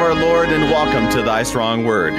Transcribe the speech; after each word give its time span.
Of 0.00 0.06
our 0.06 0.14
Lord 0.14 0.48
and 0.48 0.64
welcome 0.70 1.10
to 1.10 1.20
thy 1.20 1.42
strong 1.42 1.84
word. 1.84 2.14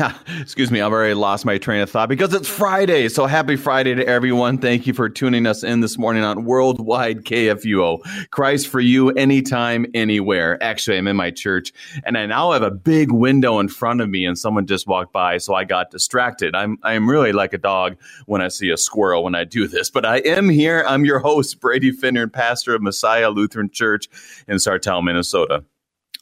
Excuse 0.40 0.72
me, 0.72 0.80
I've 0.80 0.90
already 0.90 1.14
lost 1.14 1.44
my 1.44 1.56
train 1.56 1.82
of 1.82 1.88
thought 1.88 2.08
because 2.08 2.34
it's 2.34 2.48
Friday. 2.48 3.08
So 3.08 3.26
happy 3.26 3.54
Friday 3.54 3.94
to 3.94 4.04
everyone. 4.04 4.58
Thank 4.58 4.88
you 4.88 4.92
for 4.92 5.08
tuning 5.08 5.46
us 5.46 5.62
in 5.62 5.82
this 5.82 5.96
morning 5.98 6.24
on 6.24 6.44
Worldwide 6.44 7.24
KFUO. 7.24 8.30
Christ 8.32 8.66
for 8.66 8.80
you 8.80 9.10
anytime, 9.10 9.86
anywhere. 9.94 10.60
Actually, 10.60 10.98
I'm 10.98 11.06
in 11.06 11.14
my 11.14 11.30
church 11.30 11.72
and 12.02 12.18
I 12.18 12.26
now 12.26 12.50
have 12.50 12.62
a 12.62 12.72
big 12.72 13.12
window 13.12 13.60
in 13.60 13.68
front 13.68 14.00
of 14.00 14.08
me 14.08 14.24
and 14.24 14.36
someone 14.36 14.66
just 14.66 14.88
walked 14.88 15.12
by, 15.12 15.38
so 15.38 15.54
I 15.54 15.62
got 15.62 15.92
distracted. 15.92 16.56
I'm 16.56 16.76
I'm 16.82 17.08
really 17.08 17.30
like 17.30 17.52
a 17.52 17.58
dog 17.58 17.98
when 18.26 18.42
I 18.42 18.48
see 18.48 18.68
a 18.68 18.76
squirrel 18.76 19.22
when 19.22 19.36
I 19.36 19.44
do 19.44 19.68
this, 19.68 19.90
but 19.90 20.04
I 20.04 20.16
am 20.16 20.48
here. 20.48 20.84
I'm 20.88 21.04
your 21.04 21.20
host, 21.20 21.60
Brady 21.60 21.92
Finnern, 21.92 22.32
pastor 22.32 22.74
of 22.74 22.82
Messiah 22.82 23.30
Lutheran 23.30 23.70
Church 23.70 24.08
in 24.48 24.56
Sartell, 24.56 25.04
Minnesota. 25.04 25.62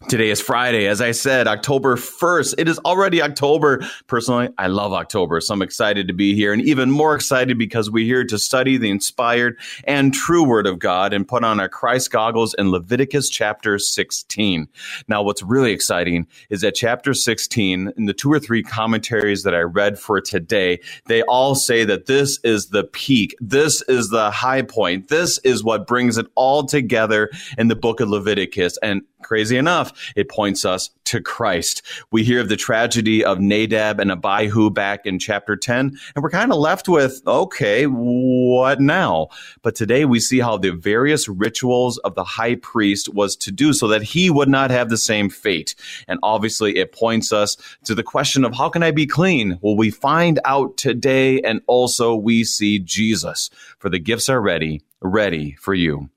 Today 0.07 0.31
is 0.31 0.41
Friday. 0.41 0.87
As 0.87 1.01
I 1.01 1.11
said, 1.11 1.49
October 1.49 1.97
1st. 1.97 2.55
It 2.57 2.69
is 2.69 2.79
already 2.79 3.21
October. 3.21 3.85
Personally, 4.07 4.49
I 4.57 4.69
love 4.69 4.93
October, 4.93 5.41
so 5.41 5.53
I'm 5.53 5.61
excited 5.61 6.07
to 6.07 6.15
be 6.15 6.37
here 6.37 6.53
and 6.53 6.63
even 6.63 6.89
more 6.89 7.17
excited 7.17 7.59
because 7.59 7.91
we're 7.91 8.05
here 8.05 8.25
to 8.25 8.39
study 8.39 8.77
the 8.77 8.91
inspired 8.91 9.59
and 9.85 10.15
true 10.15 10.45
word 10.45 10.69
of 10.69 10.79
God 10.79 11.13
and 11.13 11.27
put 11.27 11.43
on 11.43 11.59
our 11.59 11.69
Christ 11.69 12.13
goggles 12.13 12.55
in 12.55 12.71
Leviticus 12.71 13.29
chapter 13.29 13.77
16. 13.77 14.69
Now, 15.09 15.21
what's 15.25 15.43
really 15.43 15.73
exciting 15.73 16.29
is 16.49 16.61
that 16.61 16.77
chapter 16.77 17.13
16, 17.13 17.93
in 17.97 18.05
the 18.05 18.15
two 18.15 18.33
or 18.33 18.39
three 18.39 18.63
commentaries 18.63 19.43
that 19.43 19.55
I 19.55 19.63
read 19.63 19.99
for 19.99 20.21
today, 20.21 20.79
they 21.07 21.23
all 21.23 21.57
say 21.57 21.85
that 21.85 22.07
this 22.07 22.39
is 22.45 22.69
the 22.69 22.85
peak. 22.85 23.35
This 23.41 23.83
is 23.89 24.11
the 24.11 24.31
high 24.31 24.63
point. 24.63 25.09
This 25.09 25.39
is 25.39 25.65
what 25.65 25.89
brings 25.89 26.19
it 26.19 26.27
all 26.37 26.65
together 26.65 27.31
in 27.59 27.67
the 27.67 27.77
book 27.77 27.99
of 27.99 28.09
Leviticus. 28.09 28.79
And 28.81 29.03
crazy 29.23 29.57
enough, 29.57 29.88
it 30.17 30.29
points 30.29 30.65
us 30.65 30.91
to 31.05 31.21
Christ. 31.21 31.83
We 32.11 32.25
hear 32.25 32.41
of 32.41 32.49
the 32.49 32.57
tragedy 32.57 33.25
of 33.25 33.41
Nadab 33.41 34.01
and 34.01 34.11
Abihu 34.11 34.71
back 34.71 35.07
in 35.07 35.19
chapter 35.19 35.57
10, 35.57 35.99
and 36.15 36.23
we're 36.23 36.31
kind 36.31 36.53
of 36.53 36.59
left 36.59 36.89
with, 36.89 37.23
okay, 37.27 37.85
what 37.85 38.81
now? 38.81 39.29
But 39.63 39.75
today 39.75 40.05
we 40.05 40.21
see 40.21 40.41
how 40.41 40.57
the 40.57 40.71
various 40.71 41.29
rituals 41.29 41.99
of 41.99 42.15
the 42.15 42.25
high 42.25 42.57
priest 42.57 43.15
was 43.15 43.37
to 43.37 43.51
do 43.51 43.73
so 43.73 43.89
that 43.89 44.03
he 44.03 44.31
would 44.31 44.49
not 44.49 44.71
have 44.71 44.91
the 44.91 44.97
same 44.97 45.31
fate. 45.31 45.75
And 46.07 46.19
obviously 46.23 46.77
it 46.77 46.93
points 46.93 47.33
us 47.33 47.57
to 47.85 47.95
the 47.95 48.03
question 48.03 48.45
of 48.45 48.55
how 48.55 48.69
can 48.69 48.83
I 48.83 48.91
be 48.91 49.07
clean? 49.07 49.59
Well, 49.63 49.77
we 49.77 49.91
find 49.91 50.41
out 50.45 50.77
today, 50.77 51.41
and 51.41 51.61
also 51.67 52.15
we 52.15 52.45
see 52.45 52.79
Jesus, 52.79 53.51
for 53.79 53.89
the 53.89 53.99
gifts 53.99 54.29
are 54.29 54.41
ready, 54.41 54.83
ready 55.01 55.57
for 55.61 55.75
you. 55.75 56.11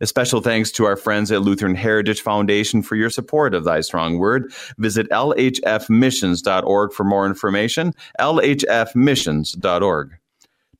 A 0.00 0.06
special 0.06 0.42
thanks 0.42 0.70
to 0.72 0.84
our 0.84 0.96
friends 0.96 1.32
at 1.32 1.40
Lutheran 1.40 1.74
Heritage 1.74 2.20
Foundation 2.20 2.82
for 2.82 2.96
your 2.96 3.08
support 3.08 3.54
of 3.54 3.64
Thy 3.64 3.80
Strong 3.80 4.18
Word. 4.18 4.52
Visit 4.76 5.08
lhfmissions.org 5.08 6.92
for 6.92 7.04
more 7.04 7.24
information. 7.26 7.94
lhfmissions.org. 8.20 10.10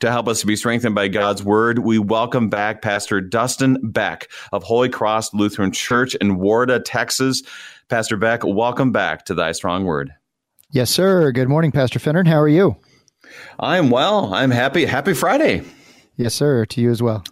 To 0.00 0.10
help 0.10 0.28
us 0.28 0.40
to 0.40 0.46
be 0.46 0.56
strengthened 0.56 0.94
by 0.94 1.08
God's 1.08 1.42
word, 1.42 1.78
we 1.78 1.98
welcome 1.98 2.50
back 2.50 2.82
Pastor 2.82 3.22
Dustin 3.22 3.78
Beck 3.82 4.28
of 4.52 4.62
Holy 4.62 4.90
Cross 4.90 5.32
Lutheran 5.32 5.72
Church 5.72 6.14
in 6.16 6.36
Warda, 6.36 6.82
Texas. 6.84 7.42
Pastor 7.88 8.18
Beck, 8.18 8.44
welcome 8.44 8.92
back 8.92 9.24
to 9.24 9.34
Thy 9.34 9.52
Strong 9.52 9.86
Word. 9.86 10.12
Yes, 10.70 10.90
sir. 10.90 11.32
Good 11.32 11.48
morning, 11.48 11.72
Pastor 11.72 11.98
Finnern. 11.98 12.28
How 12.28 12.38
are 12.38 12.48
you? 12.48 12.76
I'm 13.58 13.88
well. 13.88 14.34
I'm 14.34 14.50
happy. 14.50 14.84
Happy 14.84 15.14
Friday. 15.14 15.62
Yes, 16.16 16.34
sir. 16.34 16.66
To 16.66 16.80
you 16.82 16.90
as 16.90 17.02
well. 17.02 17.24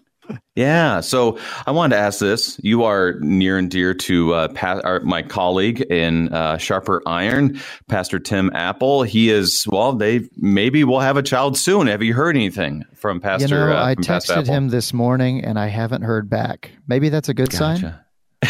Yeah. 0.55 1.01
So 1.01 1.39
I 1.67 1.73
wanted 1.73 1.97
to 1.97 2.03
ask 2.03 2.21
this. 2.21 2.61
You 2.62 2.85
are 2.85 3.15
near 3.21 3.59
and 3.59 3.71
dear 3.71 3.93
to 3.95 4.35
uh, 4.35 4.49
pa- 4.49 4.81
our, 4.85 5.01
my 5.01 5.23
colleague 5.23 5.81
in 5.81 6.33
uh, 6.33 6.59
Sharper 6.59 7.03
Iron, 7.07 7.61
Pastor 7.89 8.19
Tim 8.19 8.51
Appel. 8.55 9.03
He 9.03 9.31
is, 9.31 9.67
well, 9.69 9.93
they 9.95 10.29
maybe 10.37 10.84
will 10.84 11.01
have 11.01 11.17
a 11.17 11.23
child 11.23 11.59
soon. 11.59 11.89
Have 11.89 12.03
you 12.03 12.15
heard 12.15 12.37
anything 12.37 12.84
from 12.95 13.21
Pastor? 13.21 13.49
You 13.49 13.55
know, 13.55 13.77
uh, 13.77 13.84
I 13.84 13.95
texted 13.97 14.47
him 14.47 14.69
this 14.69 14.93
morning 14.93 15.45
and 15.45 15.59
I 15.59 15.67
haven't 15.67 16.03
heard 16.03 16.31
back. 16.31 16.71
Maybe 16.87 17.09
that's 17.09 17.29
a 17.29 17.34
good 17.34 17.51
gotcha. 17.51 17.81
sign. 17.81 18.01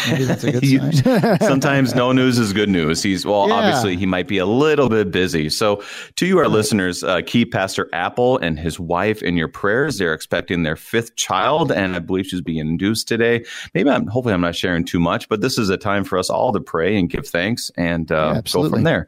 Maybe 0.09 0.23
that's 0.25 0.43
a 0.43 0.51
good 0.51 0.95
sign. 0.95 1.39
Sometimes 1.39 1.95
no 1.95 2.11
news 2.11 2.37
is 2.37 2.53
good 2.53 2.69
news. 2.69 3.01
He's 3.01 3.25
well, 3.25 3.47
yeah. 3.47 3.55
obviously 3.55 3.95
he 3.95 4.05
might 4.05 4.27
be 4.27 4.37
a 4.37 4.45
little 4.45 4.89
bit 4.89 5.11
busy. 5.11 5.49
So, 5.49 5.83
to 6.15 6.25
you, 6.25 6.37
our 6.39 6.47
listeners, 6.47 7.03
uh, 7.03 7.21
keep 7.25 7.51
Pastor 7.51 7.89
Appel 7.93 8.37
and 8.37 8.59
his 8.59 8.79
wife 8.79 9.21
in 9.21 9.37
your 9.37 9.47
prayers. 9.47 9.97
They're 9.97 10.13
expecting 10.13 10.63
their 10.63 10.75
fifth 10.75 11.15
child, 11.15 11.71
and 11.71 11.95
I 11.95 11.99
believe 11.99 12.27
she's 12.27 12.41
being 12.41 12.59
induced 12.59 13.07
today. 13.07 13.43
Maybe 13.73 13.89
I'm 13.89 14.07
hopefully 14.07 14.33
I'm 14.33 14.41
not 14.41 14.55
sharing 14.55 14.85
too 14.85 14.99
much, 14.99 15.29
but 15.29 15.41
this 15.41 15.57
is 15.57 15.69
a 15.69 15.77
time 15.77 16.03
for 16.03 16.17
us 16.17 16.29
all 16.29 16.51
to 16.53 16.59
pray 16.59 16.97
and 16.97 17.09
give 17.09 17.27
thanks 17.27 17.71
and 17.77 18.11
uh, 18.11 18.33
yeah, 18.35 18.41
go 18.51 18.69
from 18.69 18.83
there. 18.83 19.07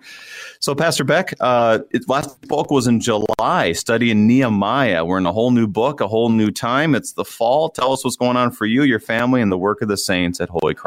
So, 0.59 0.75
Pastor 0.75 1.03
Beck, 1.03 1.33
uh, 1.39 1.79
it, 1.91 2.07
last 2.09 2.41
book 2.47 2.71
was 2.71 2.87
in 2.87 2.99
July, 2.99 3.73
studying 3.73 4.27
Nehemiah. 4.27 5.05
We're 5.05 5.17
in 5.17 5.25
a 5.25 5.33
whole 5.33 5.51
new 5.51 5.67
book, 5.67 6.01
a 6.01 6.07
whole 6.07 6.29
new 6.29 6.51
time. 6.51 6.95
It's 6.95 7.13
the 7.13 7.25
fall. 7.25 7.69
Tell 7.69 7.93
us 7.93 8.03
what's 8.03 8.17
going 8.17 8.37
on 8.37 8.51
for 8.51 8.65
you, 8.65 8.83
your 8.83 8.99
family, 8.99 9.41
and 9.41 9.51
the 9.51 9.57
work 9.57 9.81
of 9.81 9.87
the 9.87 9.97
saints 9.97 10.41
at 10.41 10.49
Holy 10.49 10.73
Cross. 10.73 10.86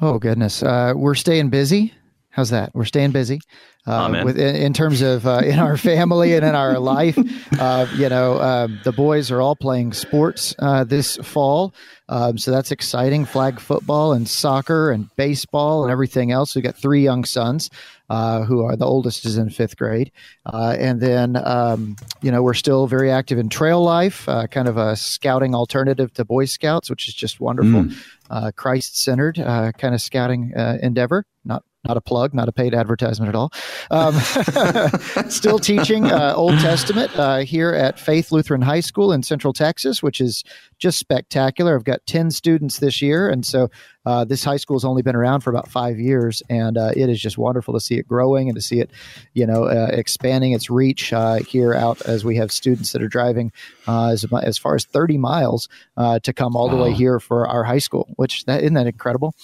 Oh 0.00 0.18
goodness, 0.18 0.62
uh, 0.62 0.92
we're 0.96 1.14
staying 1.14 1.50
busy. 1.50 1.94
How's 2.34 2.50
that? 2.50 2.74
We're 2.74 2.84
staying 2.84 3.12
busy. 3.12 3.38
Uh, 3.86 4.22
with, 4.24 4.38
in, 4.38 4.56
in, 4.56 4.72
terms 4.72 5.02
of 5.02 5.24
uh, 5.24 5.42
in 5.44 5.60
our 5.60 5.76
family 5.76 6.34
and 6.34 6.44
in 6.44 6.56
our 6.56 6.80
life, 6.80 7.16
uh, 7.60 7.86
you 7.94 8.08
know, 8.08 8.40
um, 8.40 8.80
the 8.82 8.90
boys 8.90 9.30
are 9.30 9.40
all 9.40 9.54
playing 9.54 9.92
sports 9.92 10.52
uh, 10.58 10.82
this 10.82 11.16
fall, 11.18 11.72
um, 12.08 12.36
so 12.36 12.50
that's 12.50 12.72
exciting. 12.72 13.24
Flag 13.24 13.60
football 13.60 14.12
and 14.12 14.26
soccer 14.26 14.90
and 14.90 15.08
baseball 15.14 15.84
and 15.84 15.92
everything 15.92 16.32
else. 16.32 16.56
We've 16.56 16.64
got 16.64 16.76
three 16.76 17.04
young 17.04 17.24
sons, 17.24 17.70
uh, 18.10 18.42
who 18.42 18.64
are 18.64 18.74
the 18.74 18.86
oldest 18.86 19.26
is 19.26 19.36
in 19.36 19.48
fifth 19.50 19.76
grade, 19.76 20.10
uh, 20.46 20.74
and 20.76 21.00
then 21.00 21.36
um, 21.36 21.94
you 22.20 22.32
know 22.32 22.42
we're 22.42 22.54
still 22.54 22.88
very 22.88 23.12
active 23.12 23.38
in 23.38 23.48
trail 23.48 23.80
life, 23.80 24.26
kind 24.50 24.66
of 24.66 24.76
a 24.76 24.96
scouting 24.96 25.54
alternative 25.54 26.12
to 26.14 26.24
Boy 26.24 26.46
Scouts, 26.46 26.90
which 26.90 27.06
is 27.06 27.14
just 27.14 27.38
wonderful. 27.38 27.84
Mm. 27.84 28.56
Christ 28.56 28.96
centered 28.96 29.36
kind 29.36 29.94
of 29.94 30.00
scouting 30.00 30.52
endeavor, 30.56 31.26
not 31.44 31.62
not 31.86 31.96
a 31.96 32.00
plug, 32.00 32.34
not 32.34 32.48
a 32.48 32.52
paid 32.52 32.74
advertisement 32.74 33.28
at 33.28 33.34
all. 33.34 33.52
Um, 33.90 34.14
still 35.30 35.58
teaching 35.58 36.06
uh, 36.06 36.34
Old 36.36 36.58
Testament 36.60 37.16
uh, 37.16 37.38
here 37.38 37.72
at 37.72 37.98
Faith 37.98 38.32
Lutheran 38.32 38.62
High 38.62 38.80
School 38.80 39.12
in 39.12 39.22
Central 39.22 39.52
Texas, 39.52 40.02
which 40.02 40.20
is 40.20 40.44
just 40.78 40.98
spectacular. 40.98 41.76
I've 41.76 41.84
got 41.84 42.04
10 42.06 42.30
students 42.30 42.78
this 42.78 43.00
year. 43.02 43.28
And 43.28 43.44
so 43.44 43.70
uh, 44.06 44.24
this 44.24 44.44
high 44.44 44.56
school 44.56 44.76
has 44.76 44.84
only 44.84 45.02
been 45.02 45.16
around 45.16 45.40
for 45.40 45.50
about 45.50 45.68
five 45.68 45.98
years. 45.98 46.42
And 46.50 46.76
uh, 46.76 46.92
it 46.96 47.08
is 47.08 47.20
just 47.20 47.38
wonderful 47.38 47.74
to 47.74 47.80
see 47.80 47.96
it 47.96 48.06
growing 48.06 48.48
and 48.48 48.56
to 48.56 48.62
see 48.62 48.80
it, 48.80 48.90
you 49.32 49.46
know, 49.46 49.64
uh, 49.64 49.88
expanding 49.92 50.52
its 50.52 50.68
reach 50.68 51.12
uh, 51.12 51.36
here 51.36 51.74
out 51.74 52.00
as 52.02 52.24
we 52.24 52.36
have 52.36 52.52
students 52.52 52.92
that 52.92 53.02
are 53.02 53.08
driving 53.08 53.52
uh, 53.86 54.08
as, 54.08 54.24
as 54.42 54.58
far 54.58 54.74
as 54.74 54.84
30 54.84 55.18
miles 55.18 55.68
uh, 55.96 56.18
to 56.20 56.32
come 56.32 56.56
all 56.56 56.68
the 56.68 56.76
way 56.76 56.92
here 56.92 57.18
for 57.18 57.48
our 57.48 57.64
high 57.64 57.78
school, 57.78 58.08
which 58.16 58.44
that 58.44 58.62
isn't 58.62 58.74
that 58.74 58.86
incredible? 58.86 59.34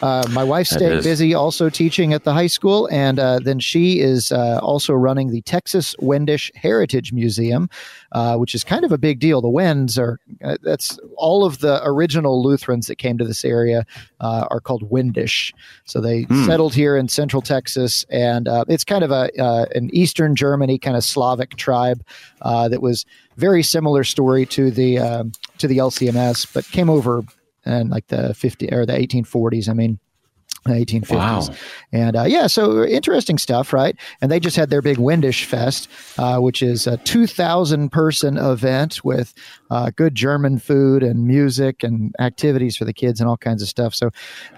my 0.00 0.44
wife's 0.44 0.70
staying 0.70 1.02
busy 1.02 1.34
also 1.34 1.68
teaching 1.68 2.12
at 2.12 2.24
the 2.24 2.32
high 2.32 2.46
school. 2.46 2.88
And 2.90 3.18
then 3.18 3.58
she 3.60 4.00
is 4.00 4.32
also 4.32 4.92
running 4.94 5.30
the 5.30 5.42
Texas 5.42 5.94
Wendish 5.98 6.50
Heritage 6.54 7.12
Museum, 7.12 7.68
which 8.36 8.54
is 8.54 8.64
kind 8.64 8.84
of 8.84 8.92
a 8.92 8.98
big 8.98 9.18
deal. 9.18 9.40
The 9.40 9.48
Wends 9.48 9.98
are, 9.98 10.18
that's 10.62 10.98
all 11.16 11.44
of 11.44 11.58
the 11.58 11.80
original 11.84 12.42
Lutherans 12.42 12.86
that 12.86 12.96
came 12.96 13.18
to 13.18 13.24
this 13.24 13.44
area 13.44 13.84
uh, 14.20 14.46
are 14.50 14.60
called 14.60 14.88
Wendish. 14.90 15.52
So 15.84 16.00
they 16.00 16.22
hmm. 16.22 16.44
settled 16.44 16.74
here 16.74 16.96
in 16.96 17.08
central 17.08 17.42
Texas, 17.42 18.04
and 18.10 18.48
uh, 18.48 18.64
it's 18.68 18.84
kind 18.84 19.04
of 19.04 19.10
a 19.10 19.30
uh, 19.40 19.66
an 19.74 19.90
Eastern 19.92 20.34
Germany 20.36 20.78
kind 20.78 20.96
of 20.96 21.04
Slavic 21.04 21.56
tribe 21.56 22.02
uh, 22.42 22.68
that 22.68 22.82
was 22.82 23.04
very 23.36 23.62
similar 23.62 24.04
story 24.04 24.46
to 24.46 24.70
the 24.70 24.98
um, 24.98 25.32
to 25.58 25.68
the 25.68 25.78
LCMS, 25.78 26.52
but 26.52 26.64
came 26.66 26.90
over 26.90 27.22
in 27.64 27.88
like 27.88 28.06
the 28.08 28.32
50 28.34 28.72
or 28.72 28.86
the 28.86 28.92
1840s. 28.92 29.68
I 29.68 29.72
mean, 29.72 29.98
1850s. 30.74 31.10
Wow. 31.10 31.48
And 31.92 32.16
uh, 32.16 32.24
yeah, 32.24 32.46
so 32.46 32.84
interesting 32.84 33.38
stuff, 33.38 33.72
right? 33.72 33.96
And 34.20 34.30
they 34.30 34.40
just 34.40 34.56
had 34.56 34.70
their 34.70 34.82
big 34.82 34.98
Wendish 34.98 35.44
Fest, 35.44 35.88
uh, 36.18 36.38
which 36.38 36.62
is 36.62 36.86
a 36.86 36.96
2,000 36.98 37.90
person 37.90 38.36
event 38.36 39.04
with 39.04 39.34
uh, 39.70 39.90
good 39.96 40.14
German 40.14 40.58
food 40.58 41.02
and 41.02 41.26
music 41.26 41.82
and 41.82 42.14
activities 42.18 42.76
for 42.76 42.84
the 42.84 42.92
kids 42.92 43.20
and 43.20 43.28
all 43.28 43.36
kinds 43.36 43.62
of 43.62 43.68
stuff. 43.68 43.94
So 43.94 44.10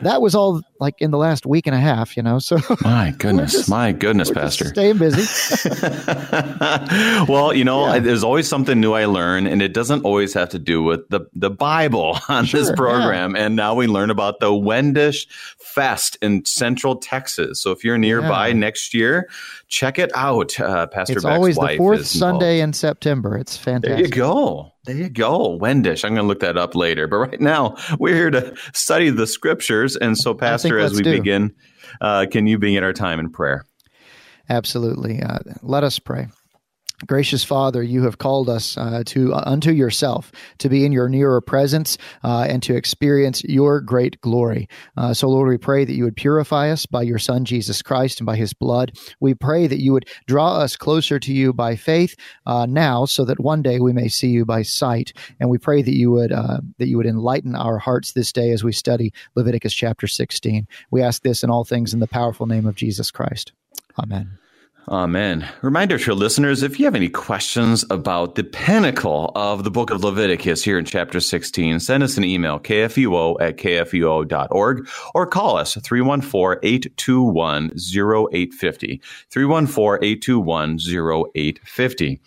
that 0.03 0.21
was 0.23 0.35
all 0.35 0.63
like 0.81 1.01
in 1.01 1.11
the 1.11 1.19
last 1.19 1.47
week 1.47 1.67
and 1.67 1.75
a 1.75 1.79
half, 1.79 2.17
you 2.17 2.23
know. 2.23 2.39
So 2.39 2.59
my 2.83 3.15
goodness, 3.19 3.53
just, 3.53 3.69
my 3.69 3.93
goodness, 3.93 4.31
Pastor, 4.31 4.67
staying 4.69 4.99
busy. 4.99 5.23
well, 7.29 7.53
you 7.55 7.65
know, 7.65 7.87
yeah. 7.87 7.99
there's 7.99 8.25
always 8.25 8.49
something 8.49 8.81
new 8.81 8.93
I 8.93 9.07
learn, 9.07 9.47
and 9.47 9.63
it 9.63 9.73
doesn't 9.73 10.05
always 10.05 10.35
have 10.35 10.49
to 10.51 10.59
do 10.59 10.83
with 10.83 11.09
the 11.09 11.21
the 11.35 11.51
Bible 11.51 12.19
on 12.29 12.45
sure, 12.45 12.61
this 12.61 12.73
program. 12.73 13.35
Yeah. 13.35 13.47
And 13.47 13.57
now 13.57 13.75
we 13.75 13.87
learn 13.87 14.11
about 14.11 14.41
the 14.41 14.55
Wendish 14.55 15.27
Fest 15.59 16.17
in 16.23 16.45
Central 16.45 16.97
Texas. 16.97 17.61
So 17.63 17.71
if 17.71 17.85
you're 17.85 17.99
nearby 17.99 18.49
yeah. 18.49 18.55
next 18.55 18.95
year, 18.95 19.29
check 19.69 19.99
it 19.99 20.11
out. 20.15 20.59
Uh, 20.59 20.87
Pastor 20.87 21.15
it's 21.15 21.25
Beck's 21.25 21.35
always 21.35 21.57
the 21.57 21.77
fourth 21.77 22.07
Sunday 22.07 22.61
in 22.61 22.73
September. 22.73 23.37
It's 23.37 23.57
fantastic. 23.57 23.97
There 23.97 24.05
you 24.05 24.11
go. 24.11 24.73
There 24.85 24.97
you 24.97 25.09
go, 25.09 25.57
Wendish. 25.57 26.05
I'm 26.05 26.13
going 26.15 26.23
to 26.23 26.29
look 26.29 26.41
that 26.41 26.57
up 26.57 26.75
later. 26.75 27.07
But 27.07 27.17
right 27.17 27.41
now, 27.41 27.77
we're 27.99 28.15
here 28.15 28.31
to 28.31 28.55
study 28.73 29.11
the 29.11 29.27
scriptures. 29.27 29.97
And 29.97 30.17
so, 30.17 30.35
Pastor, 30.35 30.79
as 30.79 30.95
we 30.95 31.03
do. 31.03 31.19
begin, 31.19 31.55
uh, 32.01 32.27
can 32.31 32.47
you 32.47 32.59
begin 32.59 32.85
our 32.85 32.93
time 32.93 33.21
in 33.21 33.31
prayer? 33.31 33.65
Absolutely. 34.49 35.23
Uh, 35.23 35.41
let 35.63 35.85
us 35.85 35.99
pray. 35.99 36.29
Gracious 37.07 37.45
Father, 37.45 37.83
you 37.83 38.03
have 38.03 38.19
called 38.19 38.49
us 38.49 38.77
uh, 38.77 39.05
to 39.07 39.33
uh, 39.33 39.45
unto 39.47 39.71
yourself 39.71 40.33
to 40.59 40.69
be 40.69 40.85
in 40.85 40.91
your 40.91 41.09
nearer 41.09 41.41
presence 41.41 41.97
uh, 42.25 42.47
and 42.49 42.61
to 42.65 42.75
experience 42.75 43.45
your 43.45 43.81
great 43.81 44.21
glory. 44.21 44.69
Uh, 44.97 45.15
so, 45.15 45.29
Lord, 45.29 45.49
we 45.49 45.59
pray 45.59 45.85
that 45.85 45.95
you 45.95 46.03
would 46.03 46.17
purify 46.17 46.71
us 46.71 46.87
by 46.87 47.03
your 47.03 47.21
Son 47.21 47.45
Jesus 47.45 47.83
Christ 47.83 48.19
and 48.19 48.27
by 48.27 48.37
His 48.37 48.53
blood. 48.53 48.99
We 49.21 49.35
pray 49.35 49.69
that 49.69 49.81
you 49.81 49.93
would 49.93 50.09
draw 50.27 50.57
us 50.57 50.77
closer 50.77 51.21
to 51.21 51.33
you 51.33 51.53
by 51.53 51.77
faith 51.77 52.17
uh, 52.47 52.67
now, 52.67 53.05
so 53.05 53.25
that 53.25 53.39
one 53.39 53.63
day 53.63 53.79
we 53.79 53.93
may 53.93 54.09
see 54.09 54.29
you 54.29 54.45
by 54.45 54.63
sight. 54.63 55.13
And 55.39 55.49
we 55.49 55.59
pray 55.59 55.83
that 55.83 55.95
you 55.95 56.11
would 56.11 56.33
uh, 56.33 56.59
that 56.79 56.89
you 56.89 56.97
would 56.97 57.07
enlighten 57.07 57.55
our 57.55 57.79
hearts 57.79 58.13
this 58.13 58.33
day 58.33 58.51
as 58.51 58.65
we 58.65 58.73
study 58.73 59.13
Leviticus 59.37 59.73
chapter 59.73 60.09
sixteen. 60.09 60.67
We 60.91 61.01
ask 61.01 61.23
this 61.23 61.45
in 61.45 61.51
all 61.51 61.65
things 61.65 61.95
in 61.95 62.01
the 62.01 62.09
powerful 62.09 62.47
name 62.47 62.67
of 62.67 62.75
Jesus 62.75 63.13
Christ. 63.13 63.53
Amen. 64.03 64.39
Amen. 64.87 65.47
Reminder 65.61 65.99
to 65.99 66.15
listeners 66.15 66.63
if 66.63 66.79
you 66.79 66.87
have 66.87 66.95
any 66.95 67.11
questions 67.11 67.85
about 67.91 68.37
the 68.37 68.45
pinnacle 68.45 69.33
of 69.35 69.65
the 69.65 69.71
book 69.71 69.91
of 69.91 70.03
Leviticus 70.03 70.65
here 70.65 70.79
in 70.79 70.87
chapter 70.87 71.21
16, 71.21 71.81
send 71.81 72.03
us 72.03 72.17
an 72.17 72.25
email, 72.25 72.59
kfuo 72.59 73.37
at 73.39 73.59
kfuo.org, 73.59 74.89
or 75.15 75.27
call 75.27 75.59
us 75.59 75.75
314 75.75 76.61
821 76.63 77.73
0850. 77.77 79.03
314 79.31 80.09
821 80.09 80.79
0850. 80.79 82.21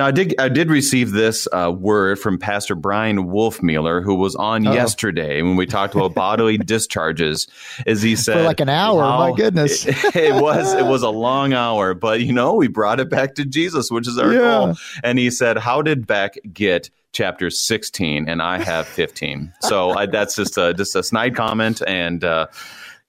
Now, 0.00 0.06
I 0.06 0.12
did 0.12 0.34
I 0.40 0.48
did 0.48 0.70
receive 0.70 1.10
this 1.10 1.46
uh, 1.52 1.70
word 1.70 2.18
from 2.18 2.38
Pastor 2.38 2.74
Brian 2.74 3.28
Wolfmueller, 3.28 4.02
who 4.02 4.14
was 4.14 4.34
on 4.34 4.66
Uh-oh. 4.66 4.72
yesterday 4.72 5.42
when 5.42 5.56
we 5.56 5.66
talked 5.66 5.94
about 5.94 6.14
bodily 6.14 6.56
discharges. 6.72 7.46
As 7.86 8.00
he 8.00 8.16
said, 8.16 8.38
for 8.38 8.42
like 8.42 8.60
an 8.60 8.70
hour. 8.70 8.96
Wow, 8.96 9.28
my 9.28 9.36
goodness, 9.36 9.84
it, 9.84 9.96
it, 10.16 10.40
was 10.40 10.72
it 10.72 10.86
was 10.86 11.02
a 11.02 11.10
long 11.10 11.52
hour, 11.52 11.92
but 11.92 12.22
you 12.22 12.32
know 12.32 12.54
we 12.54 12.66
brought 12.66 12.98
it 12.98 13.10
back 13.10 13.34
to 13.34 13.44
Jesus, 13.44 13.90
which 13.90 14.08
is 14.08 14.16
our 14.16 14.32
yeah. 14.32 14.38
goal. 14.38 14.76
And 15.04 15.18
he 15.18 15.30
said, 15.30 15.58
"How 15.58 15.82
did 15.82 16.06
Beck 16.06 16.38
get?" 16.50 16.88
chapter 17.12 17.50
16 17.50 18.28
and 18.28 18.40
i 18.40 18.62
have 18.62 18.86
15 18.86 19.52
so 19.62 19.90
I, 19.90 20.06
that's 20.06 20.36
just 20.36 20.56
a 20.56 20.72
just 20.74 20.94
a 20.94 21.02
snide 21.02 21.34
comment 21.34 21.82
and 21.84 22.22
uh, 22.22 22.46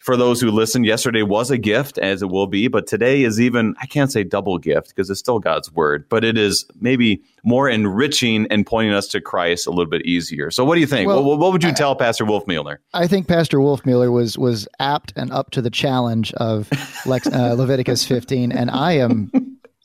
for 0.01 0.17
those 0.17 0.41
who 0.41 0.49
listen, 0.49 0.83
yesterday 0.83 1.21
was 1.21 1.51
a 1.51 1.59
gift, 1.59 1.99
as 1.99 2.23
it 2.23 2.29
will 2.29 2.47
be, 2.47 2.67
but 2.67 2.87
today 2.87 3.21
is 3.23 3.39
even, 3.39 3.75
I 3.79 3.85
can't 3.85 4.11
say 4.11 4.23
double 4.23 4.57
gift 4.57 4.89
because 4.89 5.11
it's 5.11 5.19
still 5.19 5.37
God's 5.37 5.71
word, 5.71 6.09
but 6.09 6.23
it 6.23 6.39
is 6.39 6.65
maybe 6.79 7.21
more 7.43 7.69
enriching 7.69 8.47
and 8.49 8.65
pointing 8.65 8.93
us 8.93 9.07
to 9.09 9.21
Christ 9.21 9.67
a 9.67 9.69
little 9.69 9.89
bit 9.89 10.03
easier. 10.03 10.49
So, 10.49 10.65
what 10.65 10.73
do 10.73 10.81
you 10.81 10.87
think? 10.87 11.07
Well, 11.07 11.23
what, 11.23 11.37
what, 11.37 11.51
would 11.51 11.63
you 11.63 11.69
I, 11.69 11.73
tell 11.73 11.95
Pastor 11.95 12.25
Wolfmueller? 12.25 12.77
I 12.95 13.05
think 13.05 13.27
Pastor 13.27 13.59
Wolfmueller 13.59 14.11
was 14.11 14.39
was 14.39 14.67
apt 14.79 15.13
and 15.15 15.31
up 15.31 15.51
to 15.51 15.61
the 15.61 15.69
challenge 15.69 16.33
of 16.33 16.67
Lex, 17.05 17.27
uh, 17.27 17.53
Leviticus 17.53 18.03
15, 18.03 18.51
and 18.51 18.71
I 18.71 18.93
am 18.93 19.31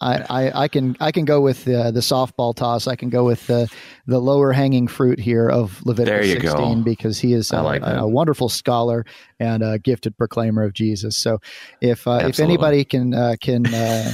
I, 0.01 0.25
I, 0.29 0.63
I, 0.65 0.69
can 0.69 0.97
I 1.01 1.11
can 1.11 1.25
go 1.25 1.41
with 1.41 1.65
the 1.65 1.91
the 1.91 2.01
softball 2.01 2.55
toss. 2.55 2.87
I 2.87 2.97
can 2.97 3.09
go 3.09 3.25
with 3.25 3.47
the 3.47 3.71
the 4.07 4.19
lower 4.19 4.53
hanging 4.53 4.89
fruit 4.89 5.19
here 5.19 5.49
of 5.49 5.85
Leviticus 5.87 6.43
16 6.43 6.79
go. 6.79 6.83
because 6.83 7.19
he 7.19 7.33
is 7.33 7.51
a, 7.51 7.63
like 7.63 7.83
a, 7.83 8.01
a, 8.01 8.09
wonderful 8.09 8.49
scholar 8.49 9.07
and 9.41 9.63
a 9.63 9.79
gifted 9.79 10.17
proclaimer 10.19 10.65
of 10.65 10.75
Jesus. 10.75 11.17
So 11.17 11.41
if 11.81 12.07
uh, 12.07 12.21
if 12.25 12.41
anybody 12.41 12.85
can 12.85 13.15
uh, 13.15 13.37
can 13.41 13.67
uh, 13.67 14.13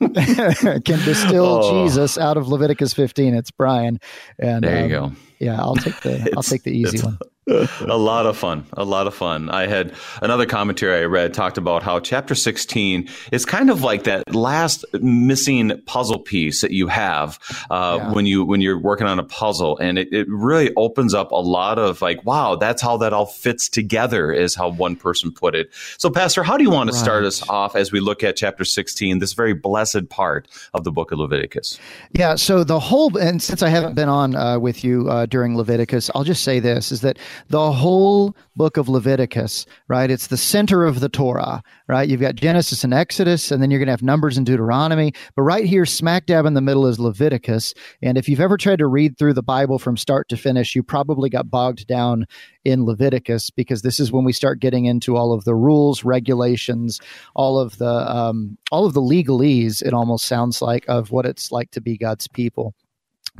can 0.00 0.98
distill 1.04 1.46
oh. 1.62 1.84
Jesus 1.84 2.18
out 2.18 2.36
of 2.36 2.48
Leviticus 2.48 2.92
15, 2.92 3.34
it's 3.34 3.50
Brian. 3.50 4.00
And 4.38 4.64
there 4.64 4.86
you 4.86 4.98
um, 4.98 5.10
go. 5.10 5.16
Yeah, 5.38 5.58
I'll 5.58 5.76
take 5.76 5.98
the 6.00 6.30
I'll 6.36 6.42
take 6.42 6.62
the 6.62 6.72
easy 6.72 6.98
one 6.98 7.18
a 7.50 7.96
lot 7.96 8.26
of 8.26 8.36
fun. 8.36 8.64
A 8.74 8.84
lot 8.84 9.06
of 9.06 9.14
fun. 9.14 9.48
I 9.50 9.66
had 9.66 9.92
another 10.22 10.46
commentary 10.46 11.00
I 11.00 11.04
read 11.04 11.34
talked 11.34 11.58
about 11.58 11.82
how 11.82 11.98
chapter 11.98 12.34
16 12.34 13.08
is 13.32 13.44
kind 13.44 13.70
of 13.70 13.82
like 13.82 14.04
that 14.04 14.34
last 14.34 14.84
missing 15.00 15.80
puzzle 15.86 16.18
piece 16.18 16.60
that 16.60 16.70
you 16.70 16.86
have 16.86 17.38
uh, 17.70 17.98
yeah. 17.98 18.12
when 18.12 18.26
you 18.26 18.44
when 18.44 18.60
you're 18.60 18.78
working 18.78 19.06
on 19.06 19.18
a 19.18 19.24
puzzle, 19.24 19.78
and 19.78 19.98
it, 19.98 20.12
it 20.12 20.28
really 20.28 20.72
opens 20.76 21.14
up 21.14 21.32
a 21.32 21.36
lot 21.36 21.78
of 21.78 22.02
like, 22.02 22.24
wow, 22.24 22.56
that's 22.56 22.82
how 22.82 22.96
that 22.98 23.12
all 23.12 23.26
fits 23.26 23.68
together, 23.68 24.32
is 24.32 24.54
how 24.54 24.68
one 24.68 24.94
person 24.94 25.32
put 25.32 25.54
it. 25.54 25.70
So, 25.98 26.10
Pastor, 26.10 26.42
how 26.42 26.56
do 26.56 26.62
you 26.62 26.70
want 26.70 26.90
to 26.90 26.94
right. 26.94 27.02
start 27.02 27.24
us 27.24 27.46
off 27.48 27.74
as 27.74 27.90
we 27.90 28.00
look 28.00 28.22
at 28.22 28.36
chapter 28.36 28.64
16, 28.64 29.18
this 29.18 29.32
very 29.32 29.54
blessed 29.54 30.08
part 30.08 30.46
of 30.74 30.84
the 30.84 30.92
book 30.92 31.10
of 31.10 31.18
Leviticus? 31.18 31.80
Yeah. 32.12 32.36
So 32.36 32.64
the 32.64 32.78
whole, 32.78 33.16
and 33.16 33.42
since 33.42 33.62
I 33.62 33.70
haven't 33.70 33.94
been 33.94 34.08
on 34.08 34.36
uh, 34.36 34.58
with 34.58 34.84
you 34.84 35.08
uh, 35.08 35.26
during 35.26 35.56
Leviticus, 35.56 36.10
I'll 36.14 36.24
just 36.24 36.44
say 36.44 36.60
this: 36.60 36.92
is 36.92 37.00
that 37.00 37.18
the 37.48 37.72
whole 37.72 38.36
book 38.56 38.76
of 38.76 38.88
Leviticus, 38.88 39.66
right? 39.88 40.10
It's 40.10 40.26
the 40.26 40.36
center 40.36 40.84
of 40.84 41.00
the 41.00 41.08
Torah, 41.08 41.62
right? 41.88 42.08
You've 42.08 42.20
got 42.20 42.34
Genesis 42.34 42.84
and 42.84 42.92
Exodus, 42.94 43.50
and 43.50 43.62
then 43.62 43.70
you're 43.70 43.78
going 43.78 43.86
to 43.86 43.92
have 43.92 44.02
Numbers 44.02 44.36
and 44.36 44.46
Deuteronomy. 44.46 45.12
But 45.36 45.42
right 45.42 45.64
here, 45.64 45.86
smack 45.86 46.26
dab 46.26 46.46
in 46.46 46.54
the 46.54 46.60
middle 46.60 46.86
is 46.86 46.98
Leviticus. 46.98 47.74
And 48.02 48.18
if 48.18 48.28
you've 48.28 48.40
ever 48.40 48.56
tried 48.56 48.78
to 48.78 48.86
read 48.86 49.18
through 49.18 49.34
the 49.34 49.42
Bible 49.42 49.78
from 49.78 49.96
start 49.96 50.28
to 50.28 50.36
finish, 50.36 50.74
you 50.74 50.82
probably 50.82 51.30
got 51.30 51.50
bogged 51.50 51.86
down 51.86 52.26
in 52.64 52.84
Leviticus 52.84 53.50
because 53.50 53.82
this 53.82 54.00
is 54.00 54.12
when 54.12 54.24
we 54.24 54.32
start 54.32 54.60
getting 54.60 54.84
into 54.84 55.16
all 55.16 55.32
of 55.32 55.44
the 55.44 55.54
rules, 55.54 56.04
regulations, 56.04 57.00
all 57.34 57.58
of 57.58 57.78
the 57.78 57.90
um, 57.90 58.58
all 58.70 58.86
of 58.86 58.94
the 58.94 59.00
legalese. 59.00 59.82
It 59.82 59.94
almost 59.94 60.26
sounds 60.26 60.60
like 60.60 60.84
of 60.88 61.10
what 61.10 61.26
it's 61.26 61.50
like 61.50 61.70
to 61.72 61.80
be 61.80 61.96
God's 61.96 62.28
people. 62.28 62.74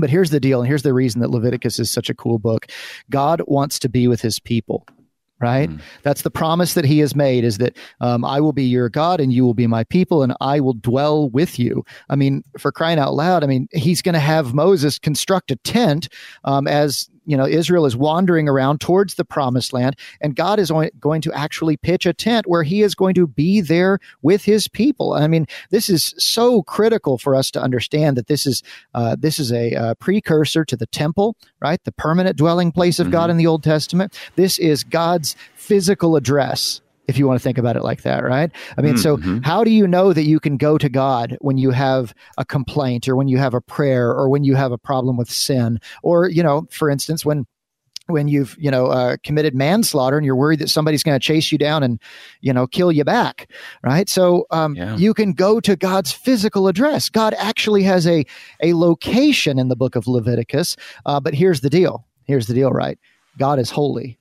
But 0.00 0.10
here's 0.10 0.30
the 0.30 0.40
deal, 0.40 0.60
and 0.60 0.68
here's 0.68 0.82
the 0.82 0.94
reason 0.94 1.20
that 1.20 1.30
Leviticus 1.30 1.78
is 1.78 1.90
such 1.90 2.10
a 2.10 2.14
cool 2.14 2.38
book. 2.38 2.66
God 3.10 3.42
wants 3.46 3.78
to 3.80 3.88
be 3.88 4.08
with 4.08 4.20
his 4.20 4.38
people 4.38 4.86
right 5.40 5.70
mm. 5.70 5.80
that's 6.02 6.22
the 6.22 6.30
promise 6.30 6.74
that 6.74 6.84
he 6.84 6.98
has 6.98 7.16
made 7.16 7.44
is 7.44 7.58
that 7.58 7.76
um, 8.00 8.24
i 8.24 8.40
will 8.40 8.52
be 8.52 8.64
your 8.64 8.88
god 8.88 9.20
and 9.20 9.32
you 9.32 9.44
will 9.44 9.54
be 9.54 9.66
my 9.66 9.82
people 9.84 10.22
and 10.22 10.34
i 10.40 10.60
will 10.60 10.74
dwell 10.74 11.28
with 11.30 11.58
you 11.58 11.84
i 12.10 12.16
mean 12.16 12.44
for 12.58 12.70
crying 12.70 12.98
out 12.98 13.14
loud 13.14 13.42
i 13.42 13.46
mean 13.46 13.66
he's 13.72 14.02
going 14.02 14.12
to 14.12 14.20
have 14.20 14.54
moses 14.54 14.98
construct 14.98 15.50
a 15.50 15.56
tent 15.56 16.08
um, 16.44 16.68
as 16.68 17.08
you 17.30 17.36
know, 17.36 17.46
Israel 17.46 17.86
is 17.86 17.96
wandering 17.96 18.48
around 18.48 18.80
towards 18.80 19.14
the 19.14 19.24
promised 19.24 19.72
land, 19.72 19.94
and 20.20 20.34
God 20.34 20.58
is 20.58 20.72
going 20.98 21.20
to 21.20 21.32
actually 21.32 21.76
pitch 21.76 22.04
a 22.04 22.12
tent 22.12 22.48
where 22.48 22.64
He 22.64 22.82
is 22.82 22.96
going 22.96 23.14
to 23.14 23.28
be 23.28 23.60
there 23.60 24.00
with 24.22 24.44
His 24.44 24.66
people. 24.66 25.12
I 25.12 25.28
mean, 25.28 25.46
this 25.70 25.88
is 25.88 26.12
so 26.18 26.64
critical 26.64 27.18
for 27.18 27.36
us 27.36 27.52
to 27.52 27.62
understand 27.62 28.16
that 28.16 28.26
this 28.26 28.46
is 28.46 28.64
uh, 28.94 29.14
this 29.16 29.38
is 29.38 29.52
a 29.52 29.74
uh, 29.74 29.94
precursor 29.94 30.64
to 30.64 30.76
the 30.76 30.86
temple, 30.86 31.36
right? 31.60 31.82
The 31.84 31.92
permanent 31.92 32.36
dwelling 32.36 32.72
place 32.72 32.98
of 32.98 33.06
mm-hmm. 33.06 33.12
God 33.12 33.30
in 33.30 33.36
the 33.36 33.46
Old 33.46 33.62
Testament. 33.62 34.18
This 34.34 34.58
is 34.58 34.82
God's 34.82 35.36
physical 35.54 36.16
address 36.16 36.80
if 37.10 37.18
you 37.18 37.26
want 37.26 37.38
to 37.38 37.42
think 37.42 37.58
about 37.58 37.76
it 37.76 37.82
like 37.82 38.02
that, 38.02 38.24
right? 38.24 38.50
I 38.78 38.80
mean, 38.80 38.94
mm-hmm. 38.94 39.36
so 39.36 39.40
how 39.42 39.64
do 39.64 39.70
you 39.70 39.86
know 39.86 40.12
that 40.12 40.22
you 40.22 40.40
can 40.40 40.56
go 40.56 40.78
to 40.78 40.88
God 40.88 41.36
when 41.40 41.58
you 41.58 41.70
have 41.72 42.14
a 42.38 42.44
complaint 42.44 43.08
or 43.08 43.16
when 43.16 43.28
you 43.28 43.36
have 43.36 43.52
a 43.52 43.60
prayer 43.60 44.10
or 44.10 44.28
when 44.28 44.44
you 44.44 44.54
have 44.54 44.72
a 44.72 44.78
problem 44.78 45.16
with 45.16 45.30
sin? 45.30 45.80
Or, 46.02 46.28
you 46.28 46.42
know, 46.42 46.66
for 46.70 46.88
instance, 46.88 47.24
when 47.24 47.46
when 48.06 48.28
you've 48.28 48.56
you 48.58 48.70
know 48.70 48.86
uh, 48.86 49.16
committed 49.22 49.54
manslaughter 49.54 50.16
and 50.16 50.26
you're 50.26 50.34
worried 50.36 50.58
that 50.58 50.68
somebody's 50.68 51.02
going 51.02 51.18
to 51.18 51.24
chase 51.24 51.52
you 51.52 51.58
down 51.58 51.82
and 51.82 52.00
you 52.40 52.52
know 52.52 52.66
kill 52.66 52.90
you 52.90 53.04
back 53.04 53.48
right 53.84 54.08
so 54.08 54.46
um, 54.50 54.74
yeah. 54.74 54.96
you 54.96 55.14
can 55.14 55.32
go 55.32 55.60
to 55.60 55.76
god's 55.76 56.10
physical 56.10 56.66
address 56.66 57.08
god 57.08 57.34
actually 57.38 57.84
has 57.84 58.08
a 58.08 58.26
a 58.64 58.74
location 58.74 59.60
in 59.60 59.68
the 59.68 59.76
book 59.76 59.94
of 59.94 60.08
leviticus 60.08 60.76
uh, 61.06 61.20
but 61.20 61.34
here's 61.34 61.60
the 61.60 61.70
deal 61.70 62.04
here's 62.24 62.48
the 62.48 62.54
deal 62.54 62.70
right 62.70 62.98
god 63.38 63.60
is 63.60 63.70
holy 63.70 64.18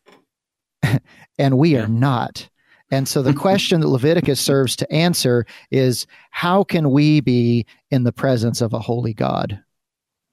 and 1.39 1.57
we 1.57 1.73
yeah. 1.73 1.83
are 1.83 1.87
not 1.87 2.47
and 2.91 3.07
so 3.07 3.21
the 3.21 3.33
question 3.45 3.81
that 3.81 3.87
Leviticus 3.87 4.39
serves 4.39 4.75
to 4.77 4.91
answer 4.91 5.45
is 5.71 6.07
how 6.31 6.63
can 6.63 6.91
we 6.91 7.21
be 7.21 7.65
in 7.91 8.03
the 8.03 8.11
presence 8.11 8.61
of 8.61 8.73
a 8.73 8.79
holy 8.79 9.13
God? 9.13 9.61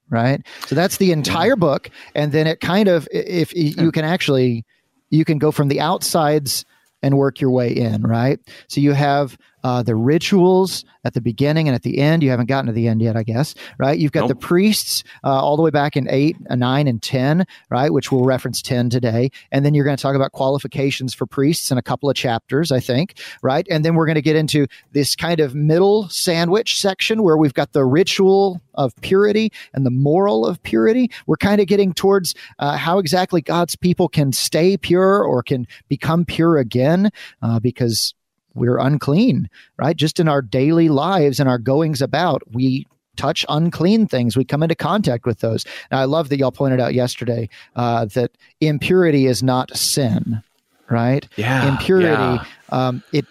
Right? 0.09 0.41
So 0.67 0.75
that's 0.75 0.97
the 0.97 1.11
entire 1.11 1.57
book. 1.57 1.89
And 2.15 2.31
then 2.31 2.47
it 2.47 2.61
kind 2.61 2.87
of, 2.87 3.09
if 3.11 3.53
you 3.53 3.91
can 3.91 4.05
actually, 4.05 4.65
you 5.09 5.25
can 5.25 5.37
go 5.37 5.51
from 5.51 5.67
the 5.67 5.81
outsides 5.81 6.63
and 7.03 7.17
work 7.17 7.41
your 7.41 7.51
way 7.51 7.71
in, 7.71 8.03
right? 8.03 8.39
So 8.69 8.81
you 8.81 8.93
have 8.93 9.37
uh, 9.63 9.83
the 9.83 9.95
rituals 9.95 10.85
at 11.03 11.13
the 11.13 11.21
beginning 11.21 11.67
and 11.67 11.75
at 11.75 11.83
the 11.83 11.97
end. 11.99 12.21
You 12.21 12.29
haven't 12.29 12.47
gotten 12.47 12.67
to 12.67 12.71
the 12.71 12.87
end 12.87 13.01
yet, 13.01 13.15
I 13.15 13.23
guess, 13.23 13.55
right? 13.77 13.97
You've 13.97 14.11
got 14.11 14.21
nope. 14.21 14.29
the 14.29 14.35
priests 14.35 15.03
uh, 15.23 15.29
all 15.29 15.55
the 15.55 15.63
way 15.63 15.71
back 15.71 15.95
in 15.95 16.07
8, 16.09 16.35
uh, 16.49 16.55
9, 16.55 16.87
and 16.87 17.01
10, 17.01 17.45
right? 17.69 17.91
Which 17.91 18.11
we'll 18.11 18.23
reference 18.23 18.61
10 18.61 18.89
today. 18.89 19.31
And 19.51 19.65
then 19.65 19.73
you're 19.73 19.85
going 19.85 19.97
to 19.97 20.01
talk 20.01 20.15
about 20.15 20.31
qualifications 20.33 21.13
for 21.13 21.25
priests 21.25 21.71
in 21.71 21.77
a 21.77 21.81
couple 21.81 22.09
of 22.09 22.15
chapters, 22.15 22.71
I 22.71 22.79
think, 22.79 23.19
right? 23.41 23.65
And 23.69 23.83
then 23.83 23.95
we're 23.95 24.05
going 24.05 24.15
to 24.15 24.21
get 24.21 24.35
into 24.35 24.67
this 24.91 25.15
kind 25.15 25.39
of 25.39 25.55
middle 25.55 26.09
sandwich 26.09 26.79
section 26.79 27.23
where 27.23 27.37
we've 27.37 27.53
got 27.53 27.73
the 27.73 27.85
ritual 27.85 28.61
of 28.75 28.95
purity 29.01 29.51
and 29.73 29.85
the 29.85 29.91
moral 29.91 30.45
of 30.45 30.61
purity. 30.63 31.09
We're 31.25 31.37
kind 31.37 31.59
of 31.59 31.67
getting 31.67 31.93
towards 31.93 32.35
uh, 32.59 32.77
how 32.77 32.99
exactly 32.99 33.41
God's 33.41 33.75
people 33.75 34.07
can 34.07 34.31
stay 34.31 34.77
pure 34.77 35.23
or 35.23 35.41
can 35.41 35.67
become 35.89 36.25
pure 36.25 36.57
again 36.57 37.09
uh, 37.41 37.59
because 37.59 38.13
we're 38.57 38.77
unclean, 38.77 39.49
right? 39.77 39.95
Just 39.95 40.19
in 40.19 40.27
our 40.27 40.41
daily 40.41 40.89
lives 40.89 41.39
and 41.39 41.47
our 41.47 41.57
goings 41.57 42.01
about, 42.01 42.41
we 42.51 42.85
touch 43.17 43.45
unclean 43.49 44.07
things. 44.07 44.37
We 44.37 44.45
come 44.45 44.63
into 44.63 44.75
contact 44.75 45.25
with 45.25 45.39
those. 45.39 45.65
And 45.91 45.99
I 45.99 46.05
love 46.05 46.29
that 46.29 46.37
y'all 46.37 46.51
pointed 46.51 46.79
out 46.79 46.93
yesterday 46.93 47.49
uh, 47.75 48.05
that 48.05 48.31
impurity 48.61 49.25
is 49.25 49.43
not 49.43 49.75
sin, 49.75 50.41
right? 50.89 51.27
Yeah. 51.35 51.67
Impurity, 51.67 52.07
yeah. 52.07 52.45
Um, 52.69 53.03
it 53.11 53.25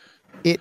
it 0.45 0.61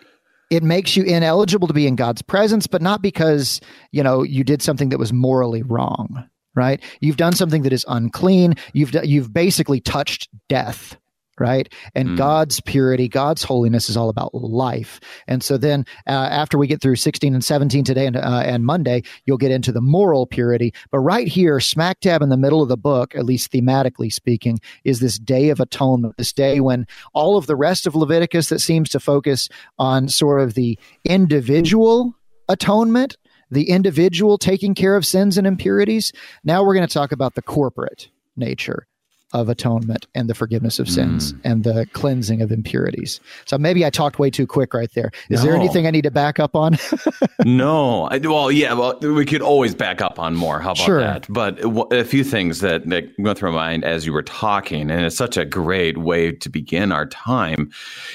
it 0.49 0.63
makes 0.63 0.95
you 0.95 1.03
ineligible 1.03 1.67
to 1.67 1.73
be 1.73 1.87
in 1.87 1.95
God's 1.95 2.21
presence, 2.21 2.67
but 2.67 2.81
not 2.81 3.01
because 3.01 3.59
you 3.91 4.03
know 4.03 4.23
you 4.23 4.43
did 4.43 4.61
something 4.61 4.89
that 4.89 4.99
was 4.99 5.11
morally 5.11 5.63
wrong, 5.63 6.27
right? 6.53 6.81
You've 7.01 7.17
done 7.17 7.33
something 7.33 7.63
that 7.63 7.73
is 7.73 7.85
unclean. 7.87 8.55
You've 8.73 8.93
you've 9.03 9.33
basically 9.33 9.81
touched 9.81 10.29
death 10.47 10.97
right? 11.39 11.71
And 11.93 12.09
mm. 12.09 12.17
God's 12.17 12.61
purity, 12.61 13.07
God's 13.07 13.43
holiness 13.43 13.89
is 13.89 13.97
all 13.97 14.09
about 14.09 14.33
life. 14.33 14.99
And 15.27 15.43
so 15.43 15.57
then 15.57 15.85
uh, 16.07 16.11
after 16.11 16.57
we 16.57 16.67
get 16.67 16.81
through 16.81 16.95
16 16.95 17.33
and 17.33 17.43
17 17.43 17.83
today 17.83 18.07
and, 18.07 18.15
uh, 18.15 18.43
and 18.45 18.65
Monday, 18.65 19.03
you'll 19.25 19.37
get 19.37 19.51
into 19.51 19.71
the 19.71 19.81
moral 19.81 20.25
purity. 20.25 20.73
But 20.91 20.99
right 20.99 21.27
here, 21.27 21.59
smack 21.59 21.99
dab 21.99 22.21
in 22.21 22.29
the 22.29 22.37
middle 22.37 22.61
of 22.61 22.69
the 22.69 22.77
book, 22.77 23.15
at 23.15 23.25
least 23.25 23.51
thematically 23.51 24.11
speaking, 24.11 24.59
is 24.83 24.99
this 24.99 25.19
day 25.19 25.49
of 25.49 25.59
atonement, 25.59 26.17
this 26.17 26.33
day 26.33 26.59
when 26.59 26.87
all 27.13 27.37
of 27.37 27.47
the 27.47 27.55
rest 27.55 27.85
of 27.85 27.95
Leviticus 27.95 28.49
that 28.49 28.59
seems 28.59 28.89
to 28.89 28.99
focus 28.99 29.49
on 29.77 30.07
sort 30.07 30.41
of 30.41 30.53
the 30.53 30.79
individual 31.03 32.15
atonement, 32.47 33.17
the 33.51 33.69
individual 33.69 34.37
taking 34.37 34.73
care 34.73 34.95
of 34.95 35.05
sins 35.05 35.37
and 35.37 35.45
impurities. 35.45 36.11
Now 36.43 36.63
we're 36.63 36.75
going 36.75 36.87
to 36.87 36.93
talk 36.93 37.11
about 37.11 37.35
the 37.35 37.41
corporate 37.41 38.09
nature 38.35 38.87
of 39.35 39.49
atonement 39.49 40.07
and 40.15 40.29
the 40.29 40.33
forgiveness 40.33 40.79
of 40.79 40.89
sins 40.89 41.33
mm. 41.33 41.39
and 41.43 41.65
the 41.65 41.85
cleansing 41.91 42.41
of 42.41 42.53
impurities. 42.53 43.19
So 43.43 43.57
maybe 43.57 43.85
I 43.85 43.89
talked 43.89 44.17
way 44.17 44.29
too 44.29 44.47
quick 44.47 44.73
right 44.73 44.89
there. 44.93 45.11
Is 45.29 45.41
no. 45.41 45.47
there 45.47 45.55
anything 45.59 45.85
I 45.85 45.91
need 45.91 46.03
to 46.03 46.11
back 46.11 46.39
up 46.39 46.55
on? 46.55 46.77
no. 47.45 48.05
I, 48.05 48.19
well, 48.19 48.49
yeah. 48.49 48.73
Well, 48.73 48.97
we 49.01 49.25
could 49.25 49.41
always 49.41 49.75
back 49.75 49.99
up 50.01 50.19
on 50.19 50.35
more. 50.35 50.61
How 50.61 50.71
about 50.71 50.85
sure. 50.85 51.01
that? 51.01 51.25
But 51.27 51.59
a 51.91 52.05
few 52.05 52.23
things 52.23 52.61
that, 52.61 52.87
that 52.89 53.09
went 53.19 53.37
through 53.37 53.51
my 53.51 53.57
mind 53.57 53.83
as 53.83 54.05
you 54.05 54.13
were 54.13 54.23
talking, 54.23 54.89
and 54.89 55.05
it's 55.05 55.17
such 55.17 55.35
a 55.35 55.43
great 55.43 55.97
way 55.97 56.31
to 56.31 56.49
begin 56.49 56.93
our 56.93 57.05
time, 57.05 57.71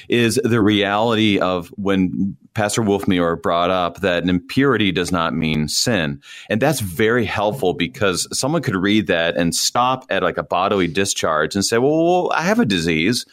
is 0.09 0.41
the 0.43 0.63
reality 0.63 1.39
of 1.39 1.69
when 1.77 2.35
Pastor 2.55 2.83
Wolfmueller 2.83 3.41
brought 3.41 3.71
up 3.71 4.01
that 4.01 4.29
impurity 4.29 4.93
does 4.93 5.13
not 5.13 5.35
mean 5.35 5.69
sin. 5.69 6.21
And 6.49 6.61
that's 6.61 6.81
very 6.81 7.25
helpful 7.25 7.75
because 7.75 8.27
someone 8.37 8.63
could 8.63 8.77
read 8.77 9.07
that 9.07 9.37
and 9.37 9.55
stop 9.55 10.05
at 10.11 10.23
like 10.23 10.37
a 10.37 10.43
bodily 10.43 10.89
discharge 10.89 11.55
and 11.55 11.65
say, 11.65 11.79
well, 11.79 12.31
I 12.35 12.43
have 12.43 12.59
a 12.59 12.65
disease. 12.65 13.25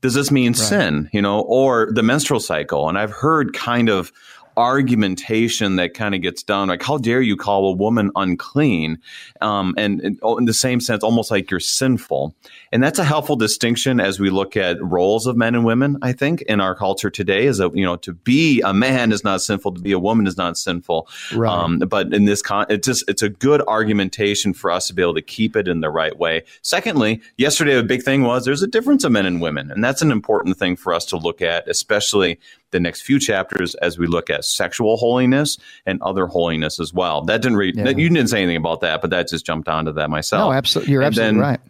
Does 0.00 0.14
this 0.14 0.30
mean 0.30 0.52
right. 0.52 0.56
sin? 0.56 1.10
You 1.12 1.22
know, 1.22 1.40
or 1.40 1.88
the 1.92 2.02
menstrual 2.02 2.40
cycle. 2.40 2.88
And 2.88 2.98
I've 2.98 3.10
heard 3.10 3.54
kind 3.54 3.88
of 3.88 4.12
argumentation 4.56 5.76
that 5.76 5.94
kind 5.94 6.14
of 6.14 6.22
gets 6.22 6.42
done. 6.42 6.68
Like, 6.68 6.82
how 6.82 6.98
dare 6.98 7.20
you 7.20 7.36
call 7.36 7.68
a 7.68 7.72
woman 7.72 8.10
unclean? 8.16 8.98
Um, 9.40 9.74
and, 9.76 10.00
and, 10.00 10.18
oh, 10.22 10.36
in 10.36 10.44
the 10.44 10.54
same 10.54 10.80
sense, 10.80 11.02
almost 11.02 11.30
like 11.30 11.50
you're 11.50 11.60
sinful. 11.60 12.34
And 12.72 12.82
that's 12.82 12.98
a 12.98 13.04
helpful 13.04 13.36
distinction 13.36 14.00
as 14.00 14.18
we 14.20 14.30
look 14.30 14.56
at 14.56 14.82
roles 14.82 15.26
of 15.26 15.36
men 15.36 15.54
and 15.54 15.64
women, 15.64 15.98
I 16.02 16.12
think, 16.12 16.42
in 16.42 16.60
our 16.60 16.74
culture 16.74 17.10
today 17.10 17.46
is 17.46 17.58
that, 17.58 17.76
you 17.76 17.84
know, 17.84 17.96
to 17.96 18.12
be 18.12 18.60
a 18.62 18.72
man 18.72 19.12
is 19.12 19.24
not 19.24 19.42
sinful, 19.42 19.72
to 19.72 19.80
be 19.80 19.92
a 19.92 19.98
woman 19.98 20.26
is 20.26 20.36
not 20.36 20.56
sinful. 20.56 21.08
Right. 21.34 21.50
Um, 21.50 21.78
but 21.78 22.12
in 22.12 22.24
this 22.24 22.42
con, 22.42 22.66
it's 22.68 22.86
just, 22.86 23.04
it's 23.08 23.22
a 23.22 23.28
good 23.28 23.62
argumentation 23.62 24.54
for 24.54 24.70
us 24.70 24.86
to 24.88 24.94
be 24.94 25.02
able 25.02 25.14
to 25.14 25.22
keep 25.22 25.56
it 25.56 25.68
in 25.68 25.80
the 25.80 25.90
right 25.90 26.16
way. 26.18 26.44
Secondly, 26.62 27.20
yesterday, 27.36 27.76
a 27.76 27.82
big 27.82 28.02
thing 28.02 28.22
was 28.22 28.44
there's 28.44 28.62
a 28.62 28.66
difference 28.66 29.04
of 29.04 29.12
men 29.12 29.26
and 29.26 29.40
women. 29.40 29.70
And 29.70 29.82
that's 29.82 30.02
an 30.02 30.10
important 30.10 30.56
thing 30.58 30.76
for 30.76 30.94
us 30.94 31.04
to 31.06 31.16
look 31.16 31.42
at, 31.42 31.68
especially 31.68 32.38
the 32.74 32.80
next 32.80 33.02
few 33.02 33.20
chapters 33.20 33.76
as 33.76 33.98
we 33.98 34.08
look 34.08 34.28
at 34.28 34.44
sexual 34.44 34.96
holiness 34.96 35.58
and 35.86 36.02
other 36.02 36.26
holiness 36.26 36.80
as 36.80 36.92
well. 36.92 37.22
That 37.22 37.40
didn't 37.40 37.56
read, 37.56 37.76
yeah. 37.76 37.90
you 37.90 38.08
didn't 38.08 38.26
say 38.26 38.42
anything 38.42 38.56
about 38.56 38.80
that, 38.80 39.00
but 39.00 39.10
that 39.10 39.28
just 39.28 39.46
jumped 39.46 39.68
onto 39.68 39.92
that 39.92 40.10
myself. 40.10 40.50
No, 40.50 40.52
absolutely. 40.52 40.92
You're 40.92 41.02
and 41.02 41.06
absolutely 41.06 41.40
right. 41.40 41.60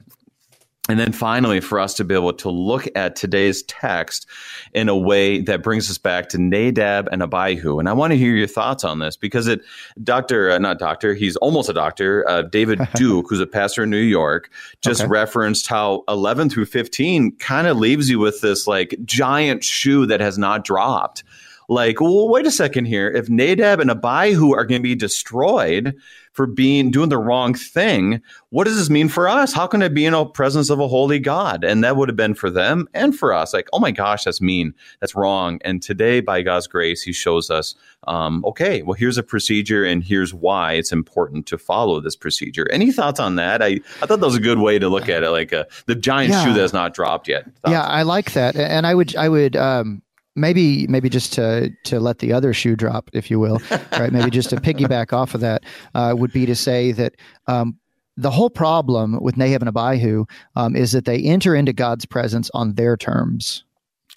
And 0.91 1.01
then 1.01 1.13
finally, 1.13 1.61
for 1.61 1.81
us 1.81 1.95
to 1.95 2.05
be 2.05 2.15
able 2.15 2.35
to 2.35 2.51
look 2.51 2.87
at 2.95 3.17
today's 3.17 3.63
text 3.63 4.27
in 4.75 4.91
a 4.91 4.97
way 4.97 5.41
that 5.41 5.63
brings 5.63 5.91
us 5.91 5.97
back 5.97 6.29
to 6.29 6.39
Nadab 6.39 7.09
and 7.11 7.23
Abihu. 7.23 7.79
And 7.79 7.89
I 7.89 7.95
want 7.95 8.11
to 8.11 8.19
hear 8.19 8.35
your 8.35 8.47
thoughts 8.47 8.85
on 8.85 8.99
this 8.99 9.17
because 9.17 9.47
it, 9.47 9.63
Dr., 10.03 10.51
uh, 10.51 10.59
not 10.59 10.79
doctor, 10.79 11.15
he's 11.15 11.37
almost 11.37 11.71
a 11.71 11.73
doctor, 11.73 12.29
uh, 12.29 12.43
David 12.43 12.81
Duke, 12.95 13.27
who's 13.31 13.41
a 13.41 13.47
pastor 13.47 13.85
in 13.85 13.91
New 13.91 13.97
York, 13.97 14.51
just 14.83 15.01
okay. 15.01 15.09
referenced 15.09 15.69
how 15.69 16.05
11 16.07 16.51
through 16.51 16.67
15 16.67 17.37
kind 17.37 17.67
of 17.67 17.79
leaves 17.79 18.11
you 18.11 18.19
with 18.19 18.43
this 18.43 18.67
like 18.67 18.95
giant 19.07 19.65
shoe 19.65 20.05
that 20.05 20.21
has 20.21 20.37
not 20.37 20.65
dropped. 20.65 21.25
Like, 21.67 21.99
well, 21.99 22.29
wait 22.29 22.47
a 22.47 22.51
second 22.51 22.85
here. 22.85 23.11
If 23.11 23.31
Nadab 23.31 23.81
and 23.81 23.91
Abihu 23.91 24.53
are 24.53 24.67
going 24.67 24.81
to 24.81 24.83
be 24.83 24.95
destroyed, 24.95 25.97
for 26.35 26.47
being 26.47 26.91
doing 26.91 27.09
the 27.09 27.17
wrong 27.17 27.55
thing. 27.55 28.21
What 28.51 28.65
does 28.65 28.77
this 28.77 28.91
mean 28.91 29.09
for 29.09 29.29
us? 29.29 29.53
How 29.53 29.69
can 29.69 29.83
I 29.83 29.89
be 29.89 30.05
in 30.05 30.13
the 30.13 30.25
presence 30.27 30.69
of 30.69 30.81
a 30.81 30.89
holy 30.89 31.21
God? 31.21 31.65
And 31.65 31.83
that 31.85 31.97
would 31.97 32.09
have 32.09 32.17
been 32.17 32.35
for 32.35 32.51
them 32.51 32.89
and 32.93 33.17
for 33.17 33.33
us. 33.33 33.55
Like, 33.55 33.69
oh 33.73 33.79
my 33.79 33.93
gosh, 33.93 34.25
that's 34.25 34.41
mean. 34.41 34.75
That's 35.01 35.15
wrong. 35.15 35.61
And 35.65 35.81
today, 35.81 36.21
by 36.21 36.43
God's 36.43 36.67
grace, 36.67 37.03
He 37.03 37.13
shows 37.13 37.51
us, 37.51 37.77
um, 38.09 38.45
okay, 38.45 38.83
well, 38.83 38.95
here's 38.95 39.17
a 39.17 39.23
procedure, 39.23 39.85
and 39.85 40.03
here's 40.03 40.35
why 40.35 40.73
it's 40.73 40.93
important 40.93 41.47
to 41.47 41.57
follow 41.57 42.01
this 42.01 42.17
procedure. 42.17 42.67
Any 42.71 42.91
thoughts 42.91 43.21
on 43.21 43.37
that? 43.37 43.63
I, 43.63 43.81
I 44.03 44.07
thought 44.07 44.21
that 44.21 44.27
was 44.27 44.37
a 44.37 44.41
good 44.41 44.59
way 44.59 44.81
to 44.81 44.89
look 44.89 45.09
at 45.09 45.23
it, 45.23 45.31
like 45.31 45.53
a, 45.53 45.61
uh, 45.61 45.65
the 45.87 45.95
giant 45.95 46.33
yeah. 46.33 46.45
shoe 46.45 46.53
that's 46.53 46.73
not 46.73 46.95
dropped 46.95 47.29
yet. 47.29 47.45
Thoughts? 47.45 47.71
Yeah, 47.71 47.83
I 47.83 48.03
like 48.03 48.33
that, 48.33 48.57
and 48.57 48.87
I 48.87 48.95
would 48.95 49.15
I 49.15 49.29
would 49.29 49.55
um, 49.55 50.03
maybe 50.37 50.87
maybe 50.87 51.09
just 51.09 51.33
to 51.35 51.71
to 51.85 52.01
let 52.01 52.19
the 52.19 52.33
other 52.33 52.53
shoe 52.53 52.77
drop, 52.77 53.11
if 53.13 53.31
you 53.31 53.39
will, 53.39 53.61
right? 53.93 54.13
maybe 54.13 54.31
just 54.31 54.51
to 54.51 54.57
piggyback 54.57 55.13
off 55.13 55.35
of 55.35 55.41
that 55.41 55.65
uh, 55.95 56.15
would 56.17 56.33
be 56.33 56.47
to 56.47 56.55
say 56.55 56.93
that. 56.93 57.15
Um, 57.47 57.79
the 58.17 58.31
whole 58.31 58.49
problem 58.49 59.21
with 59.21 59.37
Nadab 59.37 59.63
and 59.63 59.69
Abihu 59.69 60.25
um, 60.55 60.77
is 60.77 60.93
that 60.93 61.05
they 61.05 61.21
enter 61.21 61.53
into 61.53 61.73
God's 61.73 62.07
presence 62.07 62.49
on 62.55 62.75
their 62.75 62.97
terms. 62.97 63.65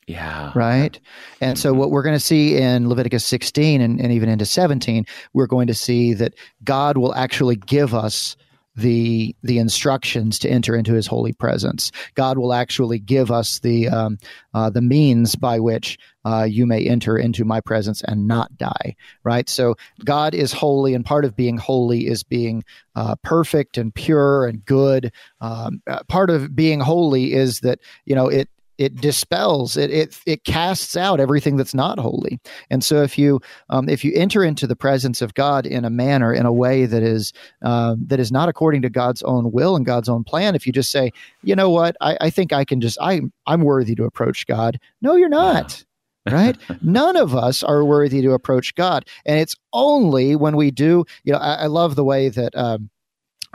Yeah. 0.07 0.53
Right. 0.55 0.97
And 1.41 1.59
so, 1.59 1.73
what 1.73 1.91
we're 1.91 2.01
going 2.01 2.15
to 2.15 2.19
see 2.19 2.57
in 2.57 2.87
Leviticus 2.87 3.25
16 3.25 3.81
and, 3.81 3.99
and 3.99 4.11
even 4.11 4.29
into 4.29 4.45
17, 4.45 5.05
we're 5.33 5.47
going 5.47 5.67
to 5.67 5.73
see 5.73 6.13
that 6.13 6.33
God 6.63 6.97
will 6.97 7.13
actually 7.13 7.57
give 7.57 7.93
us 7.93 8.37
the 8.77 9.35
the 9.41 9.57
instructions 9.57 10.39
to 10.39 10.49
enter 10.49 10.75
into 10.75 10.93
His 10.93 11.07
holy 11.07 11.33
presence. 11.33 11.91
God 12.13 12.37
will 12.37 12.53
actually 12.53 12.99
give 12.99 13.31
us 13.31 13.59
the 13.59 13.89
um, 13.89 14.17
uh, 14.53 14.69
the 14.69 14.81
means 14.81 15.35
by 15.35 15.59
which 15.59 15.97
uh, 16.23 16.43
you 16.43 16.65
may 16.65 16.85
enter 16.85 17.17
into 17.17 17.43
My 17.43 17.59
presence 17.59 18.01
and 18.03 18.27
not 18.27 18.55
die. 18.57 18.95
Right. 19.23 19.49
So 19.49 19.75
God 20.05 20.33
is 20.33 20.53
holy, 20.53 20.93
and 20.93 21.03
part 21.03 21.25
of 21.25 21.35
being 21.35 21.57
holy 21.57 22.07
is 22.07 22.23
being 22.23 22.63
uh, 22.95 23.15
perfect 23.23 23.77
and 23.77 23.93
pure 23.93 24.45
and 24.45 24.63
good. 24.63 25.11
Um, 25.41 25.81
uh, 25.87 26.03
part 26.07 26.29
of 26.29 26.55
being 26.55 26.79
holy 26.79 27.33
is 27.33 27.61
that 27.61 27.79
you 28.05 28.15
know 28.15 28.27
it 28.27 28.49
it 28.77 28.95
dispels 28.95 29.77
it 29.77 29.89
it 29.89 30.19
it 30.25 30.43
casts 30.43 30.95
out 30.95 31.19
everything 31.19 31.57
that's 31.57 31.73
not 31.73 31.99
holy 31.99 32.39
and 32.69 32.83
so 32.83 33.01
if 33.01 33.17
you 33.17 33.39
um, 33.69 33.89
if 33.89 34.03
you 34.03 34.11
enter 34.15 34.43
into 34.43 34.67
the 34.67 34.75
presence 34.75 35.21
of 35.21 35.33
god 35.33 35.65
in 35.65 35.85
a 35.85 35.89
manner 35.89 36.33
in 36.33 36.45
a 36.45 36.53
way 36.53 36.85
that 36.85 37.03
is 37.03 37.33
um, 37.63 38.03
that 38.05 38.19
is 38.19 38.31
not 38.31 38.49
according 38.49 38.81
to 38.81 38.89
god's 38.89 39.23
own 39.23 39.51
will 39.51 39.75
and 39.75 39.85
god's 39.85 40.09
own 40.09 40.23
plan 40.23 40.55
if 40.55 40.65
you 40.65 40.73
just 40.73 40.91
say 40.91 41.11
you 41.43 41.55
know 41.55 41.69
what 41.69 41.95
i, 42.01 42.17
I 42.21 42.29
think 42.29 42.53
i 42.53 42.63
can 42.63 42.81
just 42.81 42.97
i 43.01 43.21
i'm 43.45 43.61
worthy 43.61 43.95
to 43.95 44.05
approach 44.05 44.45
god 44.47 44.79
no 45.01 45.15
you're 45.15 45.29
not 45.29 45.83
right? 46.31 46.57
None 46.81 47.15
of 47.15 47.35
us 47.35 47.63
are 47.63 47.83
worthy 47.83 48.21
to 48.21 48.31
approach 48.31 48.75
God. 48.75 49.05
And 49.25 49.39
it's 49.39 49.55
only 49.73 50.35
when 50.35 50.55
we 50.55 50.71
do, 50.71 51.05
you 51.23 51.33
know, 51.33 51.39
I, 51.39 51.53
I 51.53 51.65
love 51.67 51.95
the 51.95 52.03
way 52.03 52.29
that 52.29 52.55
um, 52.55 52.89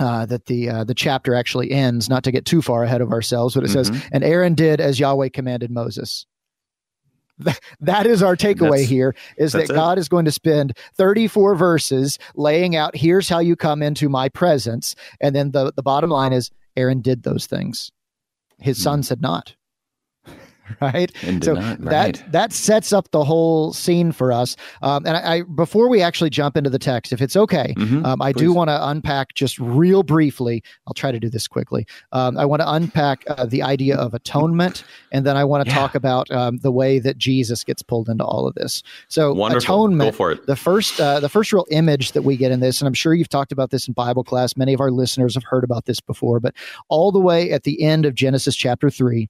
uh, 0.02 0.26
that 0.26 0.47
the 0.47 0.68
uh, 0.68 0.85
the 0.85 0.94
chapter 0.94 1.32
actually 1.35 1.71
ends. 1.71 2.09
Not 2.09 2.25
to 2.25 2.32
get 2.32 2.44
too 2.44 2.61
far 2.61 2.82
ahead 2.82 3.00
of 3.00 3.12
ourselves, 3.12 3.54
but 3.54 3.62
it 3.62 3.71
mm-hmm. 3.71 3.94
says, 3.94 4.04
"And 4.11 4.25
Aaron 4.25 4.54
did 4.54 4.80
as 4.80 4.99
Yahweh 4.99 5.28
commanded 5.28 5.71
Moses." 5.71 6.26
that 7.80 8.06
is 8.06 8.23
our 8.23 8.37
takeaway 8.37 8.85
here: 8.85 9.14
is 9.38 9.52
that 9.52 9.68
God 9.68 9.99
is 9.99 10.09
going 10.09 10.25
to 10.25 10.32
spend 10.32 10.76
34 10.97 11.54
verses 11.54 12.18
laying 12.35 12.75
out, 12.75 12.97
"Here's 12.97 13.28
how 13.28 13.38
you 13.38 13.54
come 13.54 13.80
into 13.80 14.09
my 14.09 14.28
presence," 14.28 14.97
and 15.21 15.37
then 15.37 15.52
the 15.52 15.73
the 15.76 15.82
bottom 15.85 16.11
line 16.11 16.32
is, 16.32 16.50
Aaron 16.76 17.00
did 17.00 17.23
those 17.23 17.47
things. 17.47 17.92
His 18.59 18.78
mm-hmm. 18.78 18.82
son 18.82 19.02
said 19.04 19.23
not. 19.23 19.54
right? 20.81 21.12
so 21.43 21.55
not, 21.55 21.81
right. 21.81 22.14
that 22.14 22.33
that 22.33 22.52
sets 22.52 22.93
up 22.93 23.11
the 23.11 23.25
whole 23.25 23.73
scene 23.73 24.12
for 24.12 24.33
us. 24.33 24.57
Um, 24.83 25.07
and 25.07 25.17
I, 25.17 25.37
I, 25.37 25.43
before 25.43 25.88
we 25.88 26.02
actually 26.02 26.31
jump 26.31 26.57
into 26.57 26.71
the 26.71 26.79
text, 26.79 27.12
if 27.12 27.21
it's 27.21 27.37
okay, 27.37 27.75
mm-hmm, 27.76 28.05
um, 28.05 28.23
I 28.23 28.33
please. 28.33 28.41
do 28.41 28.52
want 28.52 28.69
to 28.69 28.88
unpack 28.88 29.35
just 29.35 29.59
real 29.59 30.02
briefly. 30.02 30.62
I'll 30.87 30.95
try 30.95 31.12
to 31.12 31.21
do 31.21 31.29
this 31.29 31.47
quickly. 31.49 31.87
Um, 32.12 32.37
I 32.38 32.45
want 32.45 32.61
to 32.61 32.71
unpack 32.71 33.25
uh, 33.29 33.47
the 33.47 33.62
idea 33.62 33.97
of 33.97 34.14
atonement, 34.14 34.85
and 35.12 35.26
then 35.26 35.37
I 35.37 35.45
want 35.45 35.64
to 35.64 35.71
yeah. 35.71 35.79
talk 35.79 35.95
about 35.95 36.31
um, 36.31 36.59
the 36.59 36.73
way 36.73 36.99
that 36.99 37.19
Jesus 37.19 37.64
gets 37.64 37.83
pulled 37.83 38.09
into 38.09 38.25
all 38.25 38.47
of 38.47 38.55
this. 38.55 38.83
So 39.09 39.33
Wonderful. 39.33 39.75
atonement. 39.75 40.12
Go 40.12 40.17
for 40.17 40.33
it. 40.33 40.47
The 40.47 40.57
first 40.57 41.00
uh, 41.00 41.21
the 41.21 41.29
first 41.29 41.52
real 41.52 41.67
image 41.71 42.12
that 42.12 42.23
we 42.23 42.37
get 42.37 42.52
in 42.52 42.61
this, 42.61 42.81
and 42.81 42.88
I'm 42.88 42.95
sure 42.95 43.14
you've 43.14 43.29
talked 43.29 43.52
about 43.52 43.71
this 43.71 43.87
in 43.88 43.95
Bible 43.95 44.25
class. 44.25 44.57
Many 44.57 44.73
of 44.73 44.81
our 44.81 44.91
listeners 44.91 45.35
have 45.35 45.45
heard 45.45 45.64
about 45.64 45.87
this 45.87 46.00
before, 46.00 46.41
but 46.41 46.55
all 46.88 47.12
the 47.12 47.21
way 47.21 47.50
at 47.50 47.64
the 47.64 47.83
end 47.83 48.07
of 48.07 48.14
Genesis 48.14 48.57
chapter 48.57 48.91
three 48.91 49.29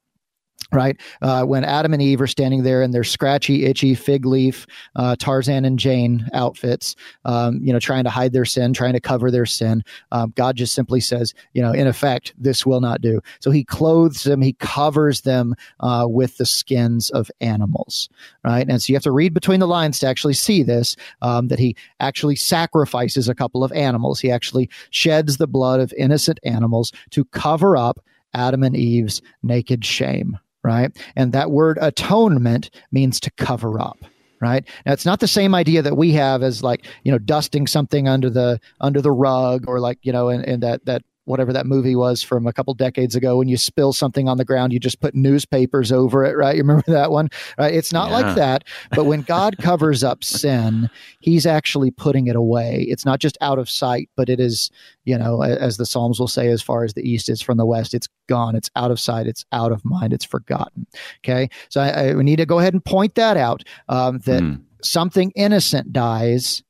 right? 0.73 0.97
Uh, 1.21 1.45
when 1.45 1.65
Adam 1.65 1.93
and 1.93 2.03
Eve 2.03 2.21
are 2.21 2.27
standing 2.27 2.63
there 2.63 2.83
in 2.83 2.91
their 2.91 3.05
scratchy, 3.05 3.67
itchy 3.67 3.95
fig 3.95 4.25
leaf 4.25 4.67
uh, 4.97 5.15
Tarzan 5.17 5.65
and 5.65 5.79
Jane 5.79 6.29
outfits, 6.33 6.97
um, 7.25 7.61
you 7.63 7.73
know, 7.73 7.79
trying 7.79 8.05
to 8.05 8.11
hide 8.11 8.33
their 8.33 8.45
sin, 8.45 8.73
trying 8.73 8.95
to 8.95 9.01
cover 9.01 9.31
their 9.31 9.47
sin, 9.47 9.85
um, 10.11 10.33
God 10.35 10.57
just 10.57 10.75
simply 10.75 11.01
says, 11.01 11.35
you 11.53 11.63
know, 11.63 11.73
in 11.73 11.87
effect, 11.87 12.35
this 12.39 12.65
will 12.65 12.81
not 12.81 13.01
do. 13.01 13.21
So 13.41 13.51
He 13.51 13.65
clothes 13.65 14.25
them, 14.25 14.41
He 14.41 14.55
covers 14.55 15.23
them 15.23 15.55
uh, 15.81 16.07
with 16.09 16.39
the 16.39 16.47
skins 16.47 17.11
of 17.11 17.31
animals, 17.41 18.09
right? 18.45 18.67
And 18.69 18.83
so 18.83 18.91
you 18.91 18.97
have 18.97 19.03
to 19.05 19.13
read 19.13 19.35
between 19.35 19.61
the 19.61 19.69
lines 19.69 19.99
to 20.01 20.07
actually 20.07 20.35
see 20.35 20.63
this 20.63 20.97
um, 21.21 21.49
that 21.49 21.59
He 21.59 21.77
actually 22.01 22.37
sacrifices 22.37 23.29
a 23.29 23.35
couple 23.35 23.63
of 23.63 23.73
animals. 23.73 24.21
He 24.21 24.31
actually 24.31 24.71
sheds 24.91 25.37
the 25.37 25.47
blood 25.47 25.81
of 25.81 25.93
innocent 25.99 26.41
animals 26.45 26.93
to 27.11 27.25
cover 27.27 27.77
up 27.77 28.01
Adam 28.35 28.63
and 28.63 28.77
Eve's 28.77 29.23
naked 29.43 29.85
shame, 29.85 30.39
right? 30.63 30.91
And 31.17 31.33
that 31.33 31.51
word 31.51 31.79
atonement 31.81 32.71
means 32.91 33.21
to 33.21 33.31
cover 33.33 33.81
up 33.81 33.99
right 34.41 34.67
now 34.85 34.93
it's 34.93 35.07
not 35.07 35.21
the 35.21 35.29
same 35.29 35.55
idea 35.55 35.81
that 35.81 35.97
we 35.97 36.11
have 36.11 36.43
as 36.43 36.63
like 36.63 36.85
you 37.05 37.13
know 37.13 37.19
dusting 37.19 37.67
something 37.67 38.09
under 38.09 38.29
the 38.29 38.61
under 38.81 39.01
the 39.01 39.13
rug 39.13 39.65
or 39.69 39.79
like 39.79 39.99
you 40.03 40.13
know 40.13 40.29
and, 40.29 40.63
that 40.63 40.85
that 40.85 41.03
whatever 41.25 41.53
that 41.53 41.67
movie 41.67 41.95
was 41.95 42.23
from 42.23 42.47
a 42.47 42.53
couple 42.53 42.75
decades 42.75 43.15
ago 43.15 43.39
when 43.39 43.49
you 43.49 43.57
spill 43.57 43.93
something 43.93 44.29
on 44.29 44.39
the 44.39 44.45
ground 44.45 44.73
you 44.73 44.81
just 44.81 45.01
put 45.01 45.15
newspapers 45.15 45.93
over 45.93 46.25
it 46.25 46.37
right? 46.37 46.57
You 46.57 46.63
remember 46.63 46.85
that 46.89 47.11
one? 47.11 47.29
Right? 47.59 47.75
It's 47.75 47.93
not 47.93 48.11
yeah. 48.11 48.17
like 48.17 48.37
that. 48.37 48.65
But 48.91 49.05
when 49.05 49.23
god 49.23 49.59
covers 49.61 50.03
up 50.03 50.25
sin 50.25 50.91
he's 51.21 51.47
actually 51.47 51.91
putting 51.91 52.27
it 52.27 52.37
away. 52.37 52.87
It's 52.89 53.05
not 53.05 53.21
just 53.21 53.39
out 53.41 53.59
of 53.59 53.71
sight 53.71 54.09
but 54.17 54.29
it 54.29 54.41
is 54.41 54.71
you 55.05 55.17
know 55.17 55.43
as 55.43 55.77
the 55.77 55.87
psalms 55.87 56.19
will 56.19 56.29
say 56.29 56.49
as 56.49 56.63
far 56.63 56.85
as 56.85 56.95
the 56.95 57.09
east 57.09 57.29
is 57.29 57.41
from 57.41 57.57
the 57.57 57.67
west 57.67 57.95
it's 57.95 58.09
gone. 58.29 58.55
It's 58.55 58.71
out 58.77 58.91
of 58.91 59.01
sight. 59.01 59.27
It's 59.27 59.45
out 59.53 59.73
of 59.73 59.85
mind. 59.85 60.13
It's 60.13 60.25
forgotten. 60.25 60.87
Okay? 61.25 61.49
So 61.69 61.81
i, 61.81 62.11
I 62.11 62.13
need 62.15 62.37
to 62.37 62.47
go 62.47 62.59
ahead 62.59 62.73
and 62.73 62.85
point 62.85 63.15
that 63.17 63.37
out 63.37 63.63
um, 63.89 64.19
that 64.21 64.43
mm. 64.43 64.61
something 64.83 65.33
innocent 65.35 65.93
dies 65.93 66.63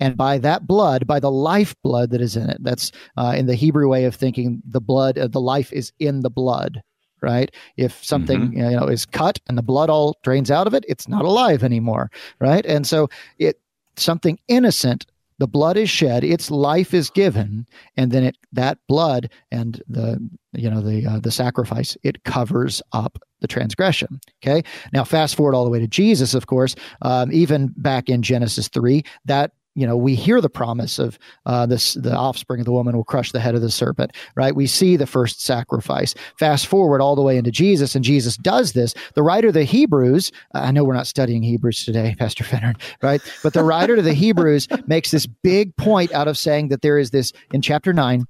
and 0.00 0.16
by 0.16 0.38
that 0.38 0.66
blood, 0.66 1.06
by 1.06 1.20
the 1.20 1.30
life 1.30 1.74
blood 1.82 2.10
that 2.10 2.20
is 2.20 2.36
in 2.36 2.50
it. 2.50 2.58
That's 2.60 2.92
uh, 3.16 3.34
in 3.36 3.46
the 3.46 3.54
Hebrew 3.54 3.88
way 3.88 4.04
of 4.04 4.14
thinking. 4.14 4.62
The 4.68 4.80
blood, 4.80 5.18
uh, 5.18 5.28
the 5.28 5.40
life 5.40 5.72
is 5.72 5.92
in 5.98 6.20
the 6.20 6.30
blood. 6.30 6.82
Right. 7.22 7.50
If 7.76 8.04
something 8.04 8.50
mm-hmm. 8.50 8.58
you 8.58 8.76
know 8.78 8.86
is 8.86 9.06
cut 9.06 9.40
and 9.48 9.56
the 9.56 9.62
blood 9.62 9.88
all 9.88 10.18
drains 10.22 10.50
out 10.50 10.66
of 10.66 10.74
it, 10.74 10.84
it's 10.86 11.08
not 11.08 11.24
alive 11.24 11.64
anymore. 11.64 12.10
Right. 12.40 12.64
And 12.66 12.86
so 12.86 13.08
it 13.38 13.58
something 13.96 14.38
innocent 14.48 15.06
the 15.38 15.46
blood 15.46 15.76
is 15.76 15.90
shed 15.90 16.24
its 16.24 16.50
life 16.50 16.94
is 16.94 17.10
given 17.10 17.66
and 17.96 18.10
then 18.10 18.24
it 18.24 18.36
that 18.52 18.78
blood 18.88 19.30
and 19.50 19.82
the 19.88 20.18
you 20.52 20.70
know 20.70 20.80
the 20.80 21.06
uh, 21.06 21.20
the 21.20 21.30
sacrifice 21.30 21.96
it 22.02 22.24
covers 22.24 22.82
up 22.92 23.18
the 23.40 23.46
transgression 23.46 24.20
okay 24.42 24.62
now 24.92 25.04
fast 25.04 25.34
forward 25.34 25.54
all 25.54 25.64
the 25.64 25.70
way 25.70 25.78
to 25.78 25.86
jesus 25.86 26.34
of 26.34 26.46
course 26.46 26.74
um, 27.02 27.30
even 27.32 27.72
back 27.76 28.08
in 28.08 28.22
genesis 28.22 28.68
3 28.68 29.02
that 29.24 29.52
you 29.76 29.86
know, 29.86 29.96
we 29.96 30.14
hear 30.14 30.40
the 30.40 30.48
promise 30.48 30.98
of 30.98 31.18
uh, 31.44 31.66
this, 31.66 31.94
the 31.94 32.16
offspring 32.16 32.60
of 32.60 32.64
the 32.64 32.72
woman 32.72 32.96
will 32.96 33.04
crush 33.04 33.30
the 33.30 33.40
head 33.40 33.54
of 33.54 33.60
the 33.60 33.70
serpent, 33.70 34.12
right? 34.34 34.56
We 34.56 34.66
see 34.66 34.96
the 34.96 35.06
first 35.06 35.42
sacrifice. 35.42 36.14
Fast 36.38 36.66
forward 36.66 37.02
all 37.02 37.14
the 37.14 37.22
way 37.22 37.36
into 37.36 37.50
Jesus, 37.50 37.94
and 37.94 38.02
Jesus 38.02 38.38
does 38.38 38.72
this. 38.72 38.94
The 39.14 39.22
writer 39.22 39.48
of 39.48 39.54
the 39.54 39.64
Hebrews, 39.64 40.32
I 40.54 40.72
know 40.72 40.82
we're 40.82 40.94
not 40.94 41.06
studying 41.06 41.42
Hebrews 41.42 41.84
today, 41.84 42.16
Pastor 42.18 42.42
Finnern, 42.42 42.80
right? 43.02 43.20
But 43.42 43.52
the 43.52 43.62
writer 43.62 43.96
of 43.96 44.04
the 44.04 44.14
Hebrews 44.14 44.66
makes 44.86 45.10
this 45.10 45.26
big 45.26 45.76
point 45.76 46.10
out 46.12 46.26
of 46.26 46.38
saying 46.38 46.68
that 46.68 46.80
there 46.80 46.98
is 46.98 47.10
this 47.10 47.34
in 47.52 47.60
chapter 47.60 47.92
nine, 47.92 48.24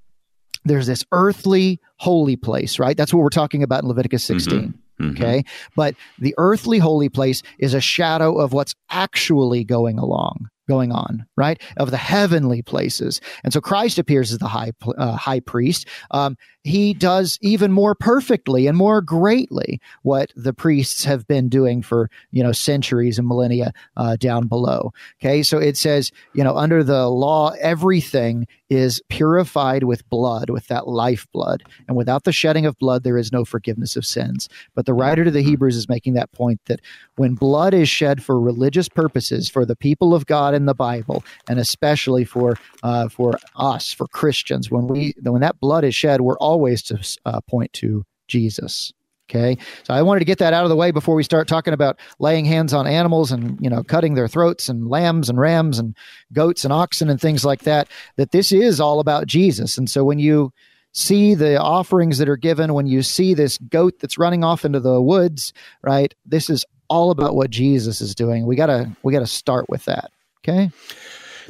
there's 0.64 0.88
this 0.88 1.04
earthly 1.12 1.80
holy 1.98 2.34
place, 2.34 2.80
right? 2.80 2.96
That's 2.96 3.14
what 3.14 3.22
we're 3.22 3.28
talking 3.28 3.62
about 3.62 3.84
in 3.84 3.88
Leviticus 3.88 4.24
16. 4.24 4.60
Mm-hmm. 4.60 5.04
Mm-hmm. 5.04 5.22
Okay. 5.22 5.44
But 5.76 5.94
the 6.18 6.34
earthly 6.38 6.78
holy 6.78 7.08
place 7.08 7.42
is 7.60 7.72
a 7.72 7.80
shadow 7.80 8.38
of 8.38 8.52
what's 8.52 8.74
actually 8.90 9.62
going 9.62 9.98
along 9.98 10.48
going 10.68 10.92
on, 10.92 11.26
right? 11.36 11.60
Of 11.76 11.90
the 11.90 11.96
heavenly 11.96 12.62
places. 12.62 13.20
And 13.44 13.52
so 13.52 13.60
Christ 13.60 13.98
appears 13.98 14.32
as 14.32 14.38
the 14.38 14.48
high, 14.48 14.72
uh, 14.98 15.16
high 15.16 15.40
priest. 15.40 15.86
Um, 16.10 16.36
he 16.64 16.94
does 16.94 17.38
even 17.42 17.70
more 17.70 17.94
perfectly 17.94 18.66
and 18.66 18.76
more 18.76 19.00
greatly 19.00 19.80
what 20.02 20.32
the 20.34 20.52
priests 20.52 21.04
have 21.04 21.26
been 21.28 21.48
doing 21.48 21.80
for, 21.80 22.10
you 22.32 22.42
know, 22.42 22.50
centuries 22.50 23.18
and 23.18 23.28
millennia 23.28 23.72
uh, 23.96 24.16
down 24.16 24.48
below. 24.48 24.92
Okay. 25.22 25.44
So 25.44 25.58
it 25.58 25.76
says, 25.76 26.10
you 26.34 26.42
know, 26.42 26.56
under 26.56 26.82
the 26.82 27.08
law, 27.08 27.52
everything 27.60 28.48
is 28.68 29.00
purified 29.08 29.84
with 29.84 30.08
blood, 30.08 30.50
with 30.50 30.66
that 30.66 30.88
life 30.88 31.26
blood. 31.32 31.62
And 31.86 31.96
without 31.96 32.24
the 32.24 32.32
shedding 32.32 32.66
of 32.66 32.76
blood, 32.78 33.04
there 33.04 33.16
is 33.16 33.30
no 33.30 33.44
forgiveness 33.44 33.94
of 33.94 34.04
sins. 34.04 34.48
But 34.74 34.86
the 34.86 34.94
writer 34.94 35.24
to 35.24 35.30
the 35.30 35.42
Hebrews 35.42 35.76
is 35.76 35.88
making 35.88 36.14
that 36.14 36.32
point 36.32 36.60
that 36.66 36.80
when 37.14 37.34
blood 37.34 37.74
is 37.74 37.88
shed 37.88 38.24
for 38.24 38.40
religious 38.40 38.88
purposes, 38.88 39.48
for 39.48 39.64
the 39.64 39.76
people 39.76 40.14
of 40.14 40.26
God 40.26 40.52
in 40.56 40.66
the 40.66 40.74
Bible, 40.74 41.24
and 41.48 41.58
especially 41.58 42.24
for 42.24 42.58
uh, 42.82 43.08
for 43.08 43.38
us, 43.54 43.92
for 43.92 44.06
Christians, 44.08 44.70
when 44.70 44.88
we 44.88 45.14
when 45.22 45.42
that 45.42 45.60
blood 45.60 45.84
is 45.84 45.94
shed, 45.94 46.20
we're 46.22 46.38
always 46.38 46.82
to 46.84 46.98
uh, 47.24 47.40
point 47.42 47.72
to 47.74 48.04
Jesus. 48.26 48.92
Okay. 49.28 49.58
So 49.82 49.92
I 49.92 50.02
wanted 50.02 50.20
to 50.20 50.24
get 50.24 50.38
that 50.38 50.52
out 50.52 50.64
of 50.64 50.68
the 50.68 50.76
way 50.76 50.92
before 50.92 51.16
we 51.16 51.24
start 51.24 51.48
talking 51.48 51.74
about 51.74 51.98
laying 52.20 52.44
hands 52.44 52.72
on 52.72 52.86
animals 52.86 53.32
and, 53.32 53.58
you 53.60 53.68
know, 53.68 53.82
cutting 53.82 54.14
their 54.14 54.28
throats 54.28 54.68
and 54.68 54.88
lambs 54.88 55.28
and 55.28 55.38
rams 55.38 55.80
and 55.80 55.96
goats 56.32 56.62
and 56.62 56.72
oxen 56.72 57.10
and 57.10 57.20
things 57.20 57.44
like 57.44 57.62
that, 57.62 57.88
that 58.16 58.30
this 58.30 58.52
is 58.52 58.80
all 58.80 59.00
about 59.00 59.26
Jesus. 59.26 59.78
And 59.78 59.90
so 59.90 60.04
when 60.04 60.20
you 60.20 60.52
see 60.92 61.34
the 61.34 61.60
offerings 61.60 62.18
that 62.18 62.28
are 62.28 62.36
given, 62.36 62.72
when 62.72 62.86
you 62.86 63.02
see 63.02 63.34
this 63.34 63.58
goat 63.58 63.98
that's 63.98 64.16
running 64.16 64.44
off 64.44 64.64
into 64.64 64.78
the 64.78 65.02
woods, 65.02 65.52
right? 65.82 66.14
This 66.24 66.48
is 66.48 66.64
all 66.88 67.10
about 67.10 67.34
what 67.34 67.50
Jesus 67.50 68.00
is 68.00 68.14
doing. 68.14 68.46
We 68.46 68.54
got 68.54 68.66
to 68.66 68.96
we 69.02 69.12
got 69.12 69.20
to 69.20 69.26
start 69.26 69.68
with 69.68 69.84
that. 69.86 70.12
Okay. 70.42 70.70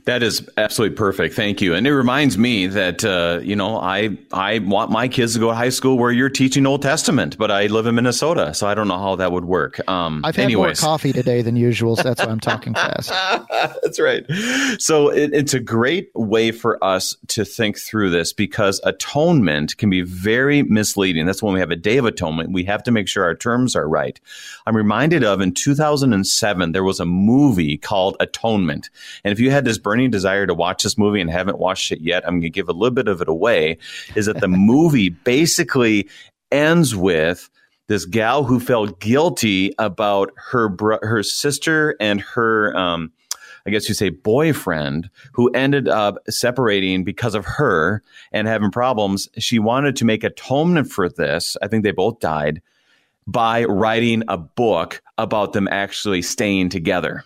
That 0.04 0.22
is 0.22 0.48
absolutely 0.56 0.96
perfect. 0.96 1.34
Thank 1.34 1.60
you. 1.60 1.74
And 1.74 1.86
it 1.86 1.94
reminds 1.94 2.36
me 2.36 2.66
that 2.68 3.04
uh, 3.04 3.40
you 3.42 3.56
know 3.56 3.78
I 3.78 4.16
I 4.32 4.58
want 4.60 4.90
my 4.90 5.08
kids 5.08 5.34
to 5.34 5.40
go 5.40 5.48
to 5.48 5.54
high 5.54 5.70
school 5.70 5.98
where 5.98 6.12
you're 6.12 6.28
teaching 6.28 6.66
Old 6.66 6.82
Testament, 6.82 7.38
but 7.38 7.50
I 7.50 7.66
live 7.66 7.86
in 7.86 7.94
Minnesota, 7.94 8.54
so 8.54 8.66
I 8.66 8.74
don't 8.74 8.88
know 8.88 8.98
how 8.98 9.16
that 9.16 9.32
would 9.32 9.44
work. 9.44 9.80
Um, 9.88 10.22
I've 10.24 10.36
had 10.36 10.44
anyways. 10.44 10.82
more 10.82 10.90
coffee 10.90 11.12
today 11.12 11.42
than 11.42 11.56
usual, 11.56 11.96
so 11.96 12.02
that's 12.02 12.20
why 12.24 12.30
I'm 12.30 12.40
talking 12.40 12.74
fast. 12.74 13.10
that's 13.82 13.98
right. 13.98 14.24
So 14.78 15.08
it, 15.08 15.32
it's 15.32 15.54
a 15.54 15.60
great 15.60 16.10
way 16.14 16.52
for 16.52 16.82
us 16.84 17.16
to 17.28 17.44
think 17.44 17.78
through 17.78 18.10
this 18.10 18.32
because 18.32 18.80
atonement 18.84 19.76
can 19.78 19.90
be 19.90 20.02
very 20.02 20.62
misleading. 20.62 21.26
That's 21.26 21.42
when 21.42 21.54
we 21.54 21.60
have 21.60 21.70
a 21.70 21.76
day 21.76 21.96
of 21.96 22.04
atonement. 22.04 22.52
We 22.52 22.64
have 22.64 22.82
to 22.84 22.90
make 22.90 23.08
sure 23.08 23.24
our 23.24 23.34
terms 23.34 23.74
are 23.74 23.88
right. 23.88 24.20
I'm 24.66 24.76
reminded 24.76 25.24
of 25.24 25.40
in 25.40 25.52
2007 25.52 26.72
there 26.72 26.84
was 26.84 27.00
a 27.00 27.06
movie 27.06 27.76
called 27.78 28.16
Atonement, 28.20 28.90
and 29.24 29.32
if 29.32 29.40
you 29.40 29.50
had 29.50 29.64
this 29.64 29.78
burning 29.86 30.10
desire 30.10 30.48
to 30.48 30.52
watch 30.52 30.82
this 30.82 30.98
movie 30.98 31.20
and 31.20 31.30
haven't 31.30 31.60
watched 31.60 31.92
it 31.92 32.00
yet, 32.00 32.24
I'm 32.26 32.34
going 32.34 32.42
to 32.42 32.50
give 32.50 32.68
a 32.68 32.72
little 32.72 32.92
bit 32.92 33.06
of 33.06 33.20
it 33.20 33.28
away. 33.28 33.78
Is 34.16 34.26
that 34.26 34.40
the 34.40 34.48
movie 34.72 35.10
basically 35.10 36.08
ends 36.50 36.96
with 36.96 37.48
this 37.86 38.04
gal 38.04 38.42
who 38.42 38.58
felt 38.58 38.98
guilty 38.98 39.72
about 39.78 40.32
her 40.50 40.68
bro- 40.68 40.98
her 41.02 41.22
sister 41.22 41.94
and 42.00 42.20
her 42.20 42.76
um, 42.76 43.12
I 43.64 43.70
guess 43.70 43.88
you 43.88 43.94
say 43.94 44.08
boyfriend 44.08 45.08
who 45.32 45.50
ended 45.50 45.86
up 45.86 46.16
separating 46.28 47.04
because 47.04 47.36
of 47.36 47.44
her 47.44 48.02
and 48.32 48.48
having 48.48 48.72
problems. 48.72 49.28
She 49.38 49.60
wanted 49.60 49.94
to 49.96 50.04
make 50.04 50.24
atonement 50.24 50.90
for 50.90 51.08
this. 51.08 51.56
I 51.62 51.68
think 51.68 51.84
they 51.84 51.92
both 51.92 52.18
died 52.18 52.60
by 53.28 53.64
writing 53.66 54.24
a 54.26 54.36
book 54.36 55.00
about 55.16 55.52
them 55.52 55.68
actually 55.68 56.22
staying 56.22 56.70
together. 56.70 57.22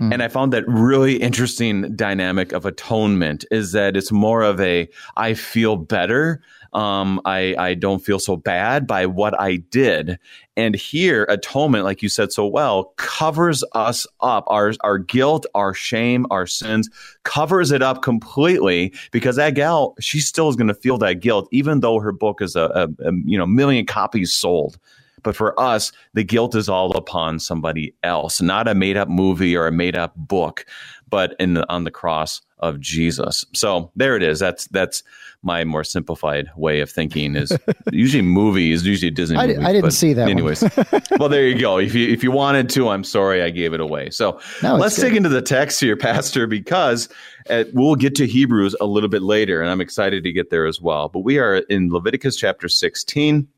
Hmm. 0.00 0.14
And 0.14 0.22
I 0.22 0.28
found 0.28 0.54
that 0.54 0.66
really 0.66 1.16
interesting 1.16 1.94
dynamic 1.94 2.52
of 2.52 2.64
atonement 2.64 3.44
is 3.50 3.72
that 3.72 3.98
it's 3.98 4.10
more 4.10 4.42
of 4.42 4.58
a 4.58 4.88
I 5.18 5.34
feel 5.34 5.76
better. 5.76 6.40
Um, 6.72 7.20
I, 7.26 7.54
I 7.58 7.74
don't 7.74 7.98
feel 7.98 8.18
so 8.18 8.36
bad 8.36 8.86
by 8.86 9.04
what 9.04 9.38
I 9.38 9.56
did. 9.56 10.18
And 10.56 10.74
here, 10.74 11.24
atonement, 11.28 11.84
like 11.84 12.00
you 12.00 12.08
said 12.08 12.32
so 12.32 12.46
well, 12.46 12.94
covers 12.96 13.62
us 13.74 14.06
up. 14.20 14.44
Our, 14.46 14.72
our 14.80 14.96
guilt, 14.96 15.44
our 15.54 15.74
shame, 15.74 16.26
our 16.30 16.46
sins 16.46 16.88
covers 17.24 17.70
it 17.70 17.82
up 17.82 18.02
completely 18.02 18.94
because 19.10 19.36
that 19.36 19.54
gal, 19.54 19.96
she 20.00 20.20
still 20.20 20.48
is 20.48 20.56
going 20.56 20.68
to 20.68 20.74
feel 20.74 20.96
that 20.98 21.20
guilt, 21.20 21.46
even 21.50 21.80
though 21.80 21.98
her 21.98 22.12
book 22.12 22.40
is 22.40 22.56
a, 22.56 22.88
a, 23.02 23.08
a 23.08 23.12
you 23.24 23.36
know 23.36 23.46
million 23.46 23.84
copies 23.84 24.32
sold. 24.32 24.78
But 25.22 25.36
for 25.36 25.58
us, 25.58 25.92
the 26.14 26.24
guilt 26.24 26.54
is 26.54 26.68
all 26.68 26.96
upon 26.96 27.38
somebody 27.38 27.94
else, 28.02 28.40
not 28.40 28.68
a 28.68 28.74
made 28.74 28.96
up 28.96 29.08
movie 29.08 29.56
or 29.56 29.66
a 29.66 29.72
made 29.72 29.96
up 29.96 30.14
book, 30.16 30.64
but 31.08 31.34
in 31.38 31.54
the, 31.54 31.70
on 31.70 31.84
the 31.84 31.90
cross 31.90 32.40
of 32.60 32.78
Jesus. 32.78 33.44
So 33.54 33.90
there 33.96 34.16
it 34.16 34.22
is. 34.22 34.38
That's 34.38 34.66
that's 34.68 35.02
my 35.42 35.64
more 35.64 35.82
simplified 35.82 36.50
way 36.56 36.80
of 36.80 36.90
thinking. 36.90 37.34
Is 37.34 37.56
usually 37.92 38.22
movies, 38.22 38.86
usually 38.86 39.10
Disney. 39.10 39.36
I, 39.36 39.46
movies, 39.46 39.64
I 39.64 39.72
didn't 39.72 39.90
see 39.92 40.12
that. 40.12 40.28
Anyways, 40.28 40.62
well, 41.18 41.28
there 41.28 41.46
you 41.46 41.58
go. 41.58 41.78
If 41.78 41.94
you 41.94 42.08
if 42.08 42.22
you 42.22 42.30
wanted 42.30 42.68
to, 42.70 42.90
I'm 42.90 43.04
sorry 43.04 43.42
I 43.42 43.50
gave 43.50 43.72
it 43.72 43.80
away. 43.80 44.10
So 44.10 44.38
no, 44.62 44.76
let's 44.76 44.96
good. 44.96 45.08
dig 45.08 45.16
into 45.16 45.30
the 45.30 45.42
text 45.42 45.80
here, 45.80 45.96
Pastor, 46.10 46.46
because 46.46 47.08
at, 47.48 47.66
uh, 47.66 47.70
we'll 47.72 47.96
get 47.96 48.14
to 48.16 48.26
Hebrews 48.26 48.76
a 48.80 48.86
little 48.86 49.08
bit 49.08 49.22
later, 49.22 49.60
and 49.60 49.70
I'm 49.70 49.80
excited 49.80 50.22
to 50.24 50.32
get 50.32 50.50
there 50.50 50.66
as 50.66 50.80
well. 50.80 51.08
But 51.08 51.20
we 51.20 51.38
are 51.38 51.56
in 51.56 51.90
Leviticus 51.90 52.36
chapter 52.36 52.68
16 52.68 53.48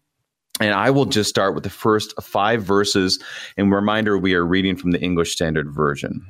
And 0.60 0.74
I 0.74 0.90
will 0.90 1.06
just 1.06 1.30
start 1.30 1.54
with 1.54 1.64
the 1.64 1.70
first 1.70 2.14
five 2.22 2.62
verses. 2.62 3.22
And 3.56 3.72
reminder, 3.72 4.18
we 4.18 4.34
are 4.34 4.46
reading 4.46 4.76
from 4.76 4.90
the 4.90 5.00
English 5.00 5.32
Standard 5.32 5.72
Version. 5.72 6.26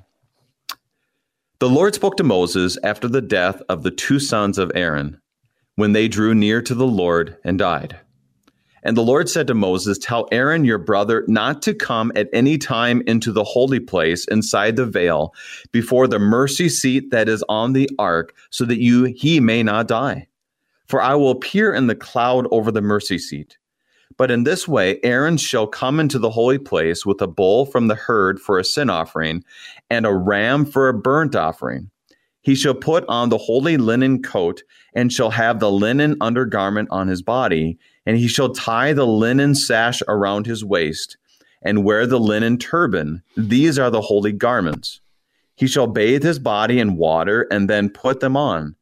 The 1.58 1.68
Lord 1.68 1.94
spoke 1.94 2.16
to 2.16 2.24
Moses 2.24 2.76
after 2.82 3.08
the 3.08 3.20
death 3.20 3.62
of 3.68 3.82
the 3.82 3.90
two 3.90 4.18
sons 4.18 4.58
of 4.58 4.72
Aaron, 4.74 5.20
when 5.76 5.92
they 5.92 6.08
drew 6.08 6.34
near 6.34 6.60
to 6.62 6.74
the 6.74 6.86
Lord 6.86 7.36
and 7.44 7.58
died. 7.58 7.98
And 8.82 8.96
the 8.96 9.02
Lord 9.02 9.28
said 9.28 9.46
to 9.46 9.54
Moses, 9.54 9.96
Tell 9.96 10.26
Aaron 10.32 10.64
your 10.64 10.78
brother 10.78 11.24
not 11.28 11.62
to 11.62 11.74
come 11.74 12.10
at 12.16 12.28
any 12.32 12.58
time 12.58 13.02
into 13.06 13.30
the 13.30 13.44
holy 13.44 13.78
place 13.78 14.26
inside 14.26 14.74
the 14.74 14.86
veil 14.86 15.32
before 15.70 16.08
the 16.08 16.18
mercy 16.18 16.68
seat 16.68 17.10
that 17.12 17.28
is 17.28 17.44
on 17.48 17.74
the 17.74 17.88
ark, 17.98 18.34
so 18.50 18.64
that 18.64 18.80
you 18.80 19.04
he 19.04 19.38
may 19.38 19.62
not 19.62 19.86
die. 19.86 20.26
For 20.88 21.00
I 21.00 21.14
will 21.14 21.30
appear 21.30 21.72
in 21.72 21.86
the 21.86 21.94
cloud 21.94 22.46
over 22.50 22.72
the 22.72 22.82
mercy 22.82 23.18
seat. 23.18 23.56
But 24.16 24.30
in 24.30 24.44
this 24.44 24.68
way, 24.68 24.98
Aaron 25.02 25.36
shall 25.36 25.66
come 25.66 25.98
into 26.00 26.18
the 26.18 26.30
holy 26.30 26.58
place 26.58 27.06
with 27.06 27.20
a 27.20 27.26
bull 27.26 27.66
from 27.66 27.88
the 27.88 27.94
herd 27.94 28.40
for 28.40 28.58
a 28.58 28.64
sin 28.64 28.90
offering 28.90 29.44
and 29.90 30.06
a 30.06 30.14
ram 30.14 30.64
for 30.64 30.88
a 30.88 30.94
burnt 30.94 31.34
offering. 31.34 31.90
He 32.42 32.54
shall 32.54 32.74
put 32.74 33.04
on 33.08 33.28
the 33.28 33.38
holy 33.38 33.76
linen 33.76 34.22
coat 34.22 34.62
and 34.94 35.12
shall 35.12 35.30
have 35.30 35.60
the 35.60 35.70
linen 35.70 36.16
undergarment 36.20 36.88
on 36.90 37.08
his 37.08 37.22
body 37.22 37.78
and 38.06 38.16
he 38.16 38.28
shall 38.28 38.52
tie 38.52 38.92
the 38.92 39.06
linen 39.06 39.54
sash 39.54 40.02
around 40.08 40.46
his 40.46 40.64
waist, 40.64 41.16
and 41.62 41.84
wear 41.84 42.06
the 42.06 42.18
linen 42.18 42.58
turban. 42.58 43.22
These 43.36 43.78
are 43.78 43.90
the 43.90 44.00
holy 44.00 44.32
garments. 44.32 45.00
He 45.54 45.66
shall 45.66 45.86
bathe 45.86 46.22
his 46.22 46.38
body 46.38 46.80
in 46.80 46.96
water, 46.96 47.46
and 47.50 47.70
then 47.70 47.90
put 47.90 48.20
them 48.20 48.36
on. 48.36 48.74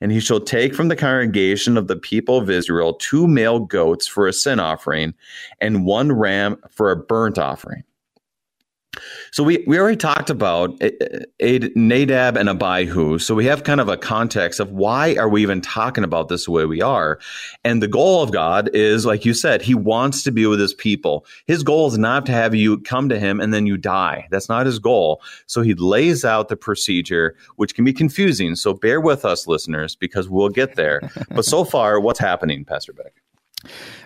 And 0.00 0.12
he 0.12 0.20
shall 0.20 0.40
take 0.40 0.74
from 0.74 0.88
the 0.88 0.96
congregation 0.96 1.76
of 1.76 1.88
the 1.88 1.96
people 1.96 2.36
of 2.36 2.50
Israel 2.50 2.94
two 2.94 3.26
male 3.26 3.60
goats 3.60 4.06
for 4.06 4.26
a 4.26 4.32
sin 4.32 4.60
offering, 4.60 5.14
and 5.60 5.86
one 5.86 6.12
ram 6.12 6.58
for 6.70 6.90
a 6.90 6.96
burnt 6.96 7.38
offering. 7.38 7.82
So 9.32 9.42
we, 9.42 9.64
we 9.66 9.78
already 9.78 9.96
talked 9.96 10.30
about 10.30 10.80
Nadab 11.40 12.36
and 12.36 12.48
Abihu. 12.48 13.18
So 13.18 13.34
we 13.34 13.44
have 13.46 13.64
kind 13.64 13.80
of 13.80 13.88
a 13.88 13.96
context 13.96 14.60
of 14.60 14.70
why 14.70 15.16
are 15.16 15.28
we 15.28 15.42
even 15.42 15.60
talking 15.60 16.04
about 16.04 16.28
this 16.28 16.46
the 16.46 16.50
way 16.50 16.64
we 16.64 16.82
are? 16.82 17.18
And 17.64 17.82
the 17.82 17.88
goal 17.88 18.22
of 18.22 18.32
God 18.32 18.70
is, 18.74 19.06
like 19.06 19.24
you 19.24 19.34
said, 19.34 19.62
he 19.62 19.74
wants 19.74 20.22
to 20.24 20.32
be 20.32 20.46
with 20.46 20.60
his 20.60 20.74
people. 20.74 21.26
His 21.46 21.62
goal 21.62 21.88
is 21.88 21.98
not 21.98 22.26
to 22.26 22.32
have 22.32 22.54
you 22.54 22.78
come 22.80 23.08
to 23.08 23.18
him 23.18 23.40
and 23.40 23.52
then 23.52 23.66
you 23.66 23.76
die. 23.76 24.26
That's 24.30 24.48
not 24.48 24.66
his 24.66 24.78
goal. 24.78 25.22
So 25.46 25.62
he 25.62 25.74
lays 25.74 26.24
out 26.24 26.48
the 26.48 26.56
procedure, 26.56 27.36
which 27.56 27.74
can 27.74 27.84
be 27.84 27.92
confusing. 27.92 28.56
So 28.56 28.74
bear 28.74 29.00
with 29.00 29.24
us, 29.24 29.46
listeners, 29.46 29.96
because 29.96 30.28
we'll 30.28 30.48
get 30.48 30.76
there. 30.76 31.10
but 31.30 31.44
so 31.44 31.64
far, 31.64 32.00
what's 32.00 32.20
happening, 32.20 32.64
Pastor 32.64 32.92
Beck? 32.92 33.14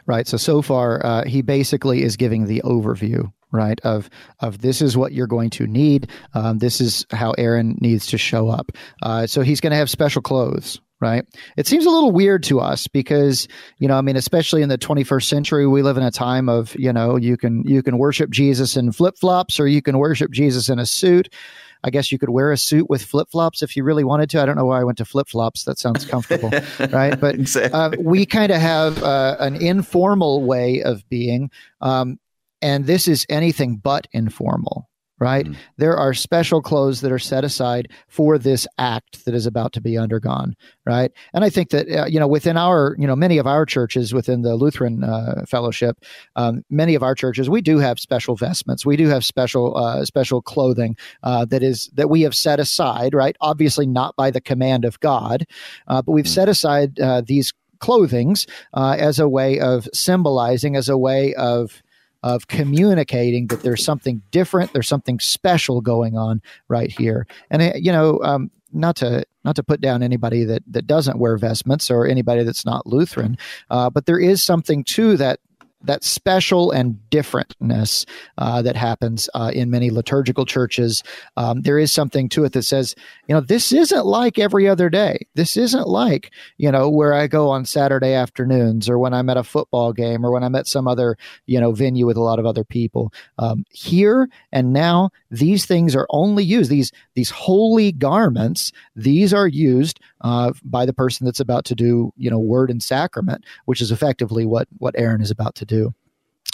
Right. 0.06 0.26
So 0.26 0.36
so 0.36 0.62
far, 0.62 1.04
uh, 1.04 1.24
he 1.24 1.42
basically 1.42 2.02
is 2.02 2.16
giving 2.16 2.46
the 2.46 2.62
overview 2.64 3.32
right 3.52 3.80
of 3.82 4.08
of 4.40 4.60
this 4.60 4.80
is 4.80 4.96
what 4.96 5.12
you're 5.12 5.26
going 5.26 5.50
to 5.50 5.66
need. 5.66 6.10
Um, 6.34 6.58
this 6.58 6.80
is 6.80 7.06
how 7.10 7.32
aaron 7.32 7.76
needs 7.80 8.06
to 8.06 8.18
show 8.18 8.48
up. 8.48 8.72
Uh, 9.02 9.26
so 9.26 9.42
he's 9.42 9.60
going 9.60 9.72
to 9.72 9.76
have 9.76 9.90
special 9.90 10.22
clothes 10.22 10.80
right? 11.00 11.24
It 11.56 11.66
seems 11.66 11.86
a 11.86 11.90
little 11.90 12.12
weird 12.12 12.42
to 12.44 12.60
us 12.60 12.86
because 12.86 13.48
you 13.78 13.88
know 13.88 13.96
i 13.96 14.00
mean 14.00 14.16
especially 14.16 14.62
in 14.62 14.68
the 14.68 14.78
21st 14.78 15.24
century 15.24 15.66
we 15.66 15.82
live 15.82 15.96
in 15.96 16.02
a 16.02 16.10
time 16.10 16.48
of 16.48 16.74
you 16.78 16.92
know 16.92 17.16
you 17.16 17.36
can 17.36 17.64
you 17.66 17.82
can 17.82 17.98
worship 17.98 18.30
jesus 18.30 18.76
in 18.76 18.92
flip-flops 18.92 19.58
or 19.58 19.66
you 19.66 19.82
can 19.82 19.98
worship 19.98 20.30
jesus 20.30 20.68
in 20.68 20.78
a 20.78 20.86
suit 20.86 21.32
I 21.82 21.90
guess 21.90 22.12
you 22.12 22.18
could 22.18 22.28
wear 22.28 22.52
a 22.52 22.58
suit 22.58 22.90
with 22.90 23.02
flip 23.02 23.30
flops 23.30 23.62
if 23.62 23.76
you 23.76 23.84
really 23.84 24.04
wanted 24.04 24.30
to. 24.30 24.42
I 24.42 24.46
don't 24.46 24.56
know 24.56 24.66
why 24.66 24.80
I 24.80 24.84
went 24.84 24.98
to 24.98 25.04
flip 25.04 25.28
flops. 25.28 25.64
That 25.64 25.78
sounds 25.78 26.04
comfortable, 26.04 26.50
right? 26.90 27.18
But 27.18 27.36
exactly. 27.36 27.78
uh, 27.78 27.92
we 28.00 28.26
kind 28.26 28.52
of 28.52 28.60
have 28.60 29.02
uh, 29.02 29.36
an 29.40 29.56
informal 29.56 30.42
way 30.42 30.82
of 30.82 31.08
being. 31.08 31.50
Um, 31.80 32.18
and 32.62 32.86
this 32.86 33.08
is 33.08 33.24
anything 33.30 33.76
but 33.76 34.06
informal, 34.12 34.89
right? 35.20 35.46
Mm. 35.46 35.56
There 35.76 35.96
are 35.96 36.14
special 36.14 36.62
clothes 36.62 37.02
that 37.02 37.12
are 37.12 37.18
set 37.18 37.44
aside 37.44 37.92
for 38.08 38.38
this 38.38 38.66
act 38.78 39.24
that 39.26 39.34
is 39.34 39.46
about 39.46 39.72
to 39.74 39.80
be 39.80 39.98
undergone, 39.98 40.56
right? 40.86 41.12
And 41.34 41.44
I 41.44 41.50
think 41.50 41.70
that, 41.70 41.88
uh, 41.88 42.06
you 42.06 42.18
know, 42.18 42.26
within 42.26 42.56
our, 42.56 42.96
you 42.98 43.06
know, 43.06 43.14
many 43.14 43.36
of 43.36 43.46
our 43.46 43.66
churches 43.66 44.14
within 44.14 44.40
the 44.42 44.56
Lutheran 44.56 45.04
uh, 45.04 45.44
fellowship, 45.46 46.02
um, 46.36 46.64
many 46.70 46.94
of 46.94 47.02
our 47.02 47.14
churches, 47.14 47.50
we 47.50 47.60
do 47.60 47.78
have 47.78 48.00
special 48.00 48.34
vestments. 48.34 48.86
We 48.86 48.96
do 48.96 49.08
have 49.08 49.24
special, 49.24 49.76
uh, 49.76 50.04
special 50.06 50.40
clothing 50.40 50.96
uh, 51.22 51.44
that 51.46 51.62
is, 51.62 51.90
that 51.94 52.08
we 52.08 52.22
have 52.22 52.34
set 52.34 52.58
aside, 52.58 53.14
right? 53.14 53.36
Obviously 53.42 53.86
not 53.86 54.16
by 54.16 54.30
the 54.30 54.40
command 54.40 54.86
of 54.86 54.98
God, 55.00 55.46
uh, 55.86 56.00
but 56.00 56.12
we've 56.12 56.24
mm. 56.24 56.28
set 56.28 56.48
aside 56.48 56.98
uh, 56.98 57.20
these 57.20 57.52
clothings 57.80 58.46
as 58.74 59.18
a 59.18 59.28
way 59.28 59.60
of 59.60 59.86
symbolizing, 59.92 60.76
as 60.76 60.88
a 60.88 60.98
way 60.98 61.34
of, 61.34 61.82
of 62.22 62.48
communicating 62.48 63.46
that 63.48 63.62
there's 63.62 63.84
something 63.84 64.22
different, 64.30 64.72
there's 64.72 64.88
something 64.88 65.18
special 65.20 65.80
going 65.80 66.16
on 66.16 66.42
right 66.68 66.90
here. 66.90 67.26
And 67.50 67.72
you 67.76 67.92
know, 67.92 68.20
um, 68.22 68.50
not 68.72 68.96
to 68.96 69.24
not 69.44 69.56
to 69.56 69.62
put 69.62 69.80
down 69.80 70.02
anybody 70.02 70.44
that 70.44 70.62
that 70.66 70.86
doesn't 70.86 71.18
wear 71.18 71.36
vestments 71.36 71.90
or 71.90 72.06
anybody 72.06 72.44
that's 72.44 72.64
not 72.64 72.86
Lutheran, 72.86 73.36
uh, 73.70 73.90
but 73.90 74.06
there 74.06 74.18
is 74.18 74.42
something 74.42 74.84
to 74.84 75.16
that 75.16 75.40
that 75.82 76.04
special 76.04 76.70
and 76.70 76.98
differentness 77.10 78.06
uh, 78.38 78.62
that 78.62 78.76
happens 78.76 79.28
uh, 79.34 79.50
in 79.54 79.70
many 79.70 79.90
liturgical 79.90 80.44
churches. 80.44 81.02
Um, 81.36 81.62
there 81.62 81.78
is 81.78 81.92
something 81.92 82.28
to 82.30 82.44
it 82.44 82.52
that 82.52 82.62
says, 82.62 82.94
you 83.26 83.34
know, 83.34 83.40
this 83.40 83.72
isn't 83.72 84.06
like 84.06 84.38
every 84.38 84.68
other 84.68 84.90
day. 84.90 85.26
This 85.34 85.56
isn't 85.56 85.88
like, 85.88 86.32
you 86.58 86.70
know, 86.70 86.88
where 86.88 87.14
I 87.14 87.26
go 87.26 87.48
on 87.48 87.64
Saturday 87.64 88.14
afternoons 88.14 88.88
or 88.88 88.98
when 88.98 89.14
I'm 89.14 89.30
at 89.30 89.36
a 89.36 89.44
football 89.44 89.92
game 89.92 90.24
or 90.24 90.32
when 90.32 90.44
I'm 90.44 90.54
at 90.54 90.66
some 90.66 90.86
other, 90.86 91.16
you 91.46 91.60
know, 91.60 91.72
venue 91.72 92.06
with 92.06 92.16
a 92.16 92.22
lot 92.22 92.38
of 92.38 92.46
other 92.46 92.64
people. 92.64 93.12
Um, 93.38 93.64
here 93.70 94.28
and 94.52 94.72
now, 94.72 95.10
these 95.30 95.64
things 95.64 95.94
are 95.94 96.06
only 96.10 96.44
used. 96.44 96.70
These 96.70 96.92
these 97.14 97.30
holy 97.30 97.92
garments. 97.92 98.72
These 98.96 99.32
are 99.32 99.46
used 99.46 100.00
uh, 100.22 100.52
by 100.64 100.84
the 100.84 100.92
person 100.92 101.24
that's 101.24 101.40
about 101.40 101.64
to 101.66 101.74
do, 101.74 102.12
you 102.16 102.30
know, 102.30 102.38
word 102.38 102.70
and 102.70 102.82
sacrament, 102.82 103.44
which 103.64 103.80
is 103.80 103.92
effectively 103.92 104.44
what 104.44 104.68
what 104.78 104.94
Aaron 104.98 105.20
is 105.20 105.30
about 105.30 105.54
to 105.56 105.64
do. 105.64 105.69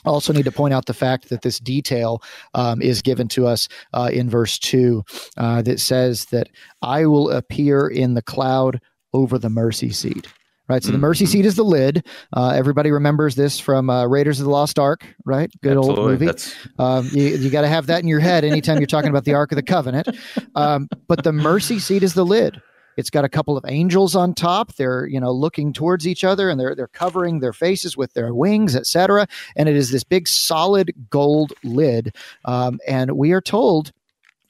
I 0.04 0.08
also, 0.08 0.32
need 0.32 0.44
to 0.44 0.52
point 0.52 0.72
out 0.72 0.86
the 0.86 0.94
fact 0.94 1.30
that 1.30 1.42
this 1.42 1.58
detail 1.58 2.22
um, 2.54 2.80
is 2.80 3.02
given 3.02 3.26
to 3.28 3.46
us 3.46 3.68
uh, 3.92 4.08
in 4.12 4.30
verse 4.30 4.58
2 4.58 5.02
uh, 5.36 5.62
that 5.62 5.80
says 5.80 6.26
that 6.26 6.48
I 6.82 7.06
will 7.06 7.30
appear 7.30 7.88
in 7.88 8.14
the 8.14 8.22
cloud 8.22 8.80
over 9.12 9.38
the 9.38 9.50
mercy 9.50 9.90
seat. 9.90 10.28
Right, 10.68 10.82
so 10.82 10.90
the 10.90 10.98
mercy 10.98 11.26
mm-hmm. 11.26 11.30
seat 11.30 11.46
is 11.46 11.54
the 11.54 11.62
lid. 11.62 12.04
Uh, 12.32 12.48
everybody 12.56 12.90
remembers 12.90 13.36
this 13.36 13.60
from 13.60 13.88
uh, 13.88 14.04
Raiders 14.04 14.40
of 14.40 14.46
the 14.46 14.50
Lost 14.50 14.80
Ark, 14.80 15.04
right? 15.24 15.48
Good 15.62 15.76
Absolutely. 15.76 16.02
old 16.02 16.20
movie. 16.20 16.32
Um, 16.80 17.08
you, 17.12 17.36
you 17.36 17.50
got 17.50 17.60
to 17.60 17.68
have 17.68 17.86
that 17.86 18.02
in 18.02 18.08
your 18.08 18.18
head 18.18 18.42
anytime 18.44 18.78
you're 18.78 18.88
talking 18.88 19.10
about 19.10 19.24
the 19.24 19.34
Ark 19.34 19.52
of 19.52 19.56
the 19.56 19.62
Covenant. 19.62 20.08
Um, 20.56 20.88
but 21.06 21.22
the 21.22 21.32
mercy 21.32 21.78
seat 21.78 22.02
is 22.02 22.14
the 22.14 22.24
lid. 22.24 22.60
It's 22.96 23.10
got 23.10 23.24
a 23.24 23.28
couple 23.28 23.56
of 23.56 23.64
angels 23.68 24.14
on 24.14 24.34
top. 24.34 24.74
They're 24.74 25.06
you 25.06 25.20
know 25.20 25.32
looking 25.32 25.72
towards 25.72 26.06
each 26.06 26.24
other 26.24 26.50
and 26.50 26.58
they're 26.58 26.74
they're 26.74 26.88
covering 26.88 27.40
their 27.40 27.52
faces 27.52 27.96
with 27.96 28.12
their 28.14 28.34
wings, 28.34 28.74
etc. 28.76 29.26
And 29.54 29.68
it 29.68 29.76
is 29.76 29.90
this 29.90 30.04
big 30.04 30.28
solid 30.28 30.92
gold 31.10 31.52
lid. 31.62 32.14
Um, 32.44 32.78
and 32.86 33.12
we 33.12 33.32
are 33.32 33.40
told 33.40 33.92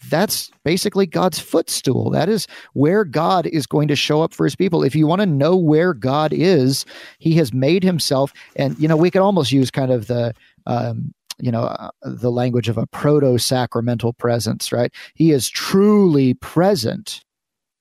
that's 0.09 0.51
basically 0.65 1.07
God's 1.07 1.39
footstool. 1.39 2.11
That 2.11 2.29
is 2.29 2.47
where 2.75 3.05
God 3.05 3.47
is 3.47 3.67
going 3.67 3.89
to 3.89 3.97
show 3.97 4.23
up 4.23 4.35
for 4.35 4.45
his 4.45 4.57
people. 4.57 4.83
If 4.83 4.95
you 4.95 5.07
want 5.07 5.21
to 5.21 5.27
know 5.27 5.57
where 5.57 5.95
God 5.95 6.33
is, 6.33 6.85
he 7.19 7.35
has 7.37 7.53
made 7.53 7.83
himself, 7.83 8.33
and, 8.57 8.79
you 8.79 8.89
know, 8.89 8.97
we 8.97 9.11
could 9.11 9.23
almost 9.23 9.53
use 9.53 9.71
kind 9.71 9.91
of 9.91 10.07
the, 10.07 10.35
um, 10.67 11.13
you 11.39 11.51
know, 11.51 11.63
uh, 11.63 11.91
the 12.03 12.31
language 12.31 12.69
of 12.69 12.79
a 12.79 12.87
proto 12.87 13.39
sacramental 13.39 14.13
presence, 14.13 14.73
right? 14.73 14.93
He 15.15 15.33
is 15.33 15.49
truly 15.49 16.35
present 16.35 17.25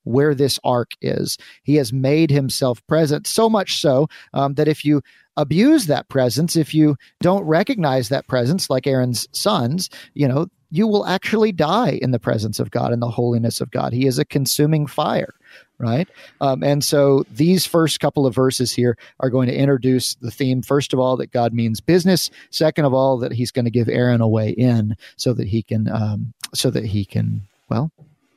where 0.05 0.33
this 0.33 0.59
ark 0.63 0.91
is. 1.01 1.37
He 1.63 1.75
has 1.75 1.91
made 1.91 2.31
himself 2.31 2.85
present, 2.87 3.27
so 3.27 3.49
much 3.49 3.81
so 3.81 4.07
um, 4.33 4.53
that 4.55 4.67
if 4.67 4.85
you 4.85 5.01
abuse 5.37 5.87
that 5.87 6.07
presence, 6.07 6.55
if 6.55 6.73
you 6.73 6.95
don't 7.19 7.43
recognize 7.43 8.09
that 8.09 8.27
presence, 8.27 8.69
like 8.69 8.87
Aaron's 8.87 9.27
sons, 9.33 9.89
you 10.13 10.27
know, 10.27 10.47
you 10.71 10.87
will 10.87 11.05
actually 11.05 11.51
die 11.51 11.99
in 12.01 12.11
the 12.11 12.19
presence 12.19 12.59
of 12.59 12.71
God 12.71 12.91
and 12.91 13.01
the 13.01 13.09
holiness 13.09 13.61
of 13.61 13.71
God. 13.71 13.93
He 13.93 14.07
is 14.07 14.19
a 14.19 14.25
consuming 14.25 14.87
fire, 14.87 15.33
right? 15.77 16.07
Um, 16.41 16.63
and 16.63 16.83
so 16.83 17.23
these 17.31 17.65
first 17.65 17.99
couple 17.99 18.25
of 18.25 18.35
verses 18.35 18.71
here 18.71 18.97
are 19.19 19.29
going 19.29 19.47
to 19.47 19.55
introduce 19.55 20.15
the 20.15 20.31
theme, 20.31 20.61
first 20.61 20.91
of 20.91 20.99
all, 20.99 21.17
that 21.17 21.31
God 21.31 21.53
means 21.53 21.79
business. 21.79 22.29
Second 22.49 22.85
of 22.85 22.93
all, 22.93 23.17
that 23.19 23.31
he's 23.31 23.51
going 23.51 23.65
to 23.65 23.71
give 23.71 23.87
Aaron 23.87 24.21
a 24.21 24.27
way 24.27 24.49
in 24.49 24.95
so 25.17 25.33
that 25.33 25.47
he 25.47 25.61
can, 25.61 25.89
um, 25.89 26.33
so 26.53 26.69
that 26.71 26.85
he 26.85 27.05
can, 27.05 27.41
well, 27.69 27.91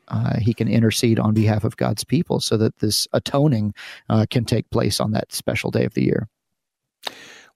uh, 0.09 0.39
he 0.39 0.55
can 0.55 0.69
intercede 0.69 1.19
on 1.19 1.35
behalf 1.35 1.65
of 1.65 1.77
God's 1.77 2.05
people 2.05 2.41
so 2.41 2.57
that 2.57 2.79
this 2.79 3.07
atoning 3.13 3.75
uh, 4.09 4.27
can 4.31 4.45
take 4.45 4.69
place 4.71 5.01
on 5.01 5.13
that 5.13 5.33
special 5.33 5.71
day 5.71 5.85
of 5.85 5.95
the 5.95 6.05
year. 6.05 6.29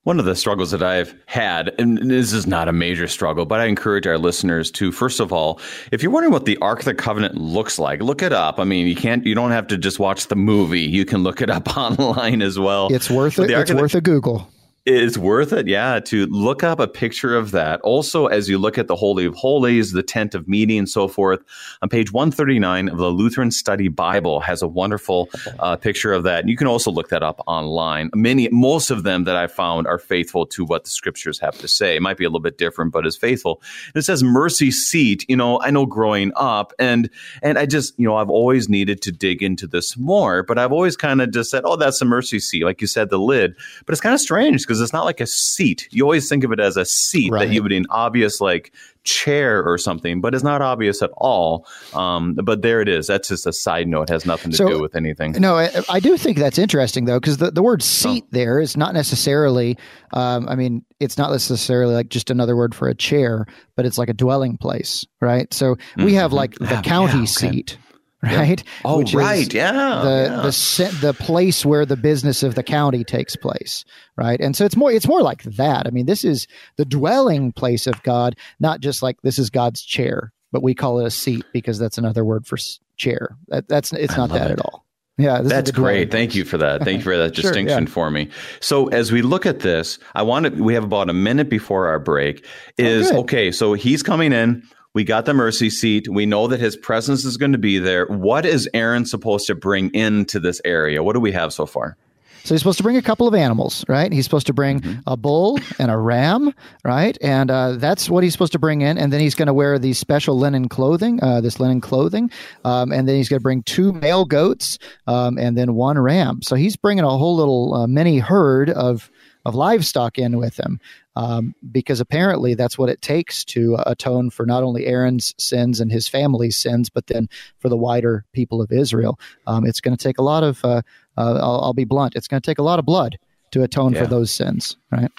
One 0.04 0.18
of 0.18 0.24
the 0.24 0.34
struggles 0.34 0.72
that 0.72 0.82
I've 0.82 1.14
had, 1.26 1.72
and 1.78 2.10
this 2.10 2.32
is 2.32 2.44
not 2.44 2.68
a 2.68 2.72
major 2.72 3.06
struggle, 3.06 3.44
but 3.44 3.60
I 3.60 3.66
encourage 3.66 4.04
our 4.04 4.18
listeners 4.18 4.68
to, 4.72 4.90
first 4.90 5.20
of 5.20 5.32
all, 5.32 5.60
if 5.92 6.02
you're 6.02 6.10
wondering 6.10 6.32
what 6.32 6.44
the 6.44 6.58
Ark 6.58 6.80
of 6.80 6.86
the 6.86 6.94
Covenant 6.94 7.36
looks 7.36 7.78
like, 7.78 8.02
look 8.02 8.20
it 8.20 8.32
up. 8.32 8.58
I 8.58 8.64
mean, 8.64 8.88
you 8.88 8.96
can't, 8.96 9.24
you 9.24 9.36
don't 9.36 9.52
have 9.52 9.68
to 9.68 9.78
just 9.78 10.00
watch 10.00 10.26
the 10.26 10.34
movie. 10.34 10.80
You 10.80 11.04
can 11.04 11.22
look 11.22 11.40
it 11.40 11.50
up 11.50 11.76
online 11.76 12.42
as 12.42 12.58
well. 12.58 12.88
It's 12.92 13.08
worth 13.08 13.38
it. 13.38 13.48
It's 13.48 13.72
worth 13.72 13.92
the, 13.92 13.98
a 13.98 14.00
Google. 14.00 14.48
It's 14.85 15.16
worth 15.16 15.53
it, 15.53 15.68
yeah, 15.68 16.01
to 16.07 16.27
look 16.27 16.64
up 16.64 16.81
a 16.81 16.88
picture 16.88 17.37
of 17.37 17.53
that. 17.53 17.81
Also, 17.83 18.27
as 18.27 18.49
you 18.49 18.59
look 18.59 18.79
at 18.79 18.88
the 18.88 18.97
Holy 18.97 19.25
of 19.25 19.35
Holies, 19.37 19.92
the 19.92 20.03
tent 20.03 20.35
of 20.35 20.49
meeting, 20.49 20.79
and 20.79 20.88
so 20.88 21.07
forth, 21.07 21.40
on 21.83 21.88
page 21.88 22.11
139 22.12 22.88
of 22.88 22.99
the 22.99 23.11
Lutheran 23.11 23.53
Study 23.53 23.87
Bible 23.87 24.40
has 24.40 24.61
a 24.61 24.66
wonderful 24.66 25.31
uh, 25.61 25.77
picture 25.77 26.12
of 26.12 26.25
that. 26.25 26.40
And 26.40 26.51
you 26.51 26.57
can 26.57 26.66
also 26.66 26.90
look 26.90 27.11
that 27.11 27.23
up 27.23 27.40
online. 27.47 28.11
Many, 28.12 28.49
most 28.49 28.90
of 28.90 29.05
them 29.05 29.23
that 29.23 29.37
I 29.37 29.47
found 29.47 29.87
are 29.87 30.01
faithful 30.01 30.47
to 30.47 30.64
what 30.64 30.83
the 30.83 30.90
scriptures 30.90 31.38
have 31.38 31.57
to 31.59 31.68
say. 31.68 31.95
It 31.95 32.03
might 32.03 32.16
be 32.16 32.25
a 32.25 32.29
little 32.29 32.40
bit 32.40 32.59
different, 32.59 32.92
but 32.92 33.07
is 33.07 33.16
faithful. 33.16 33.62
It 33.95 34.03
says 34.03 34.25
mercy 34.25 34.73
seat. 34.73 35.25
You 35.29 35.37
know, 35.37 35.61
I 35.61 35.71
know 35.71 35.87
growing 35.87 36.33
up, 36.35 36.73
and 36.81 37.09
and 37.40 37.57
I 37.57 37.66
just, 37.66 37.97
you 38.01 38.09
know, 38.09 38.16
I've 38.16 38.31
always 38.31 38.68
needed 38.68 39.01
to 39.03 39.12
dig 39.12 39.45
into 39.45 39.68
this 39.68 39.97
more, 39.97 40.42
but 40.42 40.59
I've 40.59 40.73
always 40.73 40.97
kind 40.97 41.23
of 41.23 41.31
just 41.31 41.53
said, 41.53 41.62
oh, 41.64 41.77
that's 41.77 42.03
a 42.03 42.05
mercy 42.05 42.40
seat, 42.40 42.64
like 42.64 42.81
you 42.81 42.88
said, 42.88 43.11
the 43.11 43.18
lid. 43.21 43.55
But 43.87 43.92
it's 43.92 44.01
kind 44.01 44.12
of 44.12 44.21
strange 44.21 44.71
because 44.72 44.80
it's 44.80 44.92
not 44.94 45.04
like 45.04 45.20
a 45.20 45.26
seat. 45.26 45.87
You 45.90 46.04
always 46.04 46.30
think 46.30 46.44
of 46.44 46.52
it 46.52 46.58
as 46.58 46.78
a 46.78 46.87
seat 46.87 47.30
right. 47.30 47.46
that 47.46 47.54
you 47.54 47.62
would 47.62 47.72
an 47.72 47.85
obvious 47.90 48.40
like 48.40 48.72
chair 49.04 49.62
or 49.62 49.76
something, 49.76 50.22
but 50.22 50.35
it's 50.35 50.42
not 50.42 50.62
obvious 50.62 51.02
at 51.02 51.11
all. 51.18 51.66
Um, 51.92 52.35
but 52.35 52.62
there 52.62 52.80
it 52.80 52.88
is. 52.88 53.06
That's 53.06 53.28
just 53.28 53.46
a 53.46 53.52
side 53.52 53.87
note. 53.87 54.04
It 54.04 54.11
has 54.11 54.24
nothing 54.24 54.50
to 54.52 54.56
so, 54.56 54.68
do 54.68 54.80
with 54.80 54.96
anything. 54.96 55.32
No, 55.32 55.56
I, 55.56 55.82
I, 55.90 56.00
do 56.00 56.16
think 56.16 56.38
that's 56.38 56.58
interesting 56.58 57.04
though, 57.04 57.20
because 57.20 57.37
the, 57.37 57.50
the 57.50 57.62
word 57.62 57.82
seat 57.82 58.24
oh. 58.26 58.28
there 58.30 58.61
is 58.61 58.74
not 58.74 58.94
necessarily. 58.94 59.76
Um, 60.14 60.48
I 60.48 60.54
mean, 60.54 60.85
it's 61.00 61.18
not 61.18 61.30
necessarily 61.30 61.94
like 61.94 62.08
just 62.08 62.30
another 62.30 62.56
word 62.56 62.74
for 62.74 62.88
a 62.88 62.94
chair, 62.94 63.46
but 63.76 63.85
it's 63.85 63.98
like 63.98 64.08
a 64.08 64.14
dwelling 64.14 64.56
place, 64.56 65.06
right? 65.20 65.52
So 65.52 65.76
we 65.96 66.04
mm-hmm. 66.04 66.14
have 66.14 66.32
like 66.32 66.54
the 66.54 66.80
county 66.85 67.12
yeah, 67.12 67.18
okay. 67.20 67.26
seat, 67.26 67.78
right? 68.37 68.62
Oh, 68.85 68.98
Which 68.98 69.14
right. 69.14 69.52
Yeah. 69.52 69.72
The 69.72 70.28
yeah. 70.30 70.42
the 70.42 70.98
the 71.00 71.14
place 71.14 71.66
where 71.66 71.85
the 71.85 71.96
business 71.96 72.44
of 72.44 72.54
the 72.54 72.62
county 72.62 73.02
takes 73.02 73.35
place, 73.35 73.85
right? 74.16 74.40
And 74.40 74.54
so 74.54 74.64
it's 74.64 74.76
more 74.76 74.92
it's 74.92 75.08
more 75.08 75.22
like 75.22 75.42
that. 75.42 75.88
I 75.88 75.90
mean, 75.90 76.06
this 76.06 76.24
is 76.24 76.46
the 76.76 76.85
dwelling 76.85 77.50
place 77.50 77.88
of 77.88 78.00
God, 78.04 78.37
not 78.61 78.80
just 78.80 79.02
like 79.02 79.20
this 79.22 79.40
is 79.40 79.50
God's 79.50 79.82
chair, 79.82 80.32
but 80.52 80.62
we 80.62 80.72
call 80.72 81.00
it 81.00 81.06
a 81.06 81.11
seat 81.11 81.44
because 81.52 81.80
that's 81.80 81.98
another 81.98 82.24
word 82.24 82.46
for 82.46 82.58
chair. 82.96 83.37
That, 83.48 83.66
that's 83.66 83.92
it's 83.92 84.16
not 84.16 84.30
that 84.30 84.52
it. 84.52 84.54
at 84.54 84.61
all. 84.61 84.85
Yeah, 85.18 85.42
that's 85.42 85.72
great. 85.72 86.11
Thank 86.11 86.35
you 86.37 86.44
for 86.44 86.58
that. 86.58 86.85
Thank 86.85 86.98
you 86.98 87.04
for 87.04 87.16
that 87.16 87.35
sure, 87.37 87.42
distinction 87.42 87.85
yeah. 87.85 87.90
for 87.90 88.11
me. 88.11 88.30
So 88.61 88.87
as 88.88 89.11
we 89.11 89.22
look 89.22 89.46
at 89.46 89.61
this, 89.61 89.98
I 90.14 90.22
want 90.22 90.46
to. 90.46 90.62
We 90.62 90.74
have 90.74 90.85
about 90.85 91.11
a 91.11 91.14
minute 91.14 91.50
before 91.50 91.88
our 91.88 91.98
break. 91.98 92.46
Oh, 92.46 92.85
is 92.85 93.11
oh, 93.11 93.20
okay. 93.20 93.50
So 93.50 93.74
he's 93.74 94.02
coming 94.02 94.32
in 94.32 94.62
we 94.94 95.05
got 95.05 95.24
the 95.24 95.35
mercy 95.35 95.70
seat. 95.70 96.09
We 96.09 96.26
know 96.26 96.46
that 96.48 96.61
his 96.61 96.76
presence 96.76 97.24
is 97.24 97.37
going 97.37 97.52
to 97.52 97.59
be 97.59 97.78
there. 97.78 98.07
What 98.07 98.44
is 98.44 98.68
Aaron 98.74 99.07
supposed 99.07 99.46
to 99.46 99.55
bring 99.55 99.92
into 99.94 100.38
this 100.38 100.61
area? 100.64 101.02
What 101.02 101.14
do 101.14 101.20
we 101.20 101.33
have 101.33 101.52
so 101.52 101.66
far? 101.66 101.96
So 102.44 102.55
he's 102.55 102.61
supposed 102.61 102.78
to 102.78 102.83
bring 102.83 102.96
a 102.96 103.02
couple 103.02 103.28
of 103.28 103.35
animals, 103.35 103.85
right? 103.88 104.12
He's 104.12 104.24
supposed 104.24 104.48
to 104.48 104.52
bring 104.52 104.81
mm-hmm. 104.81 105.00
a 105.07 105.16
bull 105.16 105.61
and 105.78 105.92
a 105.92 105.96
ram, 105.96 106.52
right? 106.85 107.16
And 107.22 107.52
uh, 107.52 107.72
that's 107.76 108.11
what 108.11 108.24
he's 108.24 108.33
supposed 108.33 108.52
to 108.52 108.59
bring 108.59 108.81
in. 108.81 108.98
And 108.98 109.12
then 109.12 109.20
he's 109.20 109.37
going 109.37 109.46
to 109.46 109.55
wear 109.55 109.78
these 109.78 109.96
special 109.96 110.37
linen 110.37 110.68
clothing, 110.68 111.22
uh, 111.22 111.40
this 111.40 111.61
linen 111.61 111.81
clothing. 111.81 112.33
Um, 112.64 112.90
and 112.90 113.09
then 113.09 113.14
he's 113.14 113.28
going 113.28 113.38
to 113.38 113.42
bring 113.44 113.62
two 113.62 113.92
male 113.92 114.24
goats 114.24 114.78
um, 115.07 115.38
and 115.38 115.57
then 115.57 115.74
one 115.74 115.98
ram. 115.98 116.42
So 116.42 116.57
he's 116.57 116.74
bringing 116.74 117.05
a 117.05 117.16
whole 117.16 117.37
little 117.37 117.74
uh, 117.74 117.87
mini 117.87 118.18
herd 118.18 118.70
of 118.70 119.09
of 119.44 119.55
livestock 119.55 120.18
in 120.18 120.38
with 120.38 120.59
him 120.59 120.81
um, 121.16 121.55
because 121.70 122.00
apparently 122.00 122.55
that's 122.55 122.78
what 122.78 122.88
it 122.88 123.02
takes 123.02 123.44
to 123.44 123.76
atone 123.87 124.31
for 124.31 124.46
not 124.46 124.62
only 124.62 124.87
Aaron's 124.87 125.35
sins 125.38 125.81
and 125.81 125.90
his 125.90 126.09
family's 126.09 126.57
sins, 126.57 126.88
but 126.88 127.07
then 127.09 127.28
for 127.59 127.68
the 127.68 127.76
wider 127.76 128.24
people 128.33 128.62
of 128.62 128.72
Israel. 128.72 129.18
Um, 129.46 129.66
it's 129.66 129.81
going 129.81 129.96
to 129.96 130.02
take 130.02 130.18
a 130.18 130.22
lot 130.22 130.42
of, 130.42 130.64
uh, 130.64 130.83
uh, 131.16 131.38
I'll, 131.40 131.61
I'll, 131.62 131.74
be 131.74 131.85
blunt, 131.85 132.14
it's 132.16 132.28
going 132.28 132.40
to 132.40 132.50
take 132.50 132.59
a 132.59 132.62
lot 132.62 132.78
of 132.78 132.85
blood 132.85 133.18
to 133.50 133.62
atone 133.62 133.92
yeah. 133.92 134.02
for 134.02 134.07
those 134.07 134.31
sins, 134.31 134.76
right? 134.90 135.11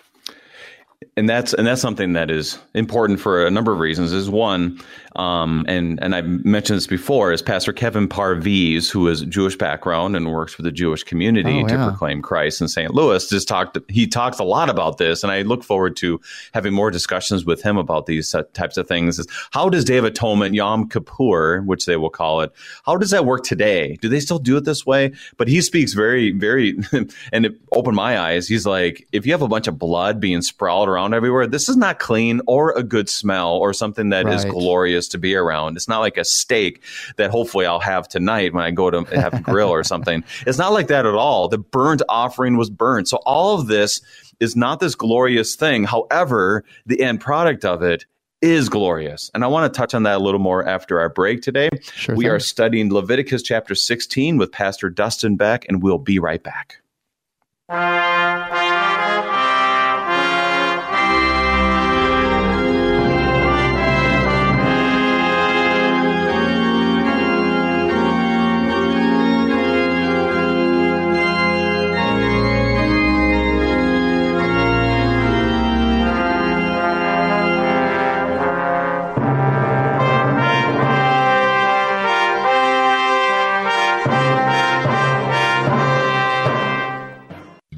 And 1.17 1.29
that's 1.29 1.53
and 1.53 1.65
that's 1.67 1.81
something 1.81 2.13
that 2.13 2.31
is 2.31 2.57
important 2.73 3.19
for 3.19 3.45
a 3.45 3.51
number 3.51 3.71
of 3.71 3.79
reasons. 3.79 4.11
Is 4.11 4.29
one, 4.29 4.79
um, 5.15 5.65
and 5.67 6.01
and 6.01 6.15
I've 6.15 6.25
mentioned 6.25 6.77
this 6.77 6.87
before, 6.87 7.31
is 7.31 7.41
Pastor 7.41 7.73
Kevin 7.73 8.07
Parviz, 8.07 8.89
who 8.89 9.07
is 9.07 9.21
Jewish 9.21 9.55
background 9.55 10.15
and 10.15 10.31
works 10.31 10.57
with 10.57 10.65
the 10.65 10.71
Jewish 10.71 11.03
community 11.03 11.61
oh, 11.63 11.67
to 11.67 11.73
yeah. 11.73 11.87
proclaim 11.87 12.21
Christ 12.21 12.61
in 12.61 12.67
St. 12.67 12.93
Louis. 12.93 13.27
Just 13.27 13.47
talked. 13.47 13.77
He 13.89 14.07
talks 14.07 14.39
a 14.39 14.43
lot 14.43 14.69
about 14.69 14.97
this, 14.97 15.23
and 15.23 15.31
I 15.31 15.41
look 15.41 15.63
forward 15.63 15.95
to 15.97 16.19
having 16.53 16.73
more 16.73 16.91
discussions 16.91 17.45
with 17.45 17.61
him 17.61 17.77
about 17.77 18.05
these 18.05 18.35
types 18.53 18.77
of 18.77 18.87
things. 18.87 19.19
Is 19.19 19.27
how 19.51 19.69
does 19.69 19.83
Day 19.83 19.97
of 19.97 20.05
Atonement, 20.05 20.55
Yom 20.55 20.89
Kippur, 20.89 21.61
which 21.61 21.85
they 21.85 21.97
will 21.97 22.09
call 22.09 22.41
it, 22.41 22.51
how 22.85 22.97
does 22.97 23.11
that 23.11 23.25
work 23.25 23.43
today? 23.43 23.97
Do 24.01 24.09
they 24.09 24.19
still 24.19 24.39
do 24.39 24.57
it 24.57 24.65
this 24.65 24.85
way? 24.85 25.13
But 25.37 25.47
he 25.47 25.61
speaks 25.61 25.93
very, 25.93 26.31
very, 26.31 26.77
and 27.31 27.45
it 27.45 27.55
opened 27.71 27.95
my 27.95 28.19
eyes. 28.19 28.47
He's 28.47 28.65
like, 28.65 29.07
if 29.11 29.25
you 29.25 29.33
have 29.33 29.41
a 29.41 29.47
bunch 29.47 29.67
of 29.67 29.77
blood 29.77 30.19
being 30.19 30.41
sprawled 30.41 30.89
around 30.93 31.13
everywhere. 31.13 31.47
This 31.47 31.69
is 31.69 31.77
not 31.77 31.99
clean 31.99 32.41
or 32.47 32.71
a 32.71 32.83
good 32.83 33.09
smell 33.09 33.53
or 33.53 33.73
something 33.73 34.09
that 34.09 34.25
right. 34.25 34.35
is 34.35 34.45
glorious 34.45 35.07
to 35.09 35.17
be 35.17 35.35
around. 35.35 35.75
It's 35.75 35.87
not 35.87 35.99
like 35.99 36.17
a 36.17 36.25
steak 36.25 36.81
that 37.17 37.31
hopefully 37.31 37.65
I'll 37.65 37.79
have 37.79 38.07
tonight 38.07 38.53
when 38.53 38.63
I 38.63 38.71
go 38.71 38.89
to 38.89 39.03
have 39.19 39.33
a 39.33 39.41
grill 39.41 39.69
or 39.69 39.83
something. 39.83 40.23
It's 40.45 40.57
not 40.57 40.73
like 40.73 40.87
that 40.87 41.05
at 41.05 41.15
all. 41.15 41.47
The 41.47 41.57
burnt 41.57 42.01
offering 42.09 42.57
was 42.57 42.69
burnt. 42.69 43.07
So 43.07 43.17
all 43.25 43.59
of 43.59 43.67
this 43.67 44.01
is 44.39 44.55
not 44.55 44.79
this 44.79 44.93
glorious 44.93 45.55
thing. 45.55 45.85
However, 45.85 46.63
the 46.85 47.01
end 47.01 47.21
product 47.21 47.63
of 47.63 47.81
it 47.81 48.05
is 48.41 48.67
glorious. 48.67 49.31
And 49.33 49.43
I 49.43 49.47
want 49.47 49.73
to 49.73 49.77
touch 49.77 49.93
on 49.93 50.03
that 50.03 50.17
a 50.17 50.23
little 50.23 50.39
more 50.39 50.67
after 50.67 50.99
our 50.99 51.09
break 51.09 51.41
today. 51.41 51.69
Sure 51.93 52.15
we 52.15 52.25
thing. 52.25 52.31
are 52.31 52.39
studying 52.39 52.93
Leviticus 52.93 53.41
chapter 53.41 53.73
16 53.73 54.37
with 54.37 54.51
Pastor 54.51 54.89
Dustin 54.89 55.37
Beck, 55.37 55.65
and 55.69 55.81
we'll 55.81 55.97
be 55.97 56.19
right 56.19 56.43
back. 56.43 56.79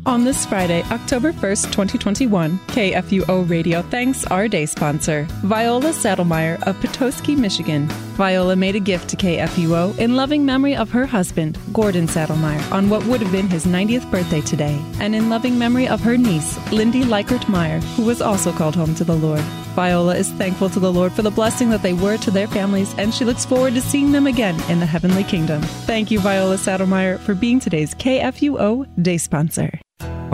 On 0.07 0.23
this 0.23 0.45
Friday, 0.45 0.83
October 0.91 1.33
1st, 1.33 1.71
2021, 1.71 2.59
KFUO 2.67 3.49
Radio 3.49 3.81
thanks 3.81 4.23
our 4.27 4.47
day 4.47 4.67
sponsor, 4.67 5.23
Viola 5.41 5.89
Saddlemeyer 5.89 6.61
of 6.67 6.79
Petoskey, 6.79 7.35
Michigan. 7.35 7.87
Viola 8.15 8.55
made 8.55 8.75
a 8.75 8.79
gift 8.79 9.09
to 9.09 9.17
KFUO 9.17 9.97
in 9.99 10.15
loving 10.15 10.45
memory 10.45 10.73
of 10.73 10.89
her 10.89 11.05
husband, 11.05 11.57
Gordon 11.73 12.07
Saddlemeyer, 12.07 12.71
on 12.71 12.89
what 12.89 13.05
would 13.07 13.19
have 13.19 13.31
been 13.31 13.49
his 13.49 13.65
90th 13.65 14.09
birthday 14.09 14.39
today, 14.39 14.81
and 15.01 15.13
in 15.13 15.29
loving 15.29 15.59
memory 15.59 15.85
of 15.85 15.99
her 15.99 16.15
niece, 16.15 16.57
Lindy 16.71 17.03
Likert 17.03 17.49
Meyer, 17.49 17.81
who 17.97 18.05
was 18.05 18.21
also 18.21 18.53
called 18.53 18.73
home 18.73 18.95
to 18.95 19.03
the 19.03 19.17
Lord. 19.17 19.41
Viola 19.75 20.15
is 20.15 20.31
thankful 20.31 20.69
to 20.69 20.79
the 20.79 20.93
Lord 20.93 21.11
for 21.11 21.23
the 21.23 21.29
blessing 21.29 21.69
that 21.71 21.83
they 21.83 21.91
were 21.91 22.15
to 22.19 22.31
their 22.31 22.47
families, 22.47 22.95
and 22.97 23.13
she 23.13 23.25
looks 23.25 23.43
forward 23.45 23.73
to 23.73 23.81
seeing 23.81 24.13
them 24.13 24.27
again 24.27 24.57
in 24.71 24.79
the 24.79 24.85
heavenly 24.85 25.25
kingdom. 25.25 25.61
Thank 25.85 26.09
you, 26.09 26.21
Viola 26.21 26.55
Saddlemeyer, 26.55 27.19
for 27.19 27.35
being 27.35 27.59
today's 27.59 27.93
KFUO 27.95 29.03
day 29.03 29.17
sponsor. 29.17 29.77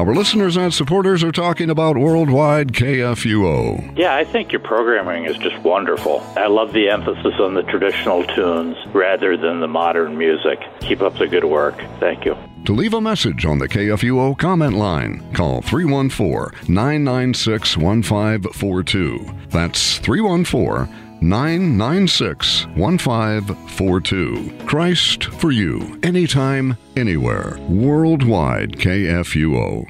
Our 0.01 0.15
listeners 0.15 0.57
and 0.57 0.73
supporters 0.73 1.23
are 1.23 1.31
talking 1.31 1.69
about 1.69 1.95
Worldwide 1.95 2.73
KFUO. 2.73 3.95
Yeah, 3.95 4.15
I 4.15 4.23
think 4.23 4.51
your 4.51 4.59
programming 4.59 5.25
is 5.25 5.37
just 5.37 5.55
wonderful. 5.59 6.21
I 6.35 6.47
love 6.47 6.73
the 6.73 6.89
emphasis 6.89 7.35
on 7.39 7.53
the 7.53 7.61
traditional 7.61 8.23
tunes 8.23 8.77
rather 8.95 9.37
than 9.37 9.59
the 9.59 9.67
modern 9.67 10.17
music. 10.17 10.59
Keep 10.79 11.01
up 11.01 11.19
the 11.19 11.27
good 11.27 11.45
work. 11.45 11.75
Thank 11.99 12.25
you. 12.25 12.35
To 12.65 12.73
leave 12.73 12.95
a 12.95 12.99
message 12.99 13.45
on 13.45 13.59
the 13.59 13.69
KFUO 13.69 14.39
comment 14.39 14.73
line, 14.73 15.21
call 15.35 15.61
314 15.61 16.67
996 16.67 17.77
1542. 17.77 19.31
That's 19.49 19.99
314 19.99 21.10
996 21.21 22.65
1542. 22.75 24.65
Christ 24.65 25.25
for 25.25 25.51
you, 25.51 25.99
anytime, 26.01 26.75
anywhere. 26.97 27.59
Worldwide 27.69 28.71
KFUO. 28.71 29.85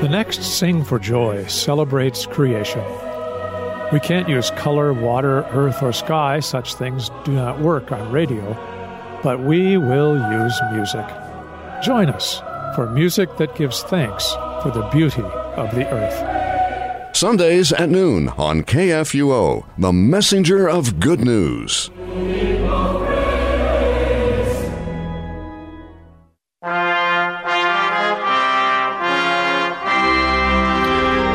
The 0.00 0.08
next 0.08 0.42
Sing 0.42 0.82
for 0.82 0.98
Joy 0.98 1.46
celebrates 1.46 2.26
creation. 2.26 2.82
We 3.92 4.00
can't 4.00 4.28
use 4.28 4.50
color, 4.50 4.92
water, 4.92 5.44
earth, 5.52 5.80
or 5.80 5.92
sky, 5.92 6.40
such 6.40 6.74
things 6.74 7.08
do 7.22 7.30
not 7.30 7.60
work 7.60 7.92
on 7.92 8.10
radio, 8.10 8.52
but 9.22 9.38
we 9.38 9.76
will 9.76 10.16
use 10.32 10.60
music. 10.72 11.06
Join 11.84 12.08
us 12.08 12.40
for 12.74 12.90
music 12.90 13.36
that 13.36 13.54
gives 13.54 13.84
thanks 13.84 14.28
for 14.64 14.72
the 14.74 14.88
beauty 14.92 15.22
of 15.22 15.72
the 15.72 15.88
earth. 15.88 16.41
Sundays 17.14 17.72
at 17.72 17.90
noon 17.90 18.30
on 18.30 18.62
KFUO, 18.62 19.66
the 19.78 19.92
messenger 19.92 20.68
of 20.68 20.98
good 20.98 21.20
news. 21.20 21.90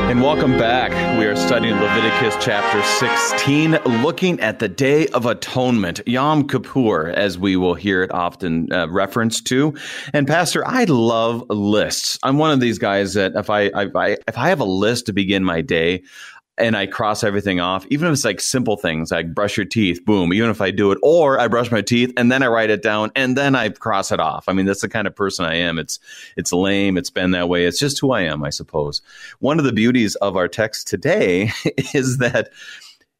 And 0.09 0.21
welcome 0.21 0.57
back. 0.57 0.91
Leviticus 1.49 2.35
chapter 2.41 2.83
16, 2.83 3.79
looking 4.03 4.37
at 4.41 4.59
the 4.59 4.67
Day 4.67 5.07
of 5.07 5.25
Atonement, 5.25 6.01
Yom 6.05 6.45
Kippur, 6.45 7.07
as 7.07 7.39
we 7.39 7.55
will 7.55 7.73
hear 7.73 8.03
it 8.03 8.11
often 8.11 8.69
uh, 8.73 8.89
referenced 8.89 9.47
to. 9.47 9.73
And 10.11 10.27
Pastor, 10.27 10.67
I 10.67 10.83
love 10.83 11.45
lists. 11.49 12.19
I'm 12.21 12.37
one 12.37 12.51
of 12.51 12.59
these 12.59 12.79
guys 12.79 13.13
that 13.13 13.31
if 13.35 13.49
I, 13.49 13.69
I 13.69 14.17
if 14.27 14.37
I 14.37 14.49
have 14.49 14.59
a 14.59 14.65
list 14.65 15.05
to 15.05 15.13
begin 15.13 15.45
my 15.45 15.61
day, 15.61 16.03
and 16.57 16.75
I 16.75 16.87
cross 16.87 17.23
everything 17.23 17.59
off, 17.59 17.85
even 17.89 18.07
if 18.07 18.13
it's 18.13 18.25
like 18.25 18.41
simple 18.41 18.77
things 18.77 19.11
like 19.11 19.33
brush 19.33 19.57
your 19.57 19.65
teeth, 19.65 20.03
boom, 20.05 20.33
even 20.33 20.49
if 20.49 20.59
I 20.59 20.71
do 20.71 20.91
it, 20.91 20.97
or 21.03 21.39
I 21.39 21.47
brush 21.47 21.71
my 21.71 21.81
teeth 21.81 22.11
and 22.17 22.31
then 22.31 22.41
I 22.41 22.47
write 22.47 22.69
it 22.69 22.81
down 22.81 23.11
and 23.15 23.37
then 23.37 23.55
I 23.55 23.69
cross 23.69 24.11
it 24.11 24.19
off. 24.19 24.45
I 24.47 24.53
mean, 24.53 24.65
that's 24.65 24.81
the 24.81 24.89
kind 24.89 25.07
of 25.07 25.15
person 25.15 25.45
I 25.45 25.55
am. 25.55 25.77
It's, 25.77 25.99
it's 26.35 26.51
lame. 26.51 26.97
It's 26.97 27.09
been 27.09 27.31
that 27.31 27.49
way. 27.49 27.65
It's 27.65 27.79
just 27.79 27.99
who 27.99 28.11
I 28.11 28.21
am, 28.21 28.43
I 28.43 28.49
suppose. 28.49 29.01
One 29.39 29.59
of 29.59 29.65
the 29.65 29.73
beauties 29.73 30.15
of 30.15 30.35
our 30.35 30.47
text 30.47 30.87
today 30.87 31.51
is 31.93 32.17
that 32.17 32.49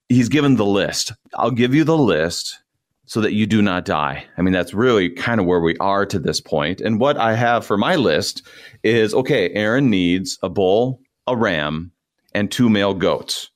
he's 0.10 0.30
given 0.30 0.56
the 0.56 0.66
list. 0.66 1.14
I'll 1.36 1.52
give 1.52 1.76
you 1.76 1.84
the 1.84 1.98
list 1.98 2.60
so 3.06 3.22
that 3.22 3.34
you 3.34 3.46
do 3.46 3.62
not 3.62 3.86
die. 3.86 4.26
I 4.38 4.42
mean, 4.42 4.54
that's 4.54 4.74
really 4.74 5.10
kind 5.10 5.40
of 5.40 5.46
where 5.46 5.62
we 5.62 5.78
are 5.78 6.06
to 6.08 6.20
this 6.20 6.42
point. 6.42 6.82
And 6.82 7.00
what 7.00 7.18
I 7.18 7.36
have 7.36 7.66
for 7.66 7.78
my 7.78 7.96
list 7.96 8.46
is 8.84 9.14
okay, 9.14 9.50
Aaron 9.52 9.90
needs 9.90 10.38
a 10.44 10.50
bull, 10.50 11.00
a 11.26 11.36
ram, 11.36 11.92
and 12.34 12.52
two 12.52 12.70
male 12.70 12.94
goats. 12.94 13.50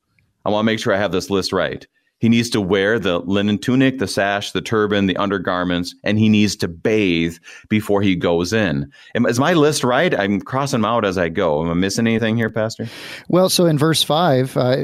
I 0.45 0.49
want 0.49 0.63
to 0.63 0.65
make 0.65 0.79
sure 0.79 0.93
I 0.93 0.97
have 0.97 1.11
this 1.11 1.29
list 1.29 1.53
right. 1.53 1.85
He 2.21 2.29
needs 2.29 2.51
to 2.51 2.61
wear 2.61 2.99
the 2.99 3.17
linen 3.19 3.57
tunic, 3.57 3.97
the 3.97 4.07
sash, 4.07 4.51
the 4.51 4.61
turban, 4.61 5.07
the 5.07 5.17
undergarments, 5.17 5.95
and 6.03 6.19
he 6.19 6.29
needs 6.29 6.55
to 6.57 6.67
bathe 6.67 7.37
before 7.67 8.03
he 8.03 8.15
goes 8.15 8.53
in. 8.53 8.91
Is 9.15 9.39
my 9.39 9.53
list 9.53 9.83
right? 9.83 10.17
I'm 10.17 10.39
crossing 10.39 10.81
them 10.81 10.85
out 10.85 11.03
as 11.03 11.17
I 11.17 11.29
go. 11.29 11.63
Am 11.63 11.71
I 11.71 11.73
missing 11.73 12.05
anything 12.05 12.37
here, 12.37 12.51
Pastor? 12.51 12.87
Well, 13.27 13.49
so 13.49 13.65
in 13.65 13.79
verse 13.79 14.03
5, 14.03 14.55
uh, 14.55 14.83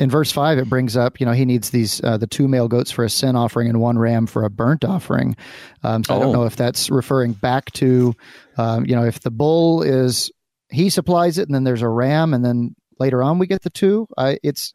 in 0.00 0.10
verse 0.10 0.32
5 0.32 0.58
it 0.58 0.68
brings 0.68 0.96
up 0.96 1.20
you 1.20 1.26
know 1.26 1.32
he 1.32 1.44
needs 1.44 1.70
these 1.70 2.02
uh, 2.02 2.16
the 2.16 2.26
two 2.26 2.48
male 2.48 2.68
goats 2.68 2.90
for 2.90 3.04
a 3.04 3.10
sin 3.10 3.36
offering 3.36 3.68
and 3.68 3.80
one 3.80 3.98
ram 3.98 4.26
for 4.26 4.44
a 4.44 4.50
burnt 4.50 4.84
offering 4.84 5.36
um, 5.82 6.04
so 6.04 6.12
oh. 6.12 6.16
i 6.16 6.20
don't 6.20 6.34
oh. 6.34 6.40
know 6.40 6.44
if 6.44 6.56
that's 6.56 6.90
referring 6.90 7.32
back 7.32 7.70
to 7.72 8.14
um, 8.58 8.84
you 8.84 8.94
know 8.94 9.04
if 9.04 9.20
the 9.20 9.30
bull 9.30 9.82
is 9.82 10.30
he 10.70 10.90
supplies 10.90 11.38
it 11.38 11.48
and 11.48 11.54
then 11.54 11.64
there's 11.64 11.82
a 11.82 11.88
ram 11.88 12.34
and 12.34 12.44
then 12.44 12.74
later 13.02 13.22
on 13.22 13.38
we 13.38 13.46
get 13.46 13.62
the 13.62 13.70
two. 13.70 14.08
I, 14.16 14.38
it's 14.42 14.72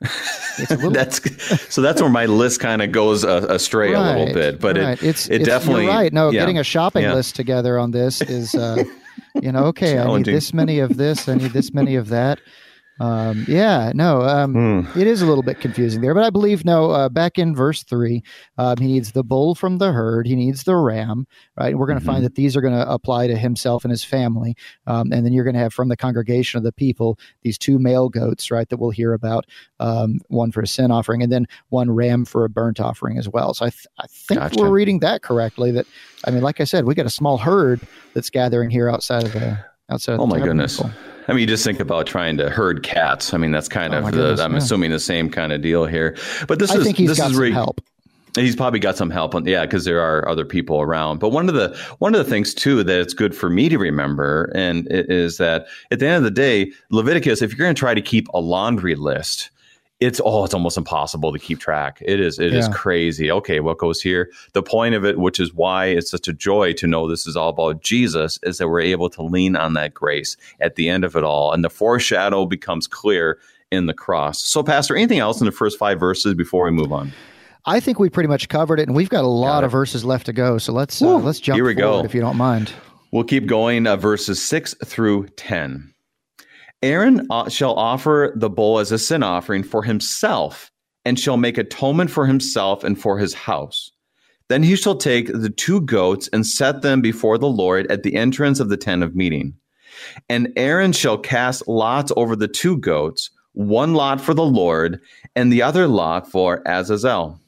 it's 0.59 0.71
a 0.71 0.75
little. 0.75 0.91
that's 0.91 1.19
so 1.73 1.81
that's 1.81 2.01
where 2.01 2.11
my 2.11 2.25
list 2.25 2.59
kind 2.59 2.81
of 2.81 2.91
goes 2.91 3.23
uh, 3.23 3.47
astray 3.49 3.93
right, 3.93 4.15
a 4.15 4.19
little 4.19 4.33
bit, 4.33 4.59
but 4.59 4.77
right. 4.77 5.01
it 5.01 5.07
it's, 5.07 5.29
it 5.29 5.41
it's, 5.41 5.45
definitely 5.45 5.87
right. 5.87 6.13
No, 6.13 6.29
yeah, 6.29 6.41
getting 6.41 6.59
a 6.59 6.63
shopping 6.63 7.03
yeah. 7.03 7.13
list 7.13 7.35
together 7.35 7.79
on 7.79 7.91
this 7.91 8.21
is. 8.21 8.53
Uh, 8.53 8.83
you 9.41 9.51
know, 9.51 9.65
okay, 9.65 9.97
I 9.97 10.17
need 10.17 10.25
this 10.25 10.53
many 10.53 10.79
of 10.79 10.97
this, 10.97 11.27
I 11.27 11.35
need 11.35 11.51
this 11.51 11.73
many 11.73 11.95
of 11.95 12.09
that. 12.09 12.39
Um, 12.99 13.45
yeah, 13.47 13.91
no, 13.93 14.21
um, 14.21 14.53
mm. 14.53 14.97
it 14.97 15.05
is 15.05 15.21
a 15.21 15.25
little 15.25 15.43
bit 15.43 15.60
confusing 15.60 16.01
there, 16.01 16.15
but 16.15 16.23
I 16.23 16.29
believe 16.29 16.65
no. 16.65 16.91
Uh, 16.91 17.10
back 17.10 17.38
in 17.38 17.55
verse 17.55 17.83
three, 17.83 18.23
um, 18.57 18.77
he 18.77 18.88
needs 18.88 19.12
the 19.12 19.23
bull 19.23 19.53
from 19.53 19.77
the 19.77 19.91
herd. 19.91 20.25
He 20.25 20.36
needs 20.36 20.63
the 20.63 20.75
ram, 20.75 21.27
right? 21.60 21.69
And 21.69 21.79
we're 21.79 21.86
going 21.86 21.99
to 21.99 22.03
mm-hmm. 22.03 22.12
find 22.12 22.25
that 22.25 22.36
these 22.36 22.57
are 22.57 22.62
going 22.62 22.73
to 22.73 22.89
apply 22.89 23.27
to 23.27 23.38
himself 23.38 23.86
and 23.86 23.91
his 23.91 24.03
family, 24.03 24.55
um, 24.88 25.12
and 25.12 25.25
then 25.25 25.33
you're 25.33 25.43
going 25.43 25.53
to 25.53 25.60
have 25.60 25.73
from 25.73 25.89
the 25.89 25.97
congregation 25.97 26.57
of 26.57 26.63
the 26.63 26.71
people 26.71 27.19
these 27.43 27.57
two 27.57 27.77
male 27.77 28.10
goats, 28.10 28.49
right? 28.49 28.67
That 28.69 28.77
we'll 28.77 28.89
hear 28.89 29.13
about, 29.13 29.45
um, 29.79 30.19
one 30.29 30.51
for 30.51 30.62
a 30.62 30.67
sin 30.67 30.89
offering, 30.89 31.21
and 31.21 31.31
then 31.31 31.47
one 31.69 31.91
ram 31.91 32.25
for 32.25 32.45
a 32.45 32.49
burnt 32.49 32.79
offering 32.79 33.17
as 33.17 33.29
well. 33.29 33.53
So 33.53 33.65
I, 33.65 33.69
th- 33.69 33.88
I 33.99 34.07
think 34.07 34.39
gotcha. 34.39 34.60
we're 34.60 34.69
reading 34.69 34.99
that 34.99 35.21
correctly. 35.21 35.71
That 35.71 35.86
I 36.25 36.31
mean, 36.31 36.41
like 36.41 36.60
I 36.62 36.63
said, 36.63 36.86
we 36.86 36.95
got 36.95 37.05
a 37.05 37.12
small 37.12 37.38
herd 37.38 37.81
that's 38.13 38.29
gathering 38.29 38.69
here 38.69 38.89
outside 38.89 39.23
of 39.23 39.33
the 39.33 39.63
outside. 39.89 40.13
Of 40.13 40.21
oh 40.21 40.25
my 40.25 40.39
goodness. 40.39 40.81
I 41.27 41.33
mean, 41.33 41.41
you 41.41 41.47
just 41.47 41.63
think 41.63 41.79
about 41.79 42.07
trying 42.07 42.37
to 42.37 42.49
herd 42.49 42.83
cats. 42.83 43.33
I 43.33 43.37
mean, 43.37 43.51
that's 43.51 43.67
kind 43.67 43.93
oh 43.93 43.99
of 43.99 44.05
the, 44.05 44.11
goodness, 44.11 44.39
I'm 44.39 44.53
yeah. 44.53 44.57
assuming 44.57 44.91
the 44.91 44.99
same 44.99 45.29
kind 45.29 45.51
of 45.51 45.61
deal 45.61 45.85
here. 45.85 46.15
But 46.47 46.59
this 46.59 46.71
I 46.71 46.77
is 46.77 46.83
think 46.83 46.97
he's 46.97 47.09
this 47.09 47.17
got 47.17 47.31
is 47.31 47.37
some 47.37 47.51
help. 47.51 47.81
He's 48.35 48.55
probably 48.55 48.79
got 48.79 48.95
some 48.95 49.09
help, 49.09 49.33
on, 49.33 49.45
yeah, 49.47 49.65
because 49.65 49.83
there 49.83 49.99
are 49.99 50.27
other 50.29 50.45
people 50.45 50.79
around. 50.79 51.19
But 51.19 51.29
one 51.29 51.49
of 51.49 51.55
the 51.55 51.75
one 51.97 52.13
of 52.13 52.23
the 52.23 52.29
things 52.29 52.53
too 52.53 52.83
that 52.83 52.99
it's 52.99 53.13
good 53.13 53.35
for 53.35 53.49
me 53.49 53.67
to 53.67 53.77
remember, 53.77 54.51
and 54.53 54.87
is 54.89 55.37
that 55.37 55.65
at 55.91 55.99
the 55.99 56.07
end 56.07 56.17
of 56.17 56.23
the 56.23 56.31
day, 56.31 56.71
Leviticus, 56.91 57.41
if 57.41 57.51
you're 57.51 57.57
going 57.57 57.73
to 57.73 57.79
try 57.79 57.93
to 57.93 58.01
keep 58.01 58.27
a 58.29 58.39
laundry 58.39 58.95
list, 58.95 59.49
it's 59.99 60.21
oh 60.23 60.43
it's 60.43 60.53
almost 60.53 60.77
impossible 60.77 61.33
to 61.33 61.39
keep 61.39 61.60
track 61.60 62.01
it 62.05 62.19
is 62.19 62.38
it 62.38 62.51
yeah. 62.51 62.60
is 62.60 62.67
crazy 62.69 63.31
okay 63.31 63.60
what 63.60 63.77
goes 63.77 64.01
here 64.01 64.29
the 64.53 64.62
point 64.62 64.93
of 64.93 65.03
it 65.03 65.17
which 65.17 65.39
is 65.39 65.53
why 65.53 65.86
it's 65.86 66.12
such 66.12 66.27
a 66.27 66.33
joy 66.33 66.71
to 66.73 66.86
know 66.86 67.07
this 67.07 67.25
is 67.25 67.36
all 67.36 67.49
about 67.49 67.81
jesus 67.81 68.39
is 68.43 68.57
that 68.57 68.67
we're 68.67 68.79
able 68.79 69.10
to 69.10 69.23
lean 69.23 69.55
on 69.55 69.73
that 69.73 69.93
grace 69.93 70.38
at 70.60 70.75
the 70.75 70.88
end 70.88 71.03
of 71.03 71.15
it 71.15 71.23
all 71.23 71.51
and 71.51 71.63
the 71.63 71.69
foreshadow 71.69 72.45
becomes 72.45 72.86
clear 72.88 73.39
in 73.71 73.88
the 73.88 73.93
cross 73.93 74.43
so 74.43 74.62
pastor 74.62 74.95
anything 74.95 75.19
else 75.19 75.39
in 75.39 75.45
the 75.45 75.51
first 75.51 75.79
five 75.79 75.99
verses 75.99 76.33
before 76.33 76.65
we 76.65 76.71
move 76.71 76.93
on 76.93 77.12
I 77.69 77.81
think 77.81 77.99
we 77.99 78.10
pretty 78.10 78.29
much 78.29 78.47
covered 78.47 78.79
it, 78.79 78.88
and 78.88 78.95
we've 78.95 79.10
got 79.10 79.25
a 79.25 79.27
lot 79.27 79.57
got 79.57 79.65
of 79.65 79.71
verses 79.73 80.05
left 80.05 80.27
to 80.27 80.33
go. 80.33 80.57
So 80.57 80.71
let's 80.71 81.01
uh, 81.01 81.17
let's 81.17 81.41
jump 81.41 81.57
Here 81.57 81.65
we 81.65 81.73
go. 81.73 82.01
if 82.05 82.15
you 82.15 82.21
don't 82.21 82.38
mind. 82.38 82.71
We'll 83.12 83.25
keep 83.25 83.45
going. 83.45 83.86
Uh, 83.86 83.97
verses 83.97 84.41
six 84.41 84.73
through 84.86 85.27
ten. 85.36 85.93
Aaron 86.83 87.25
uh, 87.29 87.49
shall 87.49 87.73
offer 87.73 88.33
the 88.35 88.49
bull 88.49 88.79
as 88.79 88.91
a 88.91 88.99
sin 88.99 89.23
offering 89.23 89.63
for 89.63 89.83
himself 89.83 90.71
and 91.05 91.19
shall 91.19 91.37
make 91.37 91.57
atonement 91.57 92.11
for 92.11 92.27
himself 92.27 92.83
and 92.83 92.99
for 92.99 93.17
his 93.17 93.33
house. 93.33 93.91
Then 94.49 94.63
he 94.63 94.75
shall 94.75 94.95
take 94.95 95.27
the 95.27 95.49
two 95.49 95.81
goats 95.81 96.29
and 96.31 96.45
set 96.45 96.81
them 96.81 97.01
before 97.01 97.37
the 97.37 97.49
Lord 97.49 97.89
at 97.91 98.03
the 98.03 98.15
entrance 98.15 98.59
of 98.59 98.69
the 98.69 98.77
tent 98.77 99.03
of 99.03 99.15
meeting. 99.15 99.55
And 100.29 100.53
Aaron 100.55 100.91
shall 100.91 101.17
cast 101.17 101.67
lots 101.67 102.11
over 102.15 102.35
the 102.35 102.47
two 102.47 102.77
goats, 102.77 103.29
one 103.53 103.93
lot 103.93 104.21
for 104.21 104.33
the 104.33 104.45
Lord, 104.45 105.01
and 105.35 105.51
the 105.51 105.63
other 105.63 105.87
lot 105.87 106.31
for 106.31 106.61
Azazel. 106.65 107.39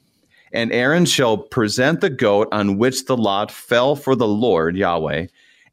And 0.52 0.72
Aaron 0.72 1.04
shall 1.04 1.38
present 1.38 2.00
the 2.00 2.10
goat 2.10 2.48
on 2.50 2.76
which 2.76 3.04
the 3.04 3.16
lot 3.16 3.52
fell 3.52 3.94
for 3.94 4.16
the 4.16 4.26
Lord 4.26 4.76
Yahweh, 4.76 5.26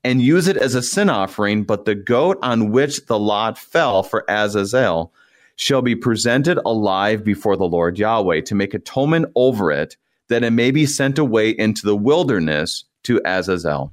and 0.03 0.21
use 0.21 0.47
it 0.47 0.57
as 0.57 0.75
a 0.75 0.81
sin 0.81 1.09
offering, 1.09 1.63
but 1.63 1.85
the 1.85 1.95
goat 1.95 2.37
on 2.41 2.71
which 2.71 3.05
the 3.07 3.19
lot 3.19 3.57
fell 3.57 4.03
for 4.03 4.23
Azazel 4.29 5.13
shall 5.55 5.81
be 5.81 5.95
presented 5.95 6.59
alive 6.65 7.23
before 7.23 7.57
the 7.57 7.65
Lord 7.65 7.97
Yahweh 7.97 8.41
to 8.41 8.55
make 8.55 8.73
atonement 8.73 9.25
over 9.35 9.71
it, 9.71 9.97
that 10.29 10.43
it 10.43 10.51
may 10.51 10.71
be 10.71 10.85
sent 10.85 11.17
away 11.17 11.49
into 11.49 11.85
the 11.85 11.95
wilderness 11.95 12.85
to 13.03 13.21
Azazel. 13.25 13.91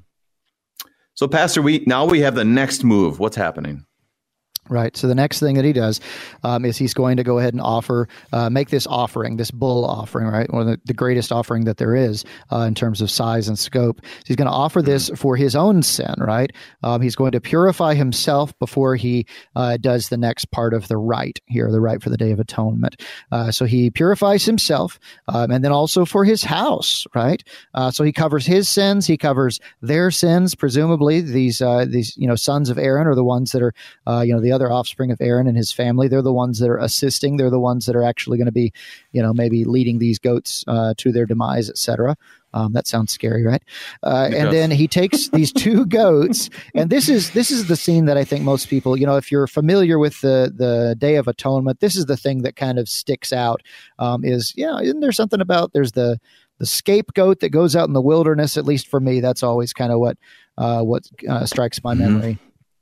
So, 1.14 1.29
Pastor, 1.29 1.62
we 1.62 1.85
now 1.87 2.05
we 2.05 2.21
have 2.21 2.35
the 2.35 2.45
next 2.45 2.85
move. 2.85 3.19
What's 3.19 3.37
happening? 3.37 3.87
Right. 4.70 4.96
So 4.96 5.09
the 5.09 5.14
next 5.14 5.40
thing 5.40 5.57
that 5.57 5.64
he 5.64 5.74
does 5.74 6.00
um, 6.42 6.64
is 6.64 6.79
he's 6.79 6.94
going 6.94 7.18
to 7.18 7.22
go 7.22 7.38
ahead 7.38 7.53
and 7.53 7.61
offer, 7.61 8.09
uh, 8.33 8.48
make 8.48 8.70
this 8.70 8.87
offering, 8.87 9.37
this 9.37 9.50
bull 9.50 9.85
offering, 9.85 10.27
right? 10.27 10.50
One 10.50 10.62
of 10.62 10.68
the, 10.68 10.81
the 10.87 10.94
greatest 10.94 11.31
offering 11.33 11.64
that 11.66 11.77
there 11.77 11.94
is 11.94 12.24
uh, 12.50 12.61
in 12.61 12.74
terms 12.74 13.03
of 13.03 13.11
size 13.11 13.46
and 13.46 13.59
scope. 13.59 14.00
So 14.03 14.24
he's 14.27 14.37
going 14.37 14.48
to 14.48 14.55
offer 14.55 14.81
this 14.81 15.07
mm-hmm. 15.07 15.16
for 15.16 15.37
his 15.37 15.55
own 15.55 15.83
sin, 15.83 16.14
right? 16.16 16.50
Um, 16.83 17.03
he's 17.03 17.14
going 17.14 17.33
to 17.33 17.42
purify 17.42 17.92
himself 17.92 18.59
before 18.59 18.96
he 18.96 19.27
uh, 19.55 19.77
does 19.77 20.09
the 20.09 20.16
next 20.16 20.50
part 20.50 20.72
of 20.72 20.88
the 20.88 20.96
rite 20.96 21.40
here, 21.44 21.70
the 21.70 21.81
rite 21.81 22.03
for 22.03 22.09
the 22.09 22.16
Day 22.16 22.31
of 22.31 22.40
Atonement. 22.40 23.03
Uh, 23.31 23.50
so 23.50 23.66
he 23.66 23.90
purifies 23.90 24.46
himself 24.46 24.98
um, 25.29 25.50
and 25.50 25.62
then 25.62 25.72
also 25.72 26.07
for 26.07 26.24
his 26.24 26.42
house, 26.42 27.07
right? 27.14 27.44
Uh, 27.74 27.90
so 27.90 28.03
he 28.03 28.12
covers 28.12 28.46
his 28.46 28.66
sins, 28.66 29.07
he 29.07 29.18
covers 29.18 29.61
their 29.83 30.11
sins. 30.11 30.55
Presumably, 30.55 31.20
these 31.20 31.61
uh, 31.61 31.85
these 31.87 32.16
you 32.16 32.27
know 32.27 32.35
sons 32.35 32.70
of 32.70 32.79
Aaron 32.79 33.07
are 33.07 33.14
the 33.14 33.24
ones 33.24 33.53
that 33.53 33.61
are 33.61 33.74
you 34.24 34.33
know 34.33 34.40
the 34.40 34.54
other 34.55 34.71
offspring 34.71 35.11
of 35.11 35.21
Aaron 35.21 35.47
and 35.47 35.57
his 35.57 35.73
family. 35.73 36.09
They're 36.09 36.23
the 36.23 36.33
ones 36.33 36.59
that 36.61 36.71
are 36.71 36.79
assisting. 36.79 37.37
They're 37.37 37.51
the 37.51 37.61
ones 37.61 37.87
that 37.87 37.97
are 37.97 38.05
actually 38.05 38.38
going 38.38 38.47
to 38.47 38.53
be, 38.53 38.73
you 39.12 39.21
know, 39.21 39.35
maybe 39.35 39.64
leading 39.64 39.99
these 39.99 40.19
goats 40.19 40.64
uh, 40.67 40.95
to 40.99 41.12
their 41.12 41.27
demise, 41.27 41.69
etc. 41.69 42.17
Um, 42.55 42.73
that 42.73 42.87
sounds 42.87 43.12
scary, 43.12 43.45
right? 43.45 43.62
Uh, 44.05 44.31
and 44.33 44.53
then 44.53 44.71
he 44.71 44.87
takes 44.87 45.29
these 45.31 45.53
two 45.64 45.85
goats, 45.87 46.49
and 46.74 46.89
this 46.89 47.09
is 47.09 47.33
this 47.33 47.51
is 47.51 47.66
the 47.66 47.74
scene 47.74 48.05
that 48.05 48.16
I 48.16 48.24
think 48.24 48.45
most 48.45 48.68
people, 48.68 48.97
you 48.97 49.07
know, 49.07 49.16
if 49.16 49.33
you're 49.33 49.49
familiar 49.49 49.99
with 49.99 50.20
the 50.20 50.53
the 50.57 50.95
Day 50.97 51.16
of 51.16 51.26
Atonement, 51.26 51.81
this 51.81 51.97
is 51.97 52.07
the 52.07 52.16
thing 52.16 52.43
that 52.43 52.55
kind 52.55 52.78
of 52.78 52.89
sticks 52.89 53.33
out. 53.33 53.62
Um, 53.99 54.24
is 54.24 54.55
yeah, 54.57 54.78
isn't 54.78 55.01
there 55.01 55.12
something 55.12 55.41
about 55.41 55.72
there's 55.72 55.93
the 55.93 56.20
the 56.59 56.66
scapegoat 56.66 57.41
that 57.41 57.51
goes 57.51 57.74
out 57.74 57.89
in 57.89 57.93
the 57.93 58.01
wilderness? 58.01 58.57
At 58.57 58.66
least 58.66 58.87
for 58.87 59.01
me, 59.01 59.18
that's 59.18 59.43
always 59.43 59.72
kind 59.72 59.93
of 59.93 59.99
what 59.99 60.16
uh, 60.57 60.83
what 60.83 61.03
uh, 61.28 61.47
strikes 61.47 61.83
my 61.83 61.95
mm-hmm. 61.95 62.35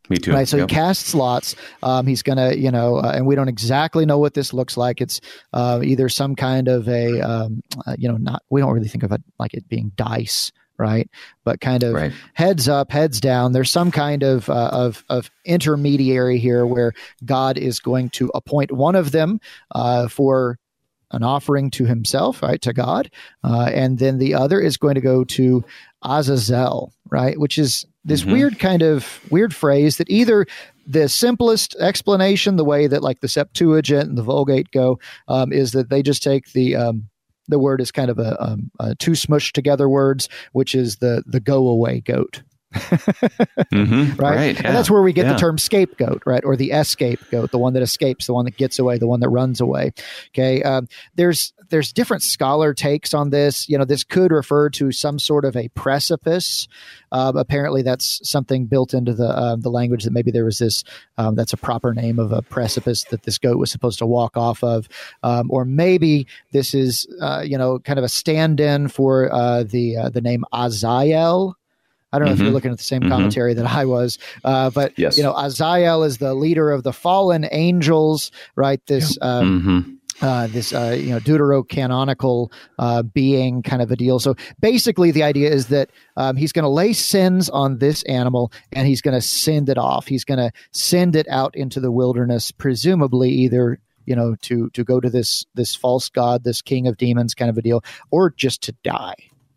Me 0.09 0.17
too. 0.17 0.33
Right. 0.33 0.49
So 0.49 0.57
yep. 0.57 0.69
he 0.69 0.75
casts 0.75 1.15
lots. 1.15 1.55
Um, 1.83 2.07
he's 2.07 2.23
going 2.23 2.37
to, 2.37 2.59
you 2.59 2.71
know, 2.71 2.97
uh, 2.97 3.13
and 3.15 3.27
we 3.27 3.35
don't 3.35 3.49
exactly 3.49 4.05
know 4.05 4.19
what 4.19 4.35
this 4.35 4.53
looks 4.53 4.77
like. 4.77 5.01
It's 5.01 5.21
uh, 5.53 5.81
either 5.83 6.09
some 6.09 6.35
kind 6.35 6.69
of 6.69 6.89
a, 6.89 7.21
um, 7.21 7.63
uh, 7.87 7.95
you 7.99 8.09
know, 8.09 8.17
not, 8.17 8.43
we 8.51 8.61
don't 8.61 8.73
really 8.73 8.89
think 8.89 9.05
of 9.05 9.13
it 9.13 9.23
like 9.39 9.55
it 9.55 9.69
being 9.69 9.93
dice, 9.95 10.51
right? 10.77 11.09
But 11.45 11.61
kind 11.61 11.85
of 11.85 11.95
right. 11.95 12.13
heads 12.35 12.69
up, 12.69 12.91
heads 12.91 13.21
down. 13.21 13.53
There's 13.53 13.71
some 13.71 13.93
kind 13.93 14.25
of, 14.25 14.51
uh, 14.51 14.71
of, 14.73 15.05
of 15.09 15.31
intermediary 15.45 16.39
here 16.39 16.67
where 16.67 16.93
God 17.25 17.57
is 17.57 17.79
going 17.79 18.11
to 18.11 18.31
appoint 18.35 18.73
one 18.73 18.97
of 18.97 19.13
them 19.13 19.41
uh, 19.73 20.09
for 20.09 20.59
an 21.13 21.23
offering 21.23 21.71
to 21.71 21.85
himself, 21.85 22.43
right, 22.43 22.61
to 22.63 22.73
God, 22.73 23.11
uh, 23.45 23.71
and 23.73 23.99
then 23.99 24.17
the 24.17 24.35
other 24.35 24.59
is 24.59 24.79
going 24.79 24.95
to 24.95 25.01
go 25.03 25.25
to 25.25 25.63
Azazel, 26.05 26.93
right, 27.11 27.39
which 27.39 27.59
is 27.59 27.87
this 28.05 28.23
mm-hmm. 28.23 28.33
weird 28.33 28.59
kind 28.59 28.83
of 28.83 29.21
weird 29.31 29.55
phrase 29.55 29.97
that 29.99 30.11
either 30.11 30.47
the 30.87 31.09
simplest 31.09 31.77
explanation, 31.77 32.57
the 32.57 32.65
way 32.65 32.87
that 32.87 33.03
like 33.03 33.21
the 33.21 33.29
Septuagint 33.29 34.09
and 34.09 34.19
the 34.19 34.23
Vulgate 34.23 34.71
go, 34.73 34.99
um, 35.29 35.53
is 35.53 35.73
that 35.73 35.91
they 35.91 36.03
just 36.03 36.23
take 36.23 36.53
the 36.53 36.75
um, 36.75 37.09
the 37.49 37.59
word 37.59 37.81
is 37.81 37.91
kind 37.91 38.11
of 38.11 38.19
a, 38.19 38.41
um, 38.43 38.71
a 38.81 38.95
two 38.95 39.13
smushed 39.13 39.53
together 39.53 39.89
words, 39.89 40.29
which 40.53 40.75
is 40.75 40.97
the 40.97 41.23
the 41.27 41.41
go 41.41 41.69
away 41.69 42.01
goat, 42.01 42.43
mm-hmm, 42.73 44.15
right? 44.17 44.37
right 44.37 44.61
yeah. 44.61 44.67
And 44.67 44.77
that's 44.77 44.91
where 44.91 45.03
we 45.03 45.13
get 45.13 45.27
yeah. 45.27 45.35
the 45.35 45.39
term 45.39 45.59
scapegoat, 45.59 46.23
right? 46.27 46.45
Or 46.45 46.57
the 46.57 46.71
escape 46.73 47.21
goat, 47.31 47.51
the 47.51 47.59
one 47.59 47.73
that 47.75 47.83
escapes, 47.83 48.27
the 48.27 48.35
one 48.35 48.45
that 48.45 48.57
gets 48.57 48.79
away, 48.79 48.99
the 48.99 49.07
one 49.07 49.21
that 49.21 49.29
runs 49.29 49.61
away. 49.61 49.93
Okay. 50.31 50.63
Um, 50.63 50.89
there's, 51.15 51.53
there's 51.73 51.93
different 51.93 52.23
scholar 52.23 52.75
takes 52.75 53.15
on 53.15 53.31
this. 53.31 53.69
You 53.69 53.79
know, 53.79 53.85
this 53.85 54.05
could 54.05 54.31
refer 54.31 54.69
to 54.71 54.93
some 54.93 55.19
sort 55.19 55.45
of 55.45 55.57
a 55.57 55.69
precipice. 55.69 56.69
Uh, 57.11 57.33
apparently, 57.35 57.83
that's 57.83 58.21
something 58.29 58.67
built 58.67 58.95
into 58.95 59.15
the 59.15 59.29
uh, 59.29 59.57
the 59.57 59.71
language 59.71 60.05
that 60.05 60.13
maybe 60.13 60.31
there 60.31 60.45
was 60.45 60.59
this. 60.59 60.85
Um, 61.19 61.35
that's 61.35 61.53
a 61.53 61.57
proper 61.57 61.95
name 61.95 62.19
of 62.19 62.31
a 62.31 62.43
precipice 62.43 63.05
that 63.05 63.23
this 63.23 63.39
goat 63.39 63.59
was 63.59 63.71
supposed 63.71 63.99
to 63.99 64.07
walk 64.07 64.37
off 64.37 64.63
of, 64.63 64.89
um, 65.23 65.51
or 65.51 65.65
maybe 65.65 66.27
this 66.53 66.75
is 66.75 67.07
uh, 67.21 67.43
you 67.45 67.57
know 67.57 67.79
kind 67.79 67.99
of 67.99 68.05
a 68.05 68.09
stand-in 68.09 68.89
for 68.89 69.33
uh, 69.33 69.63
the 69.63 69.97
uh, 69.97 70.09
the 70.11 70.21
name 70.21 70.45
Azael 70.53 71.55
I 72.13 72.19
don't 72.19 72.27
know 72.27 72.33
mm-hmm. 72.33 72.35
if 72.35 72.39
you're 72.41 72.47
mm-hmm. 72.49 72.55
looking 72.55 72.71
at 72.73 72.79
the 72.79 72.85
same 72.85 73.01
mm-hmm. 73.01 73.11
commentary 73.11 73.55
mm-hmm. 73.55 73.65
that 73.65 73.73
I 73.73 73.85
was, 73.87 74.19
uh, 74.45 74.71
but 74.71 74.99
yes. 74.99 75.17
you 75.17 75.23
know, 75.23 75.33
Azael 75.33 76.05
is 76.05 76.19
the 76.19 76.35
leader 76.35 76.71
of 76.71 76.83
the 76.83 76.93
fallen 76.93 77.47
angels, 77.51 78.31
right? 78.57 78.85
This. 78.87 79.17
Yeah. 79.21 79.29
Um, 79.29 79.61
mm-hmm. 79.61 79.93
Uh, 80.21 80.47
this 80.47 80.73
uh, 80.73 80.97
you 80.97 81.11
know 81.11 81.19
deuterocanonical 81.19 82.53
uh, 82.79 83.03
being 83.03 83.61
kind 83.61 83.83
of 83.83 83.91
a 83.91 83.97
deal. 83.97 84.21
So 84.21 84.37
basically, 84.61 85.11
the 85.11 85.25
idea 85.25 85.51
is 85.51 85.67
that 85.69 85.91
um, 86.17 86.37
he's 86.37 86.53
going 86.53 86.63
to 86.63 86.69
lay 86.69 86.93
sins 86.93 87.49
on 87.49 87.79
this 87.79 88.05
animal 88.05 88.53
and 88.71 88.87
he's 88.87 89.03
going 89.03 89.15
to 89.15 89.21
send 89.21 89.69
it 89.69 89.79
off. 89.79 90.07
He's 90.07 90.25
going 90.25 90.39
to 90.39 90.53
send 90.71 91.17
it 91.17 91.27
out 91.29 91.57
into 91.57 91.81
the 91.81 91.91
wilderness, 91.91 92.53
presumably 92.53 93.31
either 93.31 93.81
you 94.05 94.15
know 94.15 94.37
to 94.43 94.71
to 94.71 94.85
go 94.85 95.01
to 95.01 95.11
this 95.11 95.45
this 95.55 95.75
false 95.75 96.09
god, 96.09 96.45
this 96.45 96.63
king 96.63 96.87
of 96.87 96.99
demons, 96.99 97.35
kind 97.35 97.51
of 97.51 97.59
a 97.59 97.63
deal, 97.63 97.83
or 98.13 98.31
just 98.31 98.63
to 98.65 98.73
die 98.85 99.17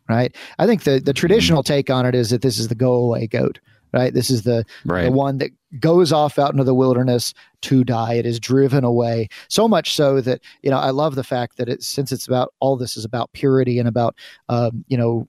right? 0.09 0.35
I 0.59 0.67
think 0.67 0.83
the 0.83 0.99
the 0.99 1.13
traditional 1.13 1.63
take 1.63 1.89
on 1.89 2.05
it 2.05 2.15
is 2.15 2.29
that 2.29 2.41
this 2.41 2.59
is 2.59 2.67
the 2.67 2.75
go 2.75 2.93
away 2.93 3.27
goat, 3.27 3.59
right? 3.93 4.13
This 4.13 4.29
is 4.29 4.43
the 4.43 4.65
right. 4.85 5.05
the 5.05 5.11
one 5.11 5.37
that 5.39 5.51
goes 5.79 6.11
off 6.11 6.39
out 6.39 6.51
into 6.51 6.63
the 6.63 6.75
wilderness 6.75 7.33
to 7.61 7.83
die. 7.83 8.13
It 8.13 8.25
is 8.25 8.39
driven 8.39 8.83
away 8.83 9.29
so 9.49 9.67
much 9.67 9.93
so 9.93 10.21
that 10.21 10.41
you 10.61 10.69
know 10.69 10.77
I 10.77 10.91
love 10.91 11.15
the 11.15 11.23
fact 11.23 11.57
that 11.57 11.69
it 11.69 11.83
since 11.83 12.11
it's 12.11 12.27
about 12.27 12.53
all 12.59 12.77
this 12.77 12.97
is 12.97 13.05
about 13.05 13.31
purity 13.33 13.79
and 13.79 13.87
about 13.87 14.15
um, 14.49 14.85
you 14.87 14.97
know 14.97 15.27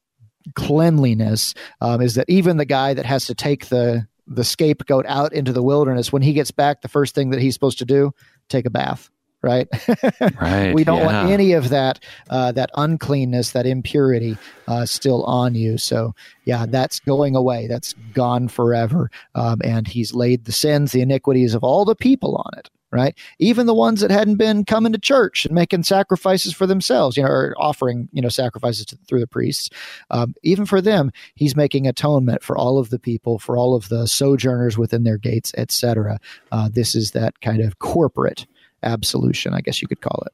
cleanliness 0.54 1.54
um, 1.80 2.00
is 2.00 2.14
that 2.14 2.28
even 2.28 2.56
the 2.56 2.64
guy 2.64 2.94
that 2.94 3.06
has 3.06 3.26
to 3.26 3.34
take 3.34 3.66
the 3.66 4.06
the 4.28 4.44
scapegoat 4.44 5.06
out 5.06 5.32
into 5.32 5.52
the 5.52 5.62
wilderness 5.62 6.12
when 6.12 6.22
he 6.22 6.32
gets 6.32 6.50
back 6.50 6.82
the 6.82 6.88
first 6.88 7.14
thing 7.14 7.30
that 7.30 7.40
he's 7.40 7.54
supposed 7.54 7.78
to 7.78 7.84
do 7.84 8.12
take 8.48 8.66
a 8.66 8.70
bath 8.70 9.10
right? 9.46 9.68
right. 10.40 10.74
we 10.74 10.84
don't 10.84 10.98
yeah. 10.98 11.06
want 11.06 11.30
any 11.30 11.52
of 11.52 11.68
that 11.70 12.00
uh, 12.28 12.52
that 12.52 12.70
uncleanness, 12.74 13.52
that 13.52 13.64
impurity 13.64 14.36
uh, 14.66 14.84
still 14.84 15.24
on 15.24 15.54
you. 15.54 15.78
So 15.78 16.14
yeah, 16.44 16.66
that's 16.68 17.00
going 17.00 17.36
away. 17.36 17.68
That's 17.68 17.94
gone 18.12 18.48
forever. 18.48 19.10
Um, 19.34 19.60
and 19.64 19.86
he's 19.86 20.12
laid 20.12 20.44
the 20.44 20.52
sins, 20.52 20.92
the 20.92 21.00
iniquities 21.00 21.54
of 21.54 21.62
all 21.62 21.84
the 21.84 21.96
people 21.96 22.36
on 22.36 22.58
it. 22.58 22.68
Right, 22.92 23.18
even 23.40 23.66
the 23.66 23.74
ones 23.74 24.00
that 24.00 24.12
hadn't 24.12 24.36
been 24.36 24.64
coming 24.64 24.92
to 24.92 24.98
church 24.98 25.44
and 25.44 25.54
making 25.54 25.82
sacrifices 25.82 26.54
for 26.54 26.66
themselves, 26.66 27.16
you 27.16 27.24
know, 27.24 27.28
or 27.28 27.54
offering, 27.58 28.08
you 28.12 28.22
know, 28.22 28.28
sacrifices 28.28 28.86
to, 28.86 28.96
through 29.08 29.18
the 29.18 29.26
priests. 29.26 29.68
Um, 30.10 30.34
even 30.44 30.64
for 30.66 30.80
them, 30.80 31.10
he's 31.34 31.56
making 31.56 31.86
atonement 31.88 32.44
for 32.44 32.56
all 32.56 32.78
of 32.78 32.90
the 32.90 33.00
people, 33.00 33.40
for 33.40 33.58
all 33.58 33.74
of 33.74 33.88
the 33.88 34.06
sojourners 34.06 34.78
within 34.78 35.02
their 35.02 35.18
gates, 35.18 35.52
etc. 35.58 36.20
Uh, 36.52 36.70
this 36.72 36.94
is 36.94 37.10
that 37.10 37.40
kind 37.40 37.60
of 37.60 37.80
corporate 37.80 38.46
absolution, 38.82 39.54
I 39.54 39.60
guess 39.60 39.82
you 39.82 39.88
could 39.88 40.00
call 40.00 40.22
it. 40.26 40.32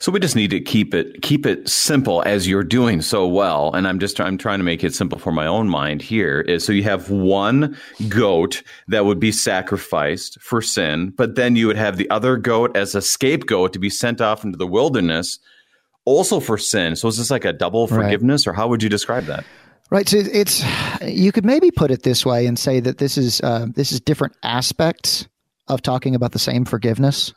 So 0.00 0.12
we 0.12 0.20
just 0.20 0.36
need 0.36 0.50
to 0.50 0.60
keep 0.60 0.94
it 0.94 1.20
keep 1.22 1.44
it 1.44 1.68
simple 1.68 2.22
as 2.24 2.48
you're 2.48 2.64
doing 2.64 3.02
so 3.02 3.26
well. 3.26 3.74
And 3.74 3.86
I'm 3.86 3.98
just 3.98 4.20
I'm 4.20 4.38
trying 4.38 4.58
to 4.58 4.64
make 4.64 4.82
it 4.82 4.94
simple 4.94 5.18
for 5.18 5.32
my 5.32 5.46
own 5.46 5.68
mind 5.68 6.00
here. 6.00 6.40
Is 6.40 6.64
so 6.64 6.72
you 6.72 6.84
have 6.84 7.10
one 7.10 7.76
goat 8.08 8.62
that 8.88 9.04
would 9.04 9.20
be 9.20 9.32
sacrificed 9.32 10.40
for 10.40 10.62
sin, 10.62 11.10
but 11.10 11.34
then 11.34 11.56
you 11.56 11.66
would 11.66 11.76
have 11.76 11.96
the 11.96 12.08
other 12.10 12.36
goat 12.36 12.76
as 12.76 12.94
a 12.94 13.02
scapegoat 13.02 13.72
to 13.74 13.78
be 13.78 13.90
sent 13.90 14.20
off 14.20 14.44
into 14.44 14.56
the 14.56 14.66
wilderness, 14.66 15.38
also 16.04 16.40
for 16.40 16.56
sin. 16.56 16.96
So 16.96 17.08
is 17.08 17.18
this 17.18 17.30
like 17.30 17.44
a 17.44 17.52
double 17.52 17.86
forgiveness, 17.86 18.46
right. 18.46 18.52
or 18.52 18.54
how 18.54 18.68
would 18.68 18.82
you 18.82 18.88
describe 18.88 19.24
that? 19.24 19.44
Right. 19.90 20.08
So 20.08 20.18
it's 20.18 20.64
you 21.02 21.32
could 21.32 21.44
maybe 21.44 21.70
put 21.70 21.90
it 21.90 22.02
this 22.04 22.24
way 22.24 22.46
and 22.46 22.58
say 22.58 22.80
that 22.80 22.98
this 22.98 23.18
is 23.18 23.40
uh, 23.42 23.66
this 23.74 23.92
is 23.92 24.00
different 24.00 24.34
aspects 24.42 25.26
of 25.68 25.82
talking 25.82 26.14
about 26.14 26.32
the 26.32 26.38
same 26.38 26.64
forgiveness 26.64 27.32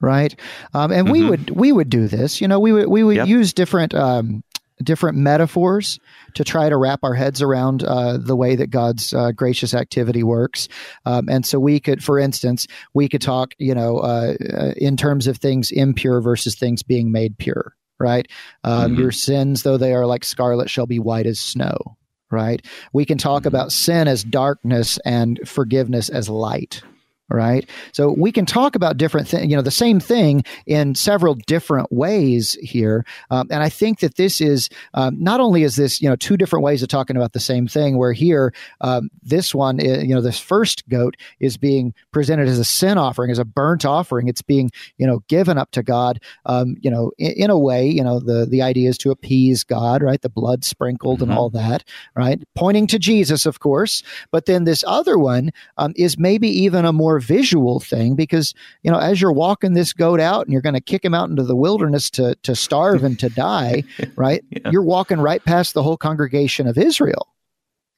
right? 0.00 0.34
Um, 0.72 0.90
and 0.90 1.06
mm-hmm. 1.06 1.12
we 1.12 1.24
would 1.28 1.50
we 1.50 1.72
would 1.72 1.90
do 1.90 2.08
this. 2.08 2.40
You 2.40 2.48
know, 2.48 2.58
we 2.58 2.72
would 2.72 2.88
we 2.88 3.04
would 3.04 3.16
yep. 3.16 3.28
use 3.28 3.52
different 3.52 3.94
um, 3.94 4.42
different 4.82 5.18
metaphors 5.18 5.98
to 6.34 6.44
try 6.44 6.68
to 6.68 6.76
wrap 6.76 7.00
our 7.02 7.14
heads 7.14 7.42
around 7.42 7.84
uh, 7.84 8.16
the 8.16 8.36
way 8.36 8.56
that 8.56 8.68
God's 8.68 9.12
uh, 9.12 9.32
gracious 9.32 9.74
activity 9.74 10.22
works. 10.22 10.68
Um, 11.04 11.28
and 11.28 11.44
so 11.44 11.60
we 11.60 11.80
could, 11.80 12.02
for 12.02 12.18
instance, 12.18 12.66
we 12.94 13.08
could 13.08 13.20
talk, 13.20 13.54
you 13.58 13.74
know, 13.74 13.98
uh, 13.98 14.34
uh 14.52 14.72
in 14.76 14.96
terms 14.96 15.26
of 15.26 15.36
things 15.36 15.70
impure 15.70 16.20
versus 16.20 16.54
things 16.54 16.82
being 16.82 17.12
made 17.12 17.38
pure. 17.38 17.74
Right, 17.98 18.28
um, 18.64 18.92
mm-hmm. 18.92 19.00
your 19.02 19.12
sins, 19.12 19.62
though 19.62 19.76
they 19.76 19.92
are 19.92 20.06
like 20.06 20.24
scarlet, 20.24 20.70
shall 20.70 20.86
be 20.86 20.98
white 20.98 21.26
as 21.26 21.38
snow. 21.38 21.98
Right, 22.30 22.64
we 22.94 23.04
can 23.04 23.18
talk 23.18 23.40
mm-hmm. 23.40 23.48
about 23.48 23.72
sin 23.72 24.08
as 24.08 24.24
darkness 24.24 24.98
and 25.04 25.38
forgiveness 25.44 26.08
as 26.08 26.30
light 26.30 26.82
right? 27.30 27.68
So 27.92 28.14
we 28.16 28.32
can 28.32 28.44
talk 28.44 28.74
about 28.74 28.96
different 28.96 29.28
things, 29.28 29.48
you 29.48 29.56
know, 29.56 29.62
the 29.62 29.70
same 29.70 30.00
thing 30.00 30.42
in 30.66 30.94
several 30.94 31.34
different 31.34 31.90
ways 31.92 32.54
here. 32.60 33.04
Um, 33.30 33.46
and 33.50 33.62
I 33.62 33.68
think 33.68 34.00
that 34.00 34.16
this 34.16 34.40
is 34.40 34.68
um, 34.94 35.16
not 35.22 35.40
only 35.40 35.62
is 35.62 35.76
this, 35.76 36.02
you 36.02 36.08
know, 36.08 36.16
two 36.16 36.36
different 36.36 36.64
ways 36.64 36.82
of 36.82 36.88
talking 36.88 37.16
about 37.16 37.32
the 37.32 37.40
same 37.40 37.68
thing, 37.68 37.96
where 37.96 38.12
here, 38.12 38.52
um, 38.80 39.10
this 39.22 39.54
one, 39.54 39.78
is, 39.78 40.04
you 40.04 40.14
know, 40.14 40.20
this 40.20 40.38
first 40.38 40.88
goat 40.88 41.16
is 41.38 41.56
being 41.56 41.94
presented 42.12 42.48
as 42.48 42.58
a 42.58 42.64
sin 42.64 42.98
offering, 42.98 43.30
as 43.30 43.38
a 43.38 43.44
burnt 43.44 43.84
offering. 43.84 44.28
It's 44.28 44.42
being, 44.42 44.70
you 44.98 45.06
know, 45.06 45.22
given 45.28 45.56
up 45.56 45.70
to 45.72 45.82
God, 45.82 46.20
um, 46.46 46.76
you 46.80 46.90
know, 46.90 47.12
in, 47.18 47.32
in, 47.32 47.50
a 47.50 47.58
way, 47.58 47.86
you 47.88 48.02
know, 48.02 48.18
the, 48.18 48.46
the 48.46 48.62
idea 48.62 48.88
is 48.88 48.98
to 48.98 49.10
appease 49.10 49.62
God, 49.62 50.02
right? 50.02 50.20
The 50.20 50.28
blood 50.28 50.64
sprinkled 50.64 51.20
mm-hmm. 51.20 51.30
and 51.30 51.38
all 51.38 51.50
that, 51.50 51.84
right? 52.16 52.42
Pointing 52.56 52.86
to 52.88 52.98
Jesus, 52.98 53.46
of 53.46 53.60
course. 53.60 54.02
But 54.32 54.46
then 54.46 54.64
this 54.64 54.84
other 54.86 55.18
one 55.18 55.52
um, 55.76 55.92
is 55.96 56.18
maybe 56.18 56.48
even 56.48 56.84
a 56.84 56.92
more 56.92 57.19
visual 57.20 57.80
thing 57.80 58.14
because 58.14 58.54
you 58.82 58.90
know 58.90 58.98
as 58.98 59.20
you're 59.20 59.32
walking 59.32 59.74
this 59.74 59.92
goat 59.92 60.20
out 60.20 60.46
and 60.46 60.52
you're 60.52 60.62
going 60.62 60.74
to 60.74 60.80
kick 60.80 61.04
him 61.04 61.14
out 61.14 61.30
into 61.30 61.42
the 61.42 61.56
wilderness 61.56 62.10
to 62.10 62.34
to 62.42 62.54
starve 62.54 63.04
and 63.04 63.18
to 63.18 63.28
die 63.30 63.82
right 64.16 64.44
yeah. 64.50 64.70
you're 64.70 64.82
walking 64.82 65.20
right 65.20 65.44
past 65.44 65.74
the 65.74 65.82
whole 65.82 65.96
congregation 65.96 66.66
of 66.66 66.78
israel 66.78 67.28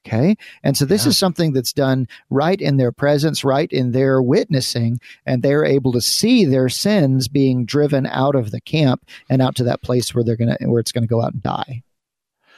okay 0.06 0.36
and 0.62 0.76
so 0.76 0.84
this 0.84 1.04
yeah. 1.04 1.10
is 1.10 1.18
something 1.18 1.52
that's 1.52 1.72
done 1.72 2.06
right 2.30 2.60
in 2.60 2.76
their 2.76 2.92
presence 2.92 3.44
right 3.44 3.70
in 3.72 3.92
their 3.92 4.20
witnessing 4.20 4.98
and 5.26 5.42
they're 5.42 5.64
able 5.64 5.92
to 5.92 6.00
see 6.00 6.44
their 6.44 6.68
sins 6.68 7.28
being 7.28 7.64
driven 7.64 8.06
out 8.06 8.34
of 8.34 8.50
the 8.50 8.60
camp 8.60 9.08
and 9.28 9.40
out 9.40 9.54
to 9.54 9.64
that 9.64 9.82
place 9.82 10.14
where 10.14 10.24
they're 10.24 10.36
going 10.36 10.54
to 10.56 10.66
where 10.66 10.80
it's 10.80 10.92
going 10.92 11.04
to 11.04 11.08
go 11.08 11.22
out 11.22 11.32
and 11.32 11.42
die 11.42 11.82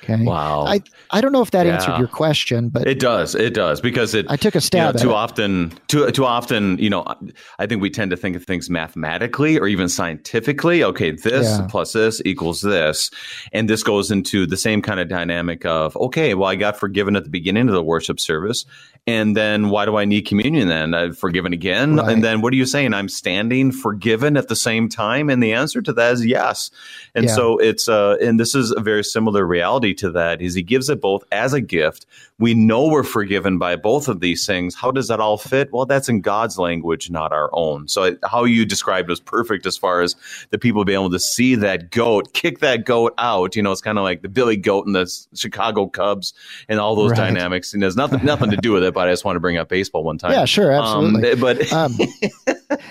Okay. 0.04 0.22
Wow. 0.22 0.66
I, 0.66 0.82
I 1.10 1.20
don't 1.20 1.32
know 1.32 1.42
if 1.42 1.50
that 1.52 1.66
yeah. 1.66 1.74
answered 1.74 1.98
your 1.98 2.08
question, 2.08 2.68
but 2.68 2.86
it 2.86 3.00
does. 3.00 3.34
It 3.34 3.54
does 3.54 3.80
because 3.80 4.14
it. 4.14 4.26
I 4.28 4.36
took 4.36 4.54
a 4.54 4.60
stab. 4.60 4.94
You 4.94 4.98
know, 4.98 5.04
too 5.04 5.10
it. 5.10 5.14
often, 5.14 5.72
too 5.88 6.10
too 6.10 6.24
often, 6.26 6.78
you 6.78 6.90
know, 6.90 7.04
I 7.58 7.66
think 7.66 7.80
we 7.80 7.90
tend 7.90 8.10
to 8.10 8.16
think 8.16 8.36
of 8.36 8.44
things 8.44 8.68
mathematically 8.68 9.58
or 9.58 9.66
even 9.66 9.88
scientifically. 9.88 10.84
Okay, 10.84 11.12
this 11.12 11.46
yeah. 11.46 11.66
plus 11.70 11.92
this 11.92 12.20
equals 12.24 12.60
this, 12.60 13.10
and 13.52 13.68
this 13.68 13.82
goes 13.82 14.10
into 14.10 14.46
the 14.46 14.56
same 14.56 14.82
kind 14.82 15.00
of 15.00 15.08
dynamic 15.08 15.64
of 15.64 15.96
okay, 15.96 16.34
well, 16.34 16.48
I 16.48 16.56
got 16.56 16.76
forgiven 16.76 17.16
at 17.16 17.24
the 17.24 17.30
beginning 17.30 17.68
of 17.68 17.74
the 17.74 17.82
worship 17.82 18.20
service, 18.20 18.66
and 19.06 19.36
then 19.36 19.68
why 19.68 19.84
do 19.84 19.96
I 19.96 20.06
need 20.06 20.22
communion 20.22 20.68
then? 20.68 20.94
I've 20.94 21.18
forgiven 21.18 21.52
again. 21.52 21.96
Right. 21.96 22.10
And 22.10 22.24
then 22.24 22.40
what 22.40 22.54
are 22.54 22.56
you 22.56 22.64
saying? 22.64 22.94
I'm 22.94 23.10
standing 23.10 23.70
forgiven 23.70 24.36
at 24.38 24.48
the 24.48 24.56
same 24.56 24.88
time? 24.88 25.28
And 25.28 25.42
the 25.42 25.52
answer 25.52 25.82
to 25.82 25.92
that 25.92 26.14
is 26.14 26.24
yes. 26.24 26.70
And 27.14 27.26
yeah. 27.26 27.34
so 27.34 27.58
it's, 27.58 27.86
uh, 27.86 28.16
and 28.22 28.40
this 28.40 28.54
is 28.54 28.72
a 28.74 28.80
very 28.80 29.04
similar 29.04 29.46
reality 29.46 29.92
to 29.94 30.10
that 30.12 30.40
is 30.40 30.54
he 30.54 30.62
gives 30.62 30.88
it 30.88 31.02
both 31.02 31.22
as 31.30 31.52
a 31.52 31.60
gift. 31.60 32.06
We 32.38 32.54
know 32.54 32.88
we're 32.88 33.04
forgiven 33.04 33.58
by 33.58 33.76
both 33.76 34.08
of 34.08 34.20
these 34.20 34.46
things. 34.46 34.74
How 34.74 34.90
does 34.90 35.08
that 35.08 35.20
all 35.20 35.36
fit? 35.36 35.70
Well, 35.72 35.86
that's 35.86 36.08
in 36.08 36.20
God's 36.20 36.58
language, 36.58 37.10
not 37.10 37.32
our 37.32 37.50
own. 37.52 37.86
So 37.88 38.16
how 38.24 38.44
you 38.44 38.64
described 38.64 39.08
was 39.08 39.20
perfect 39.20 39.66
as 39.66 39.76
far 39.76 40.00
as 40.00 40.16
the 40.50 40.58
people 40.58 40.84
being 40.84 40.98
able 40.98 41.10
to 41.10 41.20
see 41.20 41.54
that 41.56 41.90
goat, 41.90 42.32
kick 42.32 42.60
that 42.60 42.86
goat 42.86 43.14
out. 43.18 43.54
You 43.54 43.62
know, 43.62 43.70
it's 43.70 43.80
kind 43.80 43.98
of 43.98 44.04
like 44.04 44.22
the 44.22 44.28
Billy 44.28 44.56
goat 44.56 44.86
and 44.86 44.94
the 44.94 45.12
Chicago 45.34 45.86
Cubs 45.86 46.32
and 46.68 46.80
all 46.80 46.96
those 46.96 47.10
right. 47.10 47.18
dynamics. 47.18 47.72
And 47.74 47.82
there's 47.82 47.96
nothing, 47.96 48.24
nothing 48.24 48.50
to 48.50 48.56
do 48.56 48.72
with 48.72 48.82
it 48.82 48.94
but 48.94 49.08
I 49.08 49.12
just 49.12 49.24
want 49.24 49.36
to 49.36 49.40
bring 49.40 49.58
up 49.58 49.68
baseball 49.68 50.04
one 50.04 50.16
time. 50.16 50.32
Yeah, 50.32 50.46
sure, 50.46 50.72
absolutely. 50.72 51.32
Um, 51.32 51.40
but 51.40 51.72
um, 51.72 51.98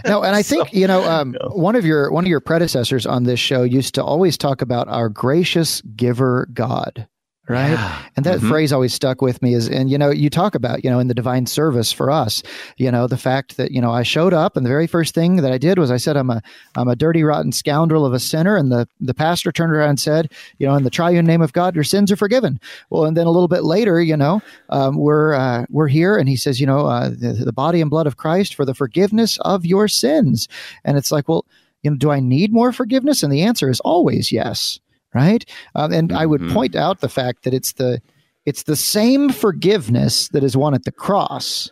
no, 0.06 0.22
and 0.22 0.36
I 0.36 0.44
think 0.44 0.70
so, 0.70 0.78
you 0.78 0.86
know 0.86 1.04
um, 1.10 1.32
no. 1.32 1.50
one 1.50 1.76
of 1.76 1.86
your 1.86 2.12
one 2.12 2.26
of 2.26 2.30
your 2.30 2.42
predecessors 2.42 3.08
on 3.08 3.24
this 3.24 3.40
show 3.40 3.64
used 3.64 3.96
to 3.96 4.04
always 4.04 4.38
talk 4.38 4.62
about 4.62 4.88
our 4.90 5.10
gracious 5.10 5.82
giver 5.96 6.48
God 6.54 7.08
right? 7.50 7.72
Yeah. 7.72 8.02
and 8.16 8.26
that 8.26 8.38
mm-hmm. 8.38 8.50
phrase 8.50 8.72
always 8.72 8.94
stuck 8.94 9.22
with 9.22 9.42
me 9.42 9.54
is 9.54 9.68
and 9.68 9.90
you 9.90 9.98
know 9.98 10.10
you 10.10 10.30
talk 10.30 10.56
about 10.56 10.84
you 10.84 10.90
know 10.90 11.00
in 11.00 11.08
the 11.08 11.14
divine 11.14 11.46
service 11.46 11.92
for 11.92 12.10
us 12.10 12.42
you 12.78 12.90
know 12.90 13.06
the 13.06 13.18
fact 13.18 13.58
that 13.58 13.72
you 13.72 13.82
know 13.82 13.92
i 13.92 14.02
showed 14.02 14.34
up 14.34 14.56
and 14.56 14.66
the 14.66 14.70
very 14.70 14.88
first 14.88 15.14
thing 15.14 15.38
that 15.38 15.52
i 15.52 15.58
did 15.58 15.78
was 15.78 15.92
i 15.92 15.98
said 15.98 16.16
i'm 16.16 16.30
a 16.30 16.42
i'm 16.76 16.88
a 16.88 16.96
dirty 16.96 17.24
rotten 17.24 17.52
scoundrel 17.52 18.06
of 18.06 18.14
a 18.14 18.20
sinner. 18.20 18.56
And 18.56 18.72
the 18.72 18.88
the 19.00 19.14
pastor 19.14 19.52
turned 19.52 19.74
around 19.74 19.90
and 19.90 20.00
said 20.00 20.32
you 20.58 20.68
know 20.68 20.76
in 20.76 20.84
the 20.84 20.90
triune 20.90 21.26
name 21.26 21.42
of 21.42 21.54
god 21.54 21.76
your 21.76 21.84
sins 21.84 22.12
are 22.12 22.16
forgiven. 22.16 22.60
Well 22.90 23.06
and 23.06 23.18
then 23.18 23.28
a 23.28 23.32
little 23.32 23.48
bit 23.48 23.64
later 23.64 24.02
you 24.02 24.16
know 24.16 24.42
um, 24.70 24.98
we're 24.98 25.34
uh, 25.34 25.66
we're 25.70 25.88
here 25.88 26.16
and 26.18 26.30
he 26.30 26.38
says 26.38 26.62
you 26.62 26.68
know 26.68 26.86
uh, 26.86 27.10
the, 27.10 27.34
the 27.46 27.54
body 27.54 27.82
and 27.82 27.90
blood 27.90 28.08
of 28.08 28.18
christ 28.18 28.56
for 28.56 28.66
the 28.66 28.74
forgiveness 28.74 29.38
of 29.42 29.66
your 29.66 29.88
sins. 29.88 30.48
And 30.86 30.98
it's 30.98 31.12
like 31.12 31.28
well 31.28 31.46
you 31.82 31.92
know 31.92 31.98
do 31.98 32.10
i 32.10 32.20
need 32.20 32.54
more 32.54 32.72
forgiveness? 32.72 33.24
And 33.24 33.34
the 33.34 33.42
answer 33.42 33.70
is 33.70 33.80
always 33.82 34.32
yes 34.32 34.80
right? 35.14 35.46
Um, 35.76 35.92
and 35.92 36.10
mm-hmm. 36.10 36.18
I 36.18 36.26
would 36.26 36.42
mm-hmm. 36.42 36.54
point 36.54 36.76
out 36.76 37.02
the 37.02 37.10
fact 37.10 37.44
that 37.44 37.54
it's 37.54 37.74
the 37.74 38.02
it's 38.46 38.64
the 38.64 38.76
same 38.76 39.30
forgiveness 39.30 40.28
that 40.30 40.44
is 40.44 40.58
won 40.58 40.74
at 40.74 40.84
the 40.84 40.92
cross, 40.92 41.72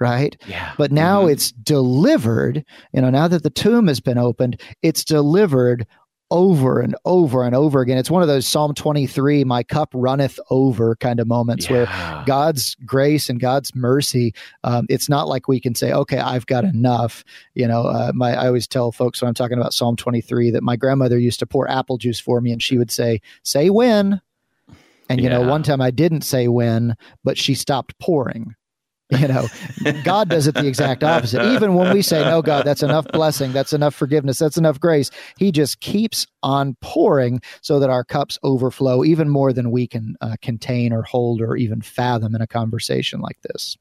right? 0.00 0.36
Yeah. 0.46 0.72
But 0.76 0.90
now 0.90 1.22
mm-hmm. 1.22 1.30
it's 1.30 1.52
delivered. 1.52 2.64
You 2.92 3.00
know, 3.00 3.10
now 3.10 3.28
that 3.28 3.44
the 3.44 3.50
tomb 3.50 3.86
has 3.86 4.00
been 4.00 4.18
opened, 4.18 4.60
it's 4.82 5.04
delivered 5.04 5.86
over 6.30 6.80
and 6.80 6.94
over 7.04 7.44
and 7.44 7.54
over 7.54 7.80
again. 7.80 7.98
It's 7.98 8.10
one 8.10 8.22
of 8.22 8.28
those 8.28 8.46
Psalm 8.46 8.74
23, 8.74 9.44
my 9.44 9.62
cup 9.62 9.90
runneth 9.94 10.38
over 10.50 10.96
kind 10.96 11.20
of 11.20 11.26
moments 11.26 11.68
yeah. 11.68 11.72
where 11.72 12.24
God's 12.26 12.74
grace 12.84 13.28
and 13.28 13.40
God's 13.40 13.74
mercy, 13.74 14.34
um, 14.64 14.86
it's 14.88 15.08
not 15.08 15.28
like 15.28 15.48
we 15.48 15.60
can 15.60 15.74
say, 15.74 15.92
okay, 15.92 16.18
I've 16.18 16.46
got 16.46 16.64
enough. 16.64 17.24
You 17.54 17.66
know, 17.66 17.82
uh, 17.86 18.12
my, 18.14 18.34
I 18.34 18.46
always 18.46 18.66
tell 18.66 18.92
folks 18.92 19.20
when 19.20 19.28
I'm 19.28 19.34
talking 19.34 19.58
about 19.58 19.72
Psalm 19.72 19.96
23 19.96 20.50
that 20.50 20.62
my 20.62 20.76
grandmother 20.76 21.18
used 21.18 21.38
to 21.40 21.46
pour 21.46 21.68
apple 21.70 21.98
juice 21.98 22.20
for 22.20 22.40
me 22.40 22.52
and 22.52 22.62
she 22.62 22.78
would 22.78 22.90
say, 22.90 23.20
say 23.42 23.70
when. 23.70 24.20
And, 25.10 25.20
you 25.20 25.30
yeah. 25.30 25.38
know, 25.38 25.48
one 25.48 25.62
time 25.62 25.80
I 25.80 25.90
didn't 25.90 26.20
say 26.20 26.48
when, 26.48 26.94
but 27.24 27.38
she 27.38 27.54
stopped 27.54 27.98
pouring 27.98 28.54
you 29.10 29.28
know, 29.28 29.46
God 30.04 30.28
does 30.28 30.46
it 30.46 30.54
the 30.54 30.66
exact 30.66 31.02
opposite. 31.02 31.42
Even 31.54 31.74
when 31.74 31.94
we 31.94 32.02
say, 32.02 32.22
no, 32.24 32.42
God, 32.42 32.64
that's 32.64 32.82
enough 32.82 33.06
blessing, 33.08 33.52
that's 33.52 33.72
enough 33.72 33.94
forgiveness, 33.94 34.38
that's 34.38 34.58
enough 34.58 34.78
grace, 34.78 35.10
He 35.38 35.50
just 35.50 35.80
keeps 35.80 36.26
on 36.42 36.76
pouring 36.80 37.40
so 37.62 37.80
that 37.80 37.90
our 37.90 38.04
cups 38.04 38.38
overflow 38.42 39.04
even 39.04 39.28
more 39.28 39.52
than 39.52 39.70
we 39.70 39.86
can 39.86 40.16
uh, 40.20 40.36
contain 40.42 40.92
or 40.92 41.02
hold 41.02 41.40
or 41.40 41.56
even 41.56 41.80
fathom 41.80 42.34
in 42.34 42.42
a 42.42 42.46
conversation 42.46 43.20
like 43.20 43.40
this. 43.42 43.76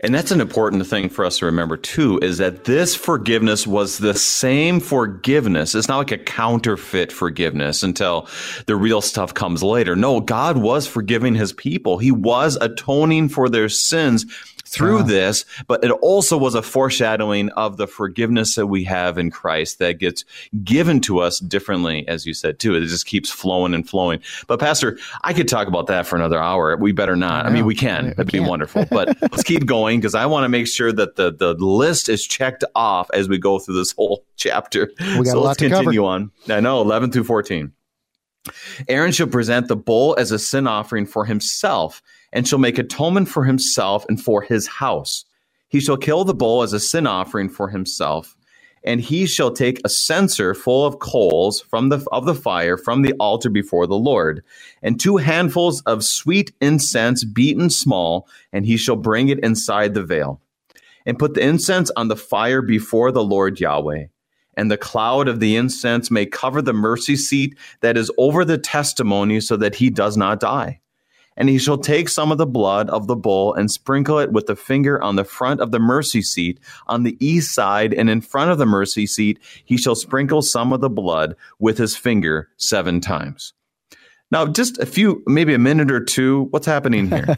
And 0.00 0.14
that's 0.14 0.30
an 0.30 0.40
important 0.40 0.86
thing 0.86 1.08
for 1.08 1.24
us 1.24 1.38
to 1.38 1.46
remember 1.46 1.76
too, 1.76 2.18
is 2.20 2.38
that 2.38 2.64
this 2.64 2.94
forgiveness 2.94 3.66
was 3.66 3.98
the 3.98 4.14
same 4.14 4.80
forgiveness. 4.80 5.74
It's 5.74 5.88
not 5.88 5.98
like 5.98 6.12
a 6.12 6.18
counterfeit 6.18 7.10
forgiveness 7.10 7.82
until 7.82 8.28
the 8.66 8.76
real 8.76 9.00
stuff 9.00 9.34
comes 9.34 9.62
later. 9.62 9.96
No, 9.96 10.20
God 10.20 10.58
was 10.58 10.86
forgiving 10.86 11.34
his 11.34 11.52
people. 11.52 11.98
He 11.98 12.12
was 12.12 12.56
atoning 12.60 13.28
for 13.28 13.48
their 13.48 13.68
sins 13.68 14.26
through 14.74 15.04
this, 15.04 15.44
but 15.66 15.84
it 15.84 15.90
also 15.90 16.36
was 16.36 16.54
a 16.54 16.62
foreshadowing 16.62 17.50
of 17.50 17.76
the 17.76 17.86
forgiveness 17.86 18.54
that 18.56 18.66
we 18.66 18.84
have 18.84 19.18
in 19.18 19.30
Christ 19.30 19.78
that 19.78 19.98
gets 19.98 20.24
given 20.64 21.00
to 21.02 21.20
us 21.20 21.38
differently, 21.38 22.06
as 22.08 22.26
you 22.26 22.34
said 22.34 22.58
too. 22.58 22.74
It 22.74 22.80
just 22.86 23.06
keeps 23.06 23.30
flowing 23.30 23.74
and 23.74 23.88
flowing. 23.88 24.20
But 24.46 24.60
Pastor, 24.60 24.98
I 25.22 25.32
could 25.32 25.48
talk 25.48 25.68
about 25.68 25.86
that 25.86 26.06
for 26.06 26.16
another 26.16 26.42
hour. 26.42 26.76
We 26.76 26.92
better 26.92 27.16
not. 27.16 27.46
I, 27.46 27.48
I 27.48 27.52
mean, 27.52 27.66
we 27.66 27.74
can. 27.74 28.08
It'd 28.08 28.32
be 28.32 28.40
wonderful. 28.40 28.86
But 28.90 29.16
let's 29.22 29.44
keep 29.44 29.53
going 29.58 30.00
because 30.00 30.14
I 30.14 30.26
want 30.26 30.44
to 30.44 30.48
make 30.48 30.66
sure 30.66 30.92
that 30.92 31.16
the 31.16 31.32
the 31.32 31.54
list 31.54 32.08
is 32.08 32.26
checked 32.26 32.64
off 32.74 33.10
as 33.14 33.28
we 33.28 33.38
go 33.38 33.58
through 33.58 33.76
this 33.76 33.92
whole 33.92 34.24
chapter. 34.36 34.90
We 34.98 35.24
got 35.24 35.26
so 35.26 35.38
a 35.38 35.40
lot 35.40 35.46
let's 35.48 35.58
to 35.58 35.68
continue 35.68 36.00
cover. 36.00 36.08
on. 36.12 36.30
I 36.48 36.60
know, 36.60 36.80
eleven 36.80 37.10
through 37.10 37.24
fourteen. 37.24 37.72
Aaron 38.88 39.12
shall 39.12 39.26
present 39.26 39.68
the 39.68 39.76
bull 39.76 40.14
as 40.18 40.30
a 40.30 40.38
sin 40.38 40.66
offering 40.66 41.06
for 41.06 41.24
himself 41.24 42.02
and 42.32 42.46
shall 42.46 42.58
make 42.58 42.78
atonement 42.78 43.28
for 43.28 43.44
himself 43.44 44.04
and 44.08 44.22
for 44.22 44.42
his 44.42 44.66
house. 44.66 45.24
He 45.68 45.80
shall 45.80 45.96
kill 45.96 46.24
the 46.24 46.34
bull 46.34 46.62
as 46.62 46.72
a 46.72 46.80
sin 46.80 47.06
offering 47.06 47.48
for 47.48 47.68
himself, 47.68 48.33
and 48.84 49.00
he 49.00 49.26
shall 49.26 49.50
take 49.50 49.80
a 49.84 49.88
censer 49.88 50.54
full 50.54 50.84
of 50.84 50.98
coals 50.98 51.62
from 51.62 51.88
the 51.88 52.06
of 52.12 52.26
the 52.26 52.34
fire 52.34 52.76
from 52.76 53.02
the 53.02 53.14
altar 53.14 53.50
before 53.50 53.86
the 53.86 53.96
Lord, 53.96 54.44
and 54.82 55.00
two 55.00 55.16
handfuls 55.16 55.80
of 55.82 56.04
sweet 56.04 56.52
incense 56.60 57.24
beaten 57.24 57.70
small, 57.70 58.28
and 58.52 58.66
he 58.66 58.76
shall 58.76 58.96
bring 58.96 59.28
it 59.28 59.40
inside 59.40 59.94
the 59.94 60.04
veil, 60.04 60.40
and 61.06 61.18
put 61.18 61.34
the 61.34 61.44
incense 61.46 61.90
on 61.96 62.08
the 62.08 62.16
fire 62.16 62.62
before 62.62 63.10
the 63.10 63.24
Lord 63.24 63.58
Yahweh. 63.58 64.06
And 64.56 64.70
the 64.70 64.76
cloud 64.76 65.26
of 65.26 65.40
the 65.40 65.56
incense 65.56 66.12
may 66.12 66.26
cover 66.26 66.62
the 66.62 66.72
mercy 66.72 67.16
seat 67.16 67.58
that 67.80 67.96
is 67.96 68.10
over 68.18 68.44
the 68.44 68.58
testimony, 68.58 69.40
so 69.40 69.56
that 69.56 69.74
he 69.74 69.90
does 69.90 70.16
not 70.16 70.38
die. 70.38 70.80
And 71.36 71.48
he 71.48 71.58
shall 71.58 71.78
take 71.78 72.08
some 72.08 72.30
of 72.30 72.38
the 72.38 72.46
blood 72.46 72.88
of 72.90 73.06
the 73.06 73.16
bull 73.16 73.54
and 73.54 73.70
sprinkle 73.70 74.18
it 74.18 74.32
with 74.32 74.46
the 74.46 74.56
finger 74.56 75.02
on 75.02 75.16
the 75.16 75.24
front 75.24 75.60
of 75.60 75.72
the 75.72 75.80
mercy 75.80 76.22
seat 76.22 76.60
on 76.86 77.02
the 77.02 77.16
east 77.24 77.54
side, 77.54 77.92
and 77.92 78.08
in 78.08 78.20
front 78.20 78.50
of 78.50 78.58
the 78.58 78.66
mercy 78.66 79.06
seat 79.06 79.38
he 79.64 79.76
shall 79.76 79.96
sprinkle 79.96 80.42
some 80.42 80.72
of 80.72 80.80
the 80.80 80.90
blood 80.90 81.34
with 81.58 81.78
his 81.78 81.96
finger 81.96 82.48
seven 82.56 83.00
times. 83.00 83.52
Now, 84.34 84.46
just 84.46 84.78
a 84.78 84.86
few, 84.86 85.22
maybe 85.28 85.54
a 85.54 85.60
minute 85.60 85.92
or 85.92 86.02
two. 86.02 86.48
What's 86.50 86.66
happening 86.66 87.08
here? 87.08 87.36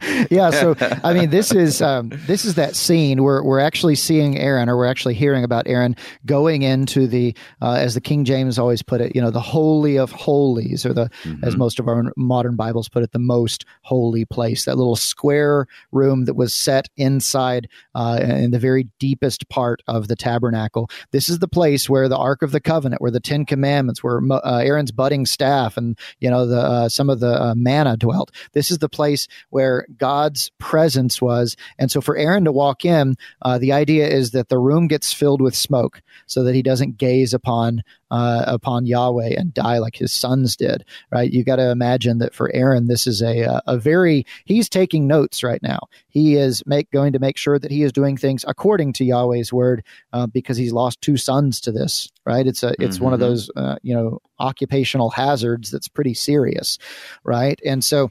yeah. 0.30 0.48
So, 0.48 0.74
I 1.04 1.12
mean, 1.12 1.28
this 1.28 1.52
is 1.52 1.82
um, 1.82 2.12
this 2.26 2.46
is 2.46 2.54
that 2.54 2.74
scene 2.76 3.22
where 3.22 3.42
we're 3.44 3.60
actually 3.60 3.94
seeing 3.94 4.38
Aaron, 4.38 4.70
or 4.70 4.78
we're 4.78 4.86
actually 4.86 5.12
hearing 5.12 5.44
about 5.44 5.68
Aaron 5.68 5.94
going 6.24 6.62
into 6.62 7.06
the, 7.06 7.36
uh, 7.60 7.74
as 7.74 7.92
the 7.92 8.00
King 8.00 8.24
James 8.24 8.58
always 8.58 8.80
put 8.80 9.02
it, 9.02 9.14
you 9.14 9.20
know, 9.20 9.30
the 9.30 9.38
holy 9.38 9.98
of 9.98 10.12
holies, 10.12 10.86
or 10.86 10.94
the, 10.94 11.10
mm-hmm. 11.24 11.44
as 11.44 11.58
most 11.58 11.78
of 11.78 11.88
our 11.88 12.10
modern 12.16 12.56
Bibles 12.56 12.88
put 12.88 13.02
it, 13.02 13.12
the 13.12 13.18
most 13.18 13.66
holy 13.82 14.24
place. 14.24 14.64
That 14.64 14.78
little 14.78 14.96
square 14.96 15.66
room 15.92 16.24
that 16.24 16.36
was 16.36 16.54
set 16.54 16.88
inside 16.96 17.68
uh, 17.94 18.18
in 18.22 18.50
the 18.50 18.58
very 18.58 18.88
deepest 18.98 19.50
part 19.50 19.82
of 19.88 20.08
the 20.08 20.16
tabernacle. 20.16 20.88
This 21.10 21.28
is 21.28 21.40
the 21.40 21.48
place 21.48 21.90
where 21.90 22.08
the 22.08 22.16
Ark 22.16 22.40
of 22.40 22.52
the 22.52 22.60
Covenant, 22.60 23.02
where 23.02 23.10
the 23.10 23.20
Ten 23.20 23.44
Commandments, 23.44 24.02
where 24.02 24.22
uh, 24.30 24.62
Aaron's 24.64 24.90
budding 24.90 25.26
staff 25.26 25.76
and 25.76 25.98
you 26.20 26.30
know 26.30 26.46
the 26.46 26.60
uh, 26.60 26.88
some 26.88 27.10
of 27.10 27.20
the 27.20 27.40
uh, 27.42 27.54
manna 27.56 27.96
dwelt. 27.96 28.30
This 28.52 28.70
is 28.70 28.78
the 28.78 28.88
place 28.88 29.28
where 29.50 29.86
God's 29.96 30.50
presence 30.58 31.20
was, 31.20 31.56
and 31.78 31.90
so 31.90 32.00
for 32.00 32.16
Aaron 32.16 32.44
to 32.44 32.52
walk 32.52 32.84
in, 32.84 33.16
uh, 33.42 33.58
the 33.58 33.72
idea 33.72 34.08
is 34.08 34.30
that 34.32 34.48
the 34.48 34.58
room 34.58 34.88
gets 34.88 35.12
filled 35.12 35.40
with 35.40 35.54
smoke, 35.54 36.02
so 36.26 36.42
that 36.44 36.54
he 36.54 36.62
doesn't 36.62 36.98
gaze 36.98 37.34
upon 37.34 37.82
uh, 38.10 38.44
upon 38.46 38.86
Yahweh 38.86 39.34
and 39.36 39.52
die 39.52 39.78
like 39.78 39.96
his 39.96 40.12
sons 40.12 40.56
did. 40.56 40.84
Right? 41.10 41.30
You 41.32 41.44
got 41.44 41.56
to 41.56 41.70
imagine 41.70 42.18
that 42.18 42.34
for 42.34 42.54
Aaron, 42.54 42.86
this 42.86 43.06
is 43.06 43.22
a 43.22 43.44
uh, 43.44 43.60
a 43.66 43.76
very 43.78 44.26
he's 44.44 44.68
taking 44.68 45.06
notes 45.06 45.42
right 45.42 45.62
now. 45.62 45.80
He 46.08 46.36
is 46.36 46.62
make 46.66 46.90
going 46.90 47.12
to 47.12 47.18
make 47.18 47.36
sure 47.36 47.58
that 47.58 47.70
he 47.70 47.82
is 47.82 47.92
doing 47.92 48.16
things 48.16 48.44
according 48.46 48.92
to 48.94 49.04
Yahweh's 49.04 49.52
word 49.52 49.82
uh, 50.12 50.26
because 50.26 50.56
he's 50.56 50.72
lost 50.72 51.00
two 51.00 51.16
sons 51.16 51.60
to 51.62 51.72
this. 51.72 52.10
Right? 52.26 52.46
It's 52.46 52.62
a 52.62 52.74
it's 52.80 52.96
mm-hmm. 52.96 53.04
one 53.04 53.12
of 53.12 53.20
mm-hmm. 53.20 53.28
those 53.28 53.50
uh, 53.56 53.76
you 53.82 53.94
know 53.94 54.20
occupational 54.40 55.10
hazards 55.10 55.70
that's 55.70 55.88
pretty 55.88 56.14
serious. 56.14 56.78
Right? 57.22 57.60
And 57.64 57.84
so 57.84 58.10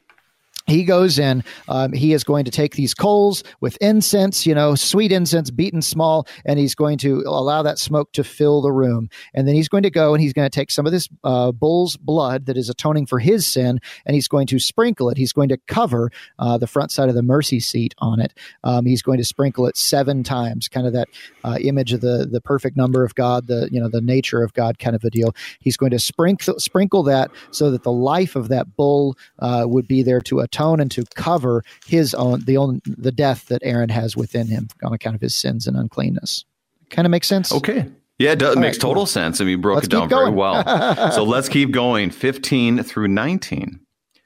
he 0.67 0.83
goes 0.83 1.19
in 1.19 1.43
um, 1.67 1.93
he 1.93 2.13
is 2.13 2.23
going 2.23 2.45
to 2.45 2.51
take 2.51 2.75
these 2.75 2.93
coals 2.93 3.43
with 3.61 3.77
incense 3.81 4.45
you 4.45 4.55
know 4.55 4.75
sweet 4.75 5.11
incense 5.11 5.51
beaten 5.51 5.81
small 5.81 6.27
and 6.45 6.59
he's 6.59 6.75
going 6.75 6.97
to 6.97 7.23
allow 7.25 7.61
that 7.61 7.79
smoke 7.79 8.11
to 8.13 8.23
fill 8.23 8.61
the 8.61 8.71
room. 8.71 9.09
And 9.33 9.47
then 9.47 9.55
he's 9.55 9.69
going 9.69 9.83
to 9.83 9.89
go 9.89 10.13
and 10.13 10.21
he's 10.21 10.33
going 10.33 10.49
to 10.49 10.55
take 10.55 10.71
some 10.71 10.85
of 10.85 10.91
this 10.91 11.07
uh, 11.23 11.51
bull's 11.51 11.97
blood 11.97 12.45
that 12.45 12.57
is 12.57 12.69
atoning 12.69 13.05
for 13.05 13.19
his 13.19 13.45
sin 13.45 13.79
and 14.05 14.15
he's 14.15 14.27
going 14.27 14.47
to 14.47 14.59
sprinkle 14.59 15.09
it. 15.09 15.17
He's 15.17 15.33
going 15.33 15.49
to 15.49 15.57
cover 15.67 16.11
uh, 16.39 16.57
the 16.57 16.67
front 16.67 16.91
side 16.91 17.09
of 17.09 17.15
the 17.15 17.23
mercy 17.23 17.59
seat 17.59 17.93
on 17.99 18.19
it. 18.19 18.33
Um, 18.63 18.85
he's 18.85 19.01
going 19.01 19.17
to 19.17 19.25
sprinkle 19.25 19.67
it 19.67 19.77
seven 19.77 20.23
times 20.23 20.67
kind 20.67 20.87
of 20.87 20.93
that 20.93 21.09
uh, 21.43 21.57
image 21.61 21.93
of 21.93 22.01
the 22.01 22.27
the 22.29 22.41
perfect 22.41 22.77
number 22.77 23.03
of 23.03 23.15
god 23.15 23.47
the 23.47 23.67
you 23.71 23.79
know 23.79 23.89
the 23.89 24.01
nature 24.01 24.43
of 24.43 24.53
god 24.53 24.79
kind 24.79 24.95
of 24.95 25.03
a 25.03 25.09
deal. 25.09 25.35
He's 25.59 25.77
going 25.77 25.91
to 25.91 25.99
sprinkle 25.99 26.59
sprinkle 26.59 27.03
that 27.03 27.31
so 27.51 27.71
that 27.71 27.83
the 27.83 27.91
life 27.91 28.35
of 28.35 28.47
that 28.49 28.75
bull 28.75 29.17
uh, 29.39 29.65
would 29.67 29.87
be 29.87 30.03
there 30.03 30.21
to 30.21 30.39
atone 30.39 30.52
and 30.61 30.91
to 30.91 31.03
cover 31.15 31.63
his 31.85 32.13
own 32.13 32.41
the 32.45 32.57
own 32.57 32.81
the 32.85 33.11
death 33.11 33.47
that 33.47 33.61
Aaron 33.63 33.89
has 33.89 34.15
within 34.15 34.47
him 34.47 34.67
on 34.83 34.93
account 34.93 35.15
of 35.15 35.21
his 35.21 35.35
sins 35.35 35.67
and 35.67 35.77
uncleanness. 35.77 36.45
Kind 36.89 37.05
of 37.05 37.11
makes 37.11 37.27
sense. 37.27 37.51
Okay. 37.51 37.89
Yeah, 38.19 38.33
it, 38.33 38.39
does, 38.39 38.55
makes 38.55 38.77
right, 38.77 38.81
total 38.81 39.01
cool. 39.01 39.05
sense. 39.07 39.39
And 39.39 39.47
we 39.47 39.55
broke 39.55 39.75
let's 39.75 39.87
it 39.87 39.91
down 39.91 40.07
very 40.07 40.29
well. 40.29 41.11
so 41.11 41.23
let's 41.23 41.49
keep 41.49 41.71
going. 41.71 42.11
15 42.11 42.83
through 42.83 43.07
19. 43.07 43.79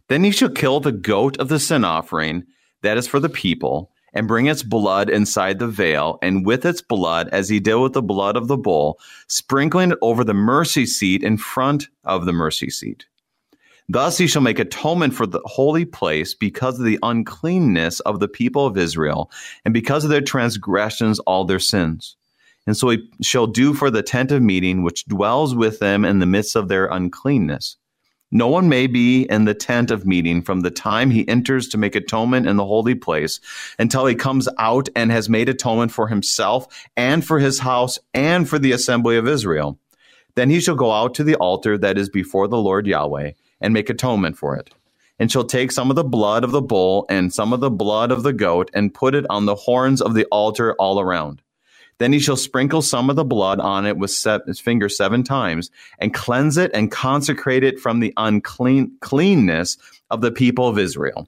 Then 0.10 0.24
he 0.24 0.32
shall 0.32 0.50
kill 0.50 0.80
the 0.80 0.92
goat 0.92 1.38
of 1.38 1.48
the 1.48 1.60
sin 1.60 1.86
offering 1.86 2.44
that 2.82 2.98
is 2.98 3.08
for 3.08 3.20
the 3.20 3.30
people 3.30 3.92
and 4.14 4.28
bring 4.28 4.48
its 4.48 4.64
blood 4.64 5.10
inside 5.10 5.60
the 5.60 5.68
veil, 5.68 6.18
and 6.22 6.46
with 6.46 6.66
its 6.66 6.82
blood, 6.82 7.30
as 7.32 7.50
he 7.50 7.60
did 7.60 7.76
with 7.76 7.94
the 7.94 8.02
blood 8.02 8.36
of 8.36 8.48
the 8.48 8.58
bull, 8.58 9.00
sprinkling 9.28 9.92
it 9.92 9.98
over 10.02 10.24
the 10.24 10.34
mercy 10.34 10.86
seat 10.86 11.24
in 11.24 11.38
front 11.38 11.88
of 12.04 12.26
the 12.26 12.34
mercy 12.34 12.70
seat. 12.70 13.06
Thus 13.90 14.18
he 14.18 14.28
shall 14.28 14.42
make 14.42 14.60
atonement 14.60 15.14
for 15.14 15.26
the 15.26 15.40
holy 15.46 15.86
place 15.86 16.34
because 16.34 16.78
of 16.78 16.86
the 16.86 17.00
uncleanness 17.04 18.02
of 18.02 18.20
the 18.20 18.28
people 18.28 18.66
of 18.66 18.78
Israel, 18.78 19.32
and 19.64 19.74
because 19.74 20.04
of 20.04 20.10
their 20.10 20.22
transgressions, 20.22 21.20
all 21.20 21.46
their 21.46 21.60
sins. 21.60 22.18
And 22.66 22.76
so 22.76 22.90
he 22.90 23.10
shall 23.22 23.48
do 23.48 23.74
for 23.74 23.90
the 23.90 24.04
tent 24.04 24.34
of 24.34 24.42
meeting, 24.42 24.84
which 24.84 25.06
dwells 25.06 25.56
with 25.56 25.80
them 25.80 26.04
in 26.04 26.20
the 26.20 26.26
midst 26.26 26.58
of 26.58 26.68
their 26.68 26.88
uncleanness. 26.88 27.78
No 28.30 28.50
one 28.50 28.68
may 28.68 28.88
be 28.88 29.24
in 29.24 29.46
the 29.46 29.54
tent 29.54 29.90
of 29.90 30.06
meeting 30.06 30.42
from 30.42 30.60
the 30.60 30.70
time 30.70 31.12
he 31.12 31.26
enters 31.30 31.70
to 31.70 31.78
make 31.78 31.96
atonement 31.96 32.46
in 32.46 32.58
the 32.58 32.66
holy 32.66 32.94
place 32.94 33.40
until 33.80 34.06
he 34.06 34.16
comes 34.16 34.50
out 34.60 34.90
and 34.98 35.14
has 35.14 35.30
made 35.30 35.48
atonement 35.48 35.94
for 35.94 36.10
himself 36.10 36.68
and 36.98 37.26
for 37.26 37.40
his 37.40 37.60
house 37.60 38.00
and 38.14 38.50
for 38.50 38.60
the 38.60 38.74
assembly 38.74 39.16
of 39.16 39.30
Israel. 39.30 39.80
Then 40.36 40.50
he 40.50 40.60
shall 40.60 40.76
go 40.76 40.92
out 40.92 41.14
to 41.16 41.24
the 41.24 41.36
altar 41.36 41.78
that 41.78 41.98
is 41.98 42.10
before 42.10 42.50
the 42.50 42.58
Lord 42.58 42.86
Yahweh 42.86 43.32
and 43.62 43.74
make 43.74 43.90
atonement 43.90 44.38
for 44.38 44.56
it. 44.56 44.70
And 45.20 45.32
shall 45.32 45.46
take 45.46 45.72
some 45.72 45.90
of 45.90 45.96
the 45.96 46.04
blood 46.04 46.44
of 46.44 46.52
the 46.52 46.62
bull 46.62 47.06
and 47.10 47.34
some 47.34 47.52
of 47.52 47.60
the 47.60 47.72
blood 47.72 48.12
of 48.12 48.24
the 48.24 48.34
goat 48.34 48.70
and 48.74 48.94
put 48.94 49.16
it 49.16 49.26
on 49.30 49.46
the 49.46 49.56
horns 49.56 50.02
of 50.02 50.14
the 50.14 50.26
altar 50.26 50.76
all 50.76 51.00
around. 51.00 51.42
Then 52.00 52.14
he 52.14 52.20
shall 52.20 52.38
sprinkle 52.38 52.82
some 52.82 53.10
of 53.10 53.16
the 53.16 53.26
blood 53.26 53.60
on 53.60 53.86
it 53.86 53.98
with 53.98 54.16
his 54.46 54.60
finger 54.60 54.88
seven 54.88 55.24
times 55.24 55.72
and 56.00 56.14
cleanse 56.14 56.58
it 56.58 56.72
and 56.74 56.92
consecrate 56.92 57.64
it 57.64 57.80
from 57.80 58.00
the 58.00 58.14
unclean 58.18 58.92
cleanness 59.02 59.78
of 60.12 60.22
the 60.22 60.32
people 60.32 60.68
of 60.68 60.78
Israel. 60.78 61.28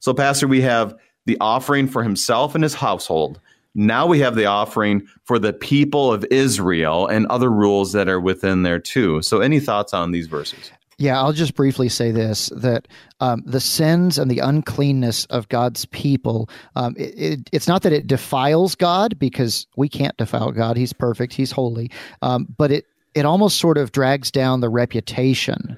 So, 0.00 0.12
Pastor, 0.12 0.48
we 0.48 0.60
have 0.62 0.98
the 1.26 1.36
offering 1.40 1.86
for 1.86 2.02
himself 2.02 2.54
and 2.54 2.64
his 2.64 2.74
household. 2.74 3.40
Now 3.74 4.06
we 4.06 4.18
have 4.18 4.34
the 4.34 4.46
offering 4.46 5.06
for 5.24 5.38
the 5.38 5.52
people 5.52 6.12
of 6.12 6.26
Israel 6.30 7.06
and 7.06 7.26
other 7.28 7.50
rules 7.50 7.92
that 7.92 8.08
are 8.08 8.20
within 8.20 8.64
there 8.64 8.80
too. 8.80 9.22
So, 9.22 9.40
any 9.40 9.60
thoughts 9.60 9.94
on 9.94 10.10
these 10.10 10.26
verses? 10.26 10.72
Yeah, 11.02 11.18
I'll 11.20 11.32
just 11.32 11.56
briefly 11.56 11.88
say 11.88 12.12
this 12.12 12.46
that 12.54 12.86
um, 13.18 13.42
the 13.44 13.58
sins 13.58 14.18
and 14.18 14.30
the 14.30 14.38
uncleanness 14.38 15.24
of 15.26 15.48
God's 15.48 15.84
people, 15.86 16.48
um, 16.76 16.94
it, 16.96 17.14
it, 17.18 17.50
it's 17.50 17.66
not 17.66 17.82
that 17.82 17.92
it 17.92 18.06
defiles 18.06 18.76
God 18.76 19.18
because 19.18 19.66
we 19.76 19.88
can't 19.88 20.16
defile 20.16 20.52
God. 20.52 20.76
He's 20.76 20.92
perfect, 20.92 21.32
He's 21.32 21.50
holy. 21.50 21.90
Um, 22.22 22.46
but 22.56 22.70
it, 22.70 22.84
it 23.16 23.26
almost 23.26 23.58
sort 23.58 23.78
of 23.78 23.90
drags 23.90 24.30
down 24.30 24.60
the 24.60 24.68
reputation 24.68 25.76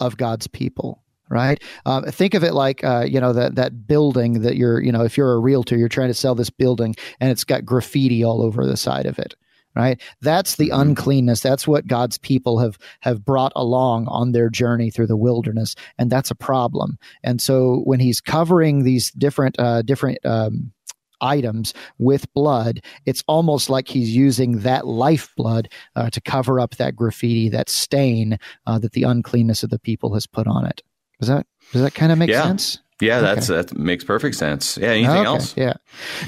of 0.00 0.16
God's 0.16 0.48
people 0.48 1.00
right? 1.30 1.62
Um, 1.86 2.04
think 2.04 2.34
of 2.34 2.44
it 2.44 2.52
like 2.52 2.84
uh, 2.84 3.06
you 3.08 3.18
know 3.18 3.32
that 3.32 3.54
that 3.54 3.86
building 3.86 4.42
that 4.42 4.56
you're 4.56 4.80
you 4.82 4.92
know 4.92 5.04
if 5.04 5.16
you're 5.16 5.32
a 5.32 5.38
realtor, 5.38 5.76
you're 5.76 5.88
trying 5.88 6.08
to 6.08 6.14
sell 6.14 6.34
this 6.34 6.50
building 6.50 6.96
and 7.20 7.30
it's 7.30 7.44
got 7.44 7.64
graffiti 7.64 8.24
all 8.24 8.42
over 8.42 8.66
the 8.66 8.76
side 8.76 9.06
of 9.06 9.18
it 9.18 9.34
right 9.74 10.00
that's 10.20 10.56
the 10.56 10.68
mm-hmm. 10.68 10.80
uncleanness 10.80 11.40
that's 11.40 11.66
what 11.66 11.86
god's 11.86 12.18
people 12.18 12.58
have 12.58 12.78
have 13.00 13.24
brought 13.24 13.52
along 13.56 14.06
on 14.08 14.32
their 14.32 14.48
journey 14.48 14.90
through 14.90 15.06
the 15.06 15.16
wilderness 15.16 15.74
and 15.98 16.10
that's 16.10 16.30
a 16.30 16.34
problem 16.36 16.98
and 17.22 17.40
so 17.40 17.80
when 17.84 18.00
he's 18.00 18.20
covering 18.20 18.84
these 18.84 19.10
different 19.12 19.58
uh, 19.58 19.82
different 19.82 20.18
um, 20.24 20.72
items 21.20 21.74
with 21.98 22.32
blood, 22.34 22.80
it's 23.06 23.24
almost 23.26 23.70
like 23.70 23.88
he's 23.88 24.14
using 24.14 24.58
that 24.60 24.86
lifeblood 24.86 25.68
uh, 25.96 26.10
to 26.10 26.20
cover 26.20 26.60
up 26.60 26.76
that 26.76 26.94
graffiti, 26.94 27.48
that 27.48 27.68
stain 27.68 28.38
uh, 28.66 28.78
that 28.78 28.92
the 28.92 29.02
uncleanness 29.02 29.62
of 29.62 29.70
the 29.70 29.78
people 29.78 30.14
has 30.14 30.26
put 30.26 30.46
on 30.46 30.66
it. 30.66 30.82
Does 31.18 31.28
that 31.28 31.46
does 31.72 31.82
that 31.82 31.94
kind 31.94 32.12
of 32.12 32.18
make 32.18 32.30
yeah. 32.30 32.42
sense? 32.42 32.78
Yeah, 33.00 33.20
that's 33.20 33.50
okay. 33.50 33.60
that 33.60 33.78
makes 33.78 34.04
perfect 34.04 34.36
sense. 34.36 34.78
Yeah, 34.78 34.90
anything 34.90 35.16
okay. 35.16 35.26
else? 35.26 35.56
Yeah, 35.56 35.74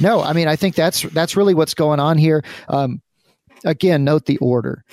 no, 0.01 0.21
I 0.21 0.33
mean, 0.33 0.49
I 0.49 0.57
think 0.57 0.75
that's 0.75 1.03
that's 1.03 1.37
really 1.37 1.55
what's 1.55 1.75
going 1.75 2.01
on 2.01 2.19
here. 2.19 2.43
Um, 2.69 3.01
again, 3.67 4.05
note 4.05 4.27
the 4.27 4.39
order. 4.39 4.85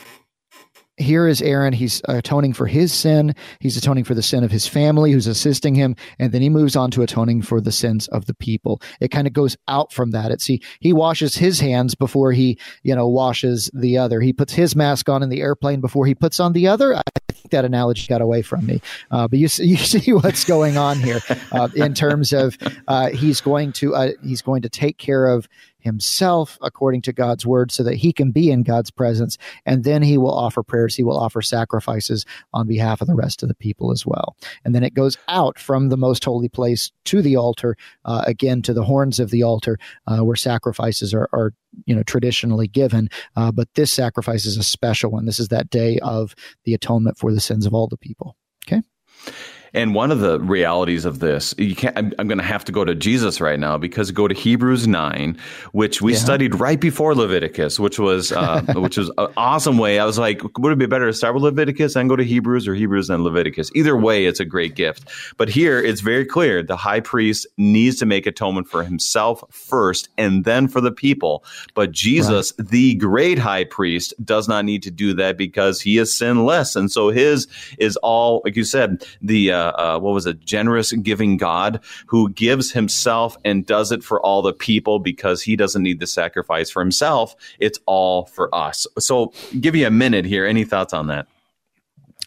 Here 0.98 1.28
is 1.28 1.42
Aaron. 1.42 1.74
He's 1.74 2.04
atoning 2.08 2.54
for 2.54 2.68
his 2.68 2.94
sin. 2.94 3.34
He's 3.60 3.78
atoning 3.78 4.04
for 4.04 4.14
the 4.14 4.22
sin 4.22 4.44
of 4.44 4.52
his 4.52 4.68
family 4.68 5.12
who's 5.12 5.26
assisting 5.26 5.74
him. 5.74 5.96
And 6.20 6.32
then 6.32 6.44
he 6.44 6.50
moves 6.50 6.76
on 6.76 6.92
to 6.92 7.02
atoning 7.02 7.42
for 7.42 7.60
the 7.60 7.72
sins 7.72 8.08
of 8.10 8.28
the 8.28 8.36
people. 8.36 8.80
It 9.02 9.08
kind 9.08 9.26
of 9.26 9.34
goes 9.34 9.58
out 9.68 9.92
from 9.92 10.12
that. 10.12 10.30
It's 10.30 10.46
he, 10.46 10.62
he 10.80 10.94
washes 10.94 11.36
his 11.36 11.60
hands 11.60 11.96
before 11.96 12.32
he, 12.32 12.60
you 12.84 12.94
know, 12.94 13.08
washes 13.08 13.72
the 13.74 13.98
other. 13.98 14.22
He 14.22 14.34
puts 14.34 14.54
his 14.54 14.76
mask 14.76 15.10
on 15.10 15.24
in 15.24 15.30
the 15.30 15.42
airplane 15.42 15.82
before 15.82 16.06
he 16.06 16.14
puts 16.14 16.40
on 16.40 16.54
the 16.54 16.68
other. 16.68 16.96
I 16.96 17.02
think 17.32 17.50
that 17.50 17.66
analogy 17.66 18.06
got 18.08 18.22
away 18.22 18.44
from 18.44 18.64
me. 18.68 18.80
Uh, 19.10 19.28
but 19.28 19.40
you, 19.40 19.48
you 19.58 19.78
see 19.78 20.14
what's 20.14 20.44
going 20.44 20.78
on 20.78 21.00
here 21.00 21.22
uh, 21.52 21.70
in 21.74 21.96
terms 21.96 22.34
of 22.34 22.56
uh, 22.88 23.10
he's 23.10 23.42
going 23.42 23.74
to, 23.74 23.96
uh, 23.96 24.12
he's 24.24 24.44
going 24.44 24.62
to 24.62 24.70
take 24.70 25.00
care 25.00 25.26
of 25.26 25.48
himself 25.84 26.58
according 26.62 27.02
to 27.04 27.14
God's 27.14 27.46
word 27.46 27.72
so 27.72 27.84
that 27.84 27.96
he 27.96 28.14
can 28.14 28.32
be 28.32 28.50
in 28.52 28.64
God's 28.64 28.90
presence. 28.90 29.38
And 29.66 29.84
then 29.84 30.02
he 30.02 30.18
will 30.18 30.34
offer 30.34 30.64
prayers. 30.64 30.96
He 30.96 31.04
will 31.04 31.20
offer 31.20 31.42
sacrifices 31.42 32.26
on 32.54 32.68
behalf 32.68 33.02
of 33.02 33.08
the 33.08 33.16
rest 33.16 33.44
of 33.44 33.50
the 33.50 33.56
people 33.56 33.92
as 33.92 34.06
well. 34.06 34.36
And 34.64 34.74
then 34.74 34.84
it 34.84 34.94
goes 34.94 35.18
out 35.28 35.60
from 35.60 35.90
the 35.90 35.98
most 35.98 36.24
holy 36.24 36.50
place 36.50 36.92
to 37.06 37.22
the 37.22 37.36
altar, 37.36 37.76
uh, 38.06 38.24
again, 38.26 38.62
to 38.64 38.74
the 38.74 38.84
horns 38.84 39.20
of 39.20 39.30
the 39.30 39.44
altar 39.44 39.78
uh, 40.08 40.20
where 40.24 40.36
sacrifices 40.36 41.14
are, 41.14 41.30
are 41.34 41.54
you 41.86 41.96
know 41.96 42.04
traditionally 42.04 42.68
given 42.68 43.10
uh, 43.36 43.52
but 43.52 43.68
this 43.74 43.92
sacrifice 43.92 44.46
is 44.46 44.58
a 44.58 44.64
special 44.64 45.10
one 45.10 45.26
this 45.26 45.40
is 45.40 45.48
that 45.48 45.72
day 45.72 45.98
of 46.04 46.36
the 46.66 46.74
atonement 46.76 47.18
for 47.18 47.34
the 47.34 47.40
sins 47.40 47.66
of 47.66 47.74
all 47.74 47.88
the 47.88 47.98
people 47.98 48.36
and 49.74 49.96
one 49.96 50.12
of 50.12 50.20
the 50.20 50.40
realities 50.40 51.04
of 51.04 51.20
this, 51.20 51.56
you 51.58 51.76
can't. 51.76 51.98
I'm, 51.98 52.14
I'm 52.20 52.28
going 52.28 52.38
to 52.38 52.44
have 52.44 52.64
to 52.66 52.72
go 52.72 52.86
to 52.86 52.94
Jesus 52.94 53.42
right 53.42 53.60
now 53.60 53.78
because 53.78 54.12
go 54.12 54.28
to 54.28 54.36
Hebrews 54.36 54.88
nine, 54.88 55.38
which 55.72 56.02
we 56.02 56.14
yeah. 56.14 56.20
studied 56.20 56.60
right 56.60 56.80
before 56.80 57.16
Leviticus, 57.16 57.80
which 57.80 57.98
was 57.98 58.32
uh, 58.32 58.62
which 58.76 58.98
was 58.98 59.10
an 59.18 59.28
awesome 59.36 59.80
way. 59.80 59.98
I 60.00 60.06
was 60.06 60.20
like, 60.20 60.42
would 60.60 60.72
it 60.72 60.78
be 60.78 60.86
better 60.86 61.08
to 61.08 61.14
start 61.14 61.34
with 61.34 61.44
Leviticus 61.44 61.96
and 61.96 62.08
go 62.08 62.16
to 62.16 62.24
Hebrews, 62.24 62.68
or 62.68 62.76
Hebrews 62.76 63.10
and 63.10 63.24
Leviticus? 63.24 63.72
Either 63.74 63.98
way, 63.98 64.26
it's 64.26 64.40
a 64.40 64.46
great 64.46 64.76
gift. 64.76 65.10
But 65.38 65.50
here, 65.50 65.82
it's 65.82 66.02
very 66.02 66.26
clear: 66.26 66.62
the 66.62 66.78
high 66.78 67.00
priest 67.00 67.48
needs 67.58 67.98
to 67.98 68.06
make 68.06 68.28
atonement 68.28 68.68
for 68.68 68.84
himself 68.84 69.44
first, 69.50 70.08
and 70.20 70.46
then 70.46 70.68
for 70.68 70.82
the 70.82 70.92
people. 70.92 71.44
But 71.74 71.92
Jesus, 71.92 72.54
right. 72.60 72.70
the 72.70 72.96
great 72.96 73.40
high 73.40 73.64
priest, 73.64 74.14
does 74.24 74.48
not 74.48 74.66
need 74.66 74.84
to 74.84 74.92
do 74.92 75.16
that 75.16 75.36
because 75.36 75.82
he 75.82 75.98
is 75.98 76.16
sinless, 76.16 76.76
and 76.76 76.92
so 76.92 77.10
his 77.10 77.48
is 77.80 77.98
all, 77.98 78.44
like 78.46 78.56
you 78.56 78.64
said, 78.64 79.04
the 79.22 79.52
uh, 79.52 79.63
what 79.72 80.14
was 80.14 80.26
a 80.26 80.34
generous, 80.34 80.92
giving 80.92 81.38
God 81.38 81.80
who 82.08 82.30
gives 82.30 82.72
himself 82.72 83.38
and 83.44 83.66
does 83.66 83.92
it 83.92 84.04
for 84.04 84.22
all 84.22 84.42
the 84.42 84.54
people 84.54 85.00
because 85.00 85.42
he 85.42 85.56
doesn't 85.56 85.84
need 85.84 86.00
the 86.00 86.08
sacrifice 86.08 86.70
for 86.70 86.82
himself. 86.82 87.36
It's 87.60 87.80
all 87.86 88.26
for 88.26 88.54
us. 88.54 88.86
So, 89.00 89.34
give 89.60 89.76
you 89.76 89.88
a 89.88 89.92
minute 89.92 90.26
here. 90.26 90.46
Any 90.46 90.66
thoughts 90.66 90.94
on 90.94 91.08
that? 91.08 91.28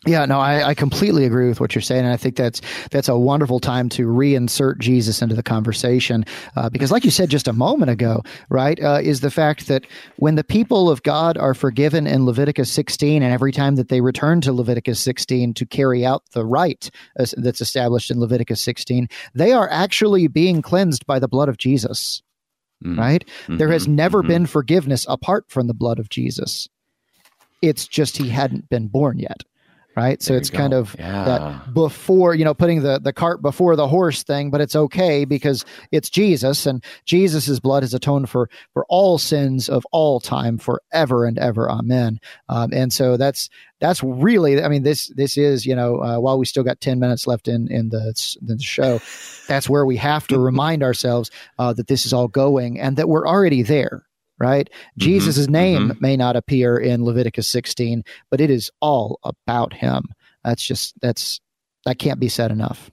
Yeah, 0.07 0.24
no, 0.24 0.38
I, 0.38 0.68
I, 0.68 0.74
completely 0.74 1.24
agree 1.24 1.48
with 1.48 1.59
what 1.59 1.74
you're 1.74 1.82
saying, 1.82 2.04
and 2.04 2.12
I 2.12 2.16
think 2.16 2.36
that's 2.36 2.61
that's 2.92 3.09
a 3.09 3.18
wonderful 3.18 3.59
time 3.59 3.88
to 3.90 4.07
reinsert 4.07 4.78
Jesus 4.78 5.20
into 5.20 5.34
the 5.34 5.42
conversation, 5.42 6.24
uh, 6.54 6.70
because, 6.70 6.92
like 6.92 7.04
you 7.04 7.11
said 7.11 7.28
just 7.28 7.48
a 7.48 7.52
moment 7.52 7.90
ago, 7.90 8.22
right, 8.48 8.80
uh, 8.80 9.00
is 9.02 9.20
the 9.20 9.32
fact 9.32 9.66
that 9.66 9.84
when 10.16 10.36
the 10.36 10.44
people 10.44 10.88
of 10.88 11.02
God 11.02 11.36
are 11.36 11.54
forgiven 11.54 12.07
in 12.07 12.24
Leviticus 12.24 12.70
16, 12.70 13.20
and 13.20 13.32
every 13.32 13.50
time 13.50 13.74
that 13.74 13.88
they 13.88 14.00
return 14.00 14.40
to 14.42 14.52
Leviticus 14.52 15.00
16 15.00 15.54
to 15.54 15.66
carry 15.66 16.07
out 16.07 16.22
the 16.30 16.46
rite 16.46 16.88
that's 17.16 17.61
established 17.61 18.11
in 18.11 18.20
Leviticus 18.20 18.62
16, 18.62 19.09
they 19.34 19.52
are 19.52 19.68
actually 19.70 20.28
being 20.28 20.62
cleansed 20.62 21.04
by 21.07 21.18
the 21.18 21.28
blood 21.28 21.48
of 21.48 21.59
Jesus, 21.59 22.22
mm. 22.84 22.96
right? 22.96 23.24
Mm-hmm. 23.42 23.57
There 23.57 23.72
has 23.72 23.88
never 23.88 24.20
mm-hmm. 24.20 24.28
been 24.28 24.46
forgiveness 24.46 25.04
apart 25.09 25.46
from 25.48 25.66
the 25.66 25.74
blood 25.74 25.98
of 25.98 26.11
Jesus. 26.11 26.68
It's 27.61 27.88
just 27.88 28.16
he 28.16 28.28
hadn't 28.28 28.68
been 28.68 28.86
born 28.86 29.18
yet 29.18 29.42
right? 29.97 30.22
So 30.22 30.34
it's 30.34 30.51
kind 30.51 30.74
of 30.74 30.94
yeah. 30.99 31.24
that 31.24 31.74
before, 31.74 32.34
you 32.34 32.44
know, 32.44 32.53
putting 32.53 32.82
the, 32.82 33.01
the 33.01 33.14
cart 33.14 33.40
before 33.40 33.76
the 33.76 33.88
horse 33.88 34.22
thing, 34.22 34.51
but 34.51 34.61
it's 34.61 34.76
okay 34.76 35.24
because 35.24 35.64
it's 35.90 36.11
Jesus 36.11 36.66
and 36.66 36.84
Jesus's 37.07 37.61
blood 37.61 37.82
has 37.82 37.94
atoned 37.94 38.28
for, 38.28 38.51
for 38.74 38.84
all 38.90 39.16
sins 39.16 39.70
of 39.70 39.86
all 39.92 40.20
time 40.20 40.59
forever 40.59 41.24
and 41.24 41.38
ever. 41.38 41.70
Amen. 41.70 42.20
Um, 42.51 42.74
and 42.74 42.92
so 42.92 43.16
that's, 43.16 43.49
that's 43.80 44.03
really, 44.03 44.62
I 44.62 44.68
mean, 44.68 44.82
this, 44.82 45.11
this 45.16 45.38
is, 45.38 45.64
you 45.64 45.74
know, 45.74 46.03
uh, 46.03 46.18
while 46.18 46.38
we 46.38 46.44
still 46.44 46.62
got 46.62 46.80
10 46.80 46.99
minutes 46.99 47.26
left 47.26 47.49
in, 47.49 47.66
in 47.72 47.88
the, 47.88 48.36
in 48.40 48.47
the 48.47 48.59
show, 48.62 49.01
that's 49.49 49.68
where 49.68 49.86
we 49.86 49.97
have 49.97 50.26
to 50.26 50.38
remind 50.42 50.82
ourselves 50.82 51.30
uh, 51.59 51.72
that 51.72 51.86
this 51.86 52.05
is 52.05 52.12
all 52.12 52.28
going 52.28 52.78
and 52.78 52.99
that 52.99 53.09
we're 53.09 53.26
already 53.26 53.62
there 53.62 54.07
right? 54.39 54.68
Mm-hmm, 54.68 55.01
Jesus' 55.01 55.49
name 55.49 55.89
mm-hmm. 55.89 55.99
may 56.01 56.16
not 56.16 56.37
appear 56.37 56.76
in 56.76 57.05
Leviticus 57.05 57.49
16, 57.49 58.05
but 58.30 58.41
it 58.41 58.51
is 58.51 58.70
all 58.80 59.18
about 59.24 59.72
him. 59.72 60.05
That's 60.45 60.62
just, 60.62 60.95
that's, 61.01 61.41
that 61.84 61.99
can't 61.99 62.20
be 62.20 62.28
said 62.28 62.51
enough. 62.51 62.91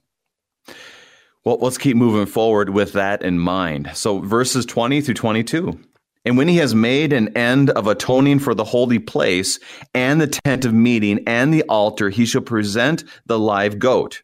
Well, 1.45 1.57
let's 1.59 1.77
keep 1.77 1.97
moving 1.97 2.25
forward 2.25 2.69
with 2.69 2.93
that 2.93 3.21
in 3.21 3.37
mind. 3.37 3.91
So, 3.93 4.19
verses 4.19 4.65
20 4.65 5.01
through 5.01 5.15
22. 5.15 5.77
And 6.25 6.37
when 6.37 6.47
he 6.47 6.57
has 6.57 6.73
made 6.73 7.11
an 7.11 7.35
end 7.37 7.69
of 7.71 7.87
atoning 7.87 8.39
for 8.39 8.55
the 8.55 8.63
holy 8.63 8.99
place 8.99 9.59
and 9.93 10.21
the 10.21 10.27
tent 10.27 10.63
of 10.63 10.73
meeting 10.73 11.21
and 11.27 11.53
the 11.53 11.63
altar, 11.63 12.09
he 12.09 12.25
shall 12.25 12.41
present 12.41 13.03
the 13.25 13.37
live 13.37 13.77
goat 13.77 14.23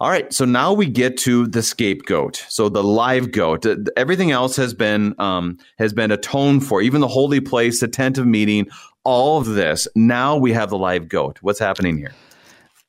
All 0.00 0.08
right, 0.08 0.32
so 0.32 0.44
now 0.44 0.72
we 0.72 0.86
get 0.86 1.16
to 1.18 1.48
the 1.48 1.60
scapegoat. 1.60 2.44
So 2.48 2.68
the 2.68 2.84
live 2.84 3.32
goat. 3.32 3.66
Everything 3.96 4.30
else 4.30 4.54
has 4.54 4.72
been 4.72 5.12
um, 5.18 5.58
has 5.78 5.92
been 5.92 6.12
atoned 6.12 6.64
for. 6.64 6.80
Even 6.80 7.00
the 7.00 7.08
holy 7.08 7.40
place, 7.40 7.80
the 7.80 7.88
tent 7.88 8.16
of 8.16 8.24
meeting, 8.24 8.68
all 9.02 9.38
of 9.38 9.46
this. 9.46 9.88
Now 9.96 10.36
we 10.36 10.52
have 10.52 10.70
the 10.70 10.78
live 10.78 11.08
goat. 11.08 11.38
What's 11.40 11.58
happening 11.58 11.96
here? 11.96 12.12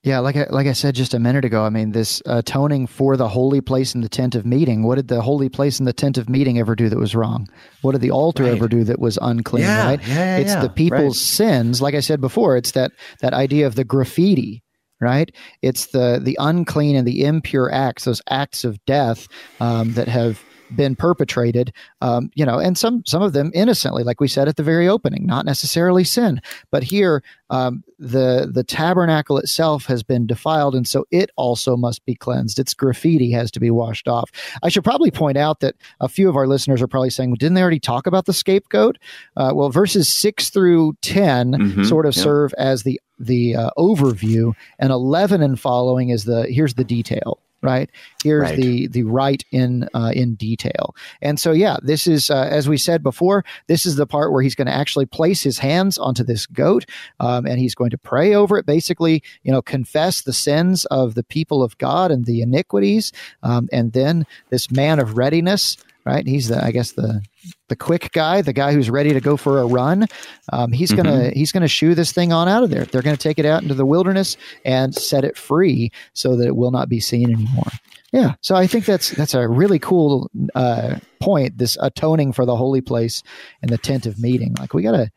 Yeah, 0.02 0.20
like 0.20 0.36
I, 0.36 0.46
like 0.50 0.66
I 0.66 0.72
said 0.72 0.94
just 0.94 1.12
a 1.12 1.18
minute 1.18 1.44
ago, 1.44 1.64
I 1.64 1.68
mean, 1.68 1.90
this 1.90 2.22
atoning 2.24 2.86
for 2.86 3.18
the 3.18 3.28
holy 3.28 3.60
place 3.60 3.92
and 3.94 4.02
the 4.04 4.08
tent 4.08 4.34
of 4.34 4.46
meeting. 4.46 4.84
What 4.84 4.94
did 4.94 5.08
the 5.08 5.20
holy 5.20 5.48
place 5.48 5.78
and 5.78 5.86
the 5.86 5.92
tent 5.92 6.16
of 6.16 6.28
meeting 6.28 6.58
ever 6.58 6.76
do 6.76 6.88
that 6.88 6.98
was 6.98 7.16
wrong? 7.16 7.48
What 7.82 7.92
did 7.92 8.00
the 8.00 8.12
altar 8.12 8.44
right. 8.44 8.52
ever 8.52 8.68
do 8.68 8.84
that 8.84 8.98
was 9.00 9.18
unclean? 9.20 9.64
Yeah, 9.64 9.84
right? 9.84 10.08
Yeah, 10.08 10.14
yeah, 10.14 10.36
it's 10.38 10.54
the 10.54 10.70
people's 10.70 11.18
right. 11.18 11.36
sins. 11.36 11.82
Like 11.82 11.94
I 11.94 12.00
said 12.00 12.20
before, 12.20 12.56
it's 12.56 12.70
that 12.70 12.92
that 13.20 13.34
idea 13.34 13.66
of 13.66 13.74
the 13.74 13.84
graffiti. 13.84 14.62
Right, 15.00 15.34
it's 15.62 15.86
the 15.86 16.20
the 16.22 16.36
unclean 16.38 16.94
and 16.94 17.06
the 17.06 17.24
impure 17.24 17.72
acts, 17.72 18.04
those 18.04 18.20
acts 18.28 18.64
of 18.64 18.84
death 18.84 19.28
um, 19.58 19.94
that 19.94 20.08
have 20.08 20.42
been 20.74 20.96
perpetrated, 20.96 21.72
um, 22.00 22.30
you 22.34 22.44
know, 22.44 22.58
and 22.58 22.76
some 22.76 23.02
some 23.06 23.22
of 23.22 23.32
them 23.32 23.50
innocently, 23.54 24.02
like 24.02 24.20
we 24.20 24.28
said 24.28 24.48
at 24.48 24.56
the 24.56 24.62
very 24.62 24.88
opening, 24.88 25.26
not 25.26 25.44
necessarily 25.44 26.04
sin. 26.04 26.40
But 26.70 26.82
here, 26.82 27.22
um, 27.50 27.82
the 27.98 28.50
the 28.52 28.64
tabernacle 28.64 29.38
itself 29.38 29.86
has 29.86 30.02
been 30.02 30.26
defiled, 30.26 30.74
and 30.74 30.86
so 30.86 31.04
it 31.10 31.30
also 31.36 31.76
must 31.76 32.04
be 32.04 32.14
cleansed. 32.14 32.58
Its 32.58 32.74
graffiti 32.74 33.30
has 33.32 33.50
to 33.52 33.60
be 33.60 33.70
washed 33.70 34.08
off. 34.08 34.30
I 34.62 34.68
should 34.68 34.84
probably 34.84 35.10
point 35.10 35.36
out 35.36 35.60
that 35.60 35.74
a 36.00 36.08
few 36.08 36.28
of 36.28 36.36
our 36.36 36.46
listeners 36.46 36.80
are 36.80 36.88
probably 36.88 37.10
saying, 37.10 37.30
well, 37.30 37.36
"Didn't 37.36 37.54
they 37.54 37.62
already 37.62 37.80
talk 37.80 38.06
about 38.06 38.26
the 38.26 38.32
scapegoat?" 38.32 38.98
Uh, 39.36 39.52
well, 39.54 39.70
verses 39.70 40.08
six 40.08 40.50
through 40.50 40.94
10 41.02 41.52
mm-hmm, 41.52 41.82
sort 41.84 42.06
of 42.06 42.14
serve 42.14 42.54
as 42.58 42.82
the 42.84 43.00
the 43.18 43.54
uh, 43.56 43.70
overview, 43.76 44.54
and 44.78 44.92
eleven 44.92 45.42
and 45.42 45.60
following 45.60 46.08
is 46.08 46.24
the 46.24 46.46
here's 46.50 46.74
the 46.74 46.84
detail 46.84 47.38
right 47.62 47.90
here's 48.22 48.50
right. 48.50 48.56
the 48.56 48.86
the 48.88 49.02
rite 49.02 49.44
in 49.50 49.88
uh, 49.94 50.12
in 50.14 50.34
detail 50.34 50.94
and 51.20 51.38
so 51.38 51.52
yeah 51.52 51.76
this 51.82 52.06
is 52.06 52.30
uh, 52.30 52.48
as 52.50 52.68
we 52.68 52.76
said 52.76 53.02
before 53.02 53.44
this 53.66 53.86
is 53.86 53.96
the 53.96 54.06
part 54.06 54.32
where 54.32 54.42
he's 54.42 54.54
going 54.54 54.66
to 54.66 54.72
actually 54.72 55.06
place 55.06 55.42
his 55.42 55.58
hands 55.58 55.98
onto 55.98 56.24
this 56.24 56.46
goat 56.46 56.84
um, 57.20 57.46
and 57.46 57.58
he's 57.58 57.74
going 57.74 57.90
to 57.90 57.98
pray 57.98 58.34
over 58.34 58.58
it 58.58 58.66
basically 58.66 59.22
you 59.42 59.52
know 59.52 59.62
confess 59.62 60.22
the 60.22 60.32
sins 60.32 60.84
of 60.86 61.14
the 61.14 61.24
people 61.24 61.62
of 61.62 61.76
god 61.78 62.10
and 62.10 62.24
the 62.24 62.40
iniquities 62.40 63.12
um, 63.42 63.68
and 63.72 63.92
then 63.92 64.26
this 64.50 64.70
man 64.70 64.98
of 64.98 65.16
readiness 65.16 65.76
right 66.04 66.26
he's 66.26 66.48
the 66.48 66.64
i 66.64 66.70
guess 66.70 66.92
the 66.92 67.22
the 67.68 67.76
quick 67.76 68.10
guy, 68.12 68.42
the 68.42 68.52
guy 68.52 68.72
who's 68.72 68.90
ready 68.90 69.12
to 69.12 69.20
go 69.20 69.36
for 69.36 69.60
a 69.60 69.66
run, 69.66 70.06
um, 70.52 70.72
he's 70.72 70.92
gonna 70.92 71.10
mm-hmm. 71.10 71.38
he's 71.38 71.52
gonna 71.52 71.68
shoo 71.68 71.94
this 71.94 72.12
thing 72.12 72.32
on 72.32 72.48
out 72.48 72.62
of 72.62 72.70
there. 72.70 72.84
They're 72.84 73.02
gonna 73.02 73.16
take 73.16 73.38
it 73.38 73.46
out 73.46 73.62
into 73.62 73.74
the 73.74 73.86
wilderness 73.86 74.36
and 74.64 74.94
set 74.94 75.24
it 75.24 75.36
free 75.36 75.90
so 76.12 76.36
that 76.36 76.46
it 76.46 76.56
will 76.56 76.70
not 76.70 76.88
be 76.88 77.00
seen 77.00 77.32
anymore. 77.32 77.70
Yeah, 78.12 78.34
so 78.40 78.56
I 78.56 78.66
think 78.66 78.84
that's 78.84 79.10
that's 79.10 79.34
a 79.34 79.48
really 79.48 79.78
cool 79.78 80.30
uh, 80.54 80.96
point. 81.20 81.58
This 81.58 81.78
atoning 81.80 82.32
for 82.32 82.44
the 82.44 82.56
holy 82.56 82.80
place 82.80 83.22
and 83.62 83.70
the 83.70 83.78
tent 83.78 84.04
of 84.04 84.20
meeting. 84.20 84.54
Like 84.58 84.74
we 84.74 84.82
gotta, 84.82 85.10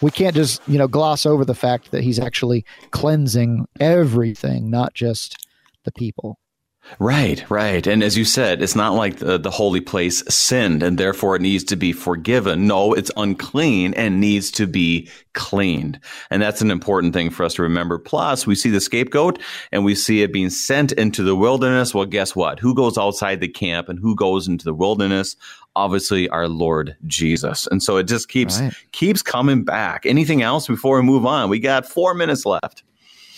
we 0.00 0.10
can't 0.10 0.34
just 0.34 0.60
you 0.66 0.78
know 0.78 0.88
gloss 0.88 1.24
over 1.24 1.44
the 1.44 1.54
fact 1.54 1.92
that 1.92 2.02
he's 2.02 2.18
actually 2.18 2.64
cleansing 2.90 3.66
everything, 3.80 4.70
not 4.70 4.92
just 4.92 5.46
the 5.84 5.92
people. 5.92 6.38
Right, 6.98 7.48
right. 7.50 7.86
And 7.86 8.02
as 8.02 8.18
you 8.18 8.24
said, 8.24 8.60
it's 8.60 8.74
not 8.74 8.94
like 8.94 9.18
the, 9.18 9.38
the, 9.38 9.50
holy 9.50 9.80
place 9.80 10.22
sinned 10.28 10.82
and 10.82 10.98
therefore 10.98 11.36
it 11.36 11.42
needs 11.42 11.64
to 11.64 11.76
be 11.76 11.92
forgiven. 11.92 12.66
No, 12.66 12.92
it's 12.92 13.10
unclean 13.16 13.94
and 13.94 14.20
needs 14.20 14.50
to 14.52 14.66
be 14.66 15.08
cleaned. 15.32 16.00
And 16.30 16.42
that's 16.42 16.60
an 16.60 16.70
important 16.70 17.14
thing 17.14 17.30
for 17.30 17.44
us 17.44 17.54
to 17.54 17.62
remember. 17.62 17.98
Plus, 17.98 18.46
we 18.46 18.54
see 18.54 18.70
the 18.70 18.80
scapegoat 18.80 19.38
and 19.70 19.84
we 19.84 19.94
see 19.94 20.22
it 20.22 20.32
being 20.32 20.50
sent 20.50 20.92
into 20.92 21.22
the 21.22 21.36
wilderness. 21.36 21.94
Well, 21.94 22.04
guess 22.04 22.36
what? 22.36 22.58
Who 22.58 22.74
goes 22.74 22.98
outside 22.98 23.40
the 23.40 23.48
camp 23.48 23.88
and 23.88 23.98
who 23.98 24.14
goes 24.14 24.48
into 24.48 24.64
the 24.64 24.74
wilderness? 24.74 25.36
Obviously, 25.74 26.28
our 26.28 26.48
Lord 26.48 26.96
Jesus. 27.06 27.66
And 27.68 27.82
so 27.82 27.96
it 27.96 28.04
just 28.04 28.28
keeps 28.28 28.60
right. 28.60 28.74
keeps 28.92 29.22
coming 29.22 29.64
back. 29.64 30.04
Anything 30.04 30.42
else 30.42 30.66
before 30.66 30.96
we 30.96 31.02
move 31.02 31.24
on? 31.24 31.48
We 31.48 31.58
got 31.58 31.86
four 31.86 32.12
minutes 32.12 32.44
left. 32.44 32.82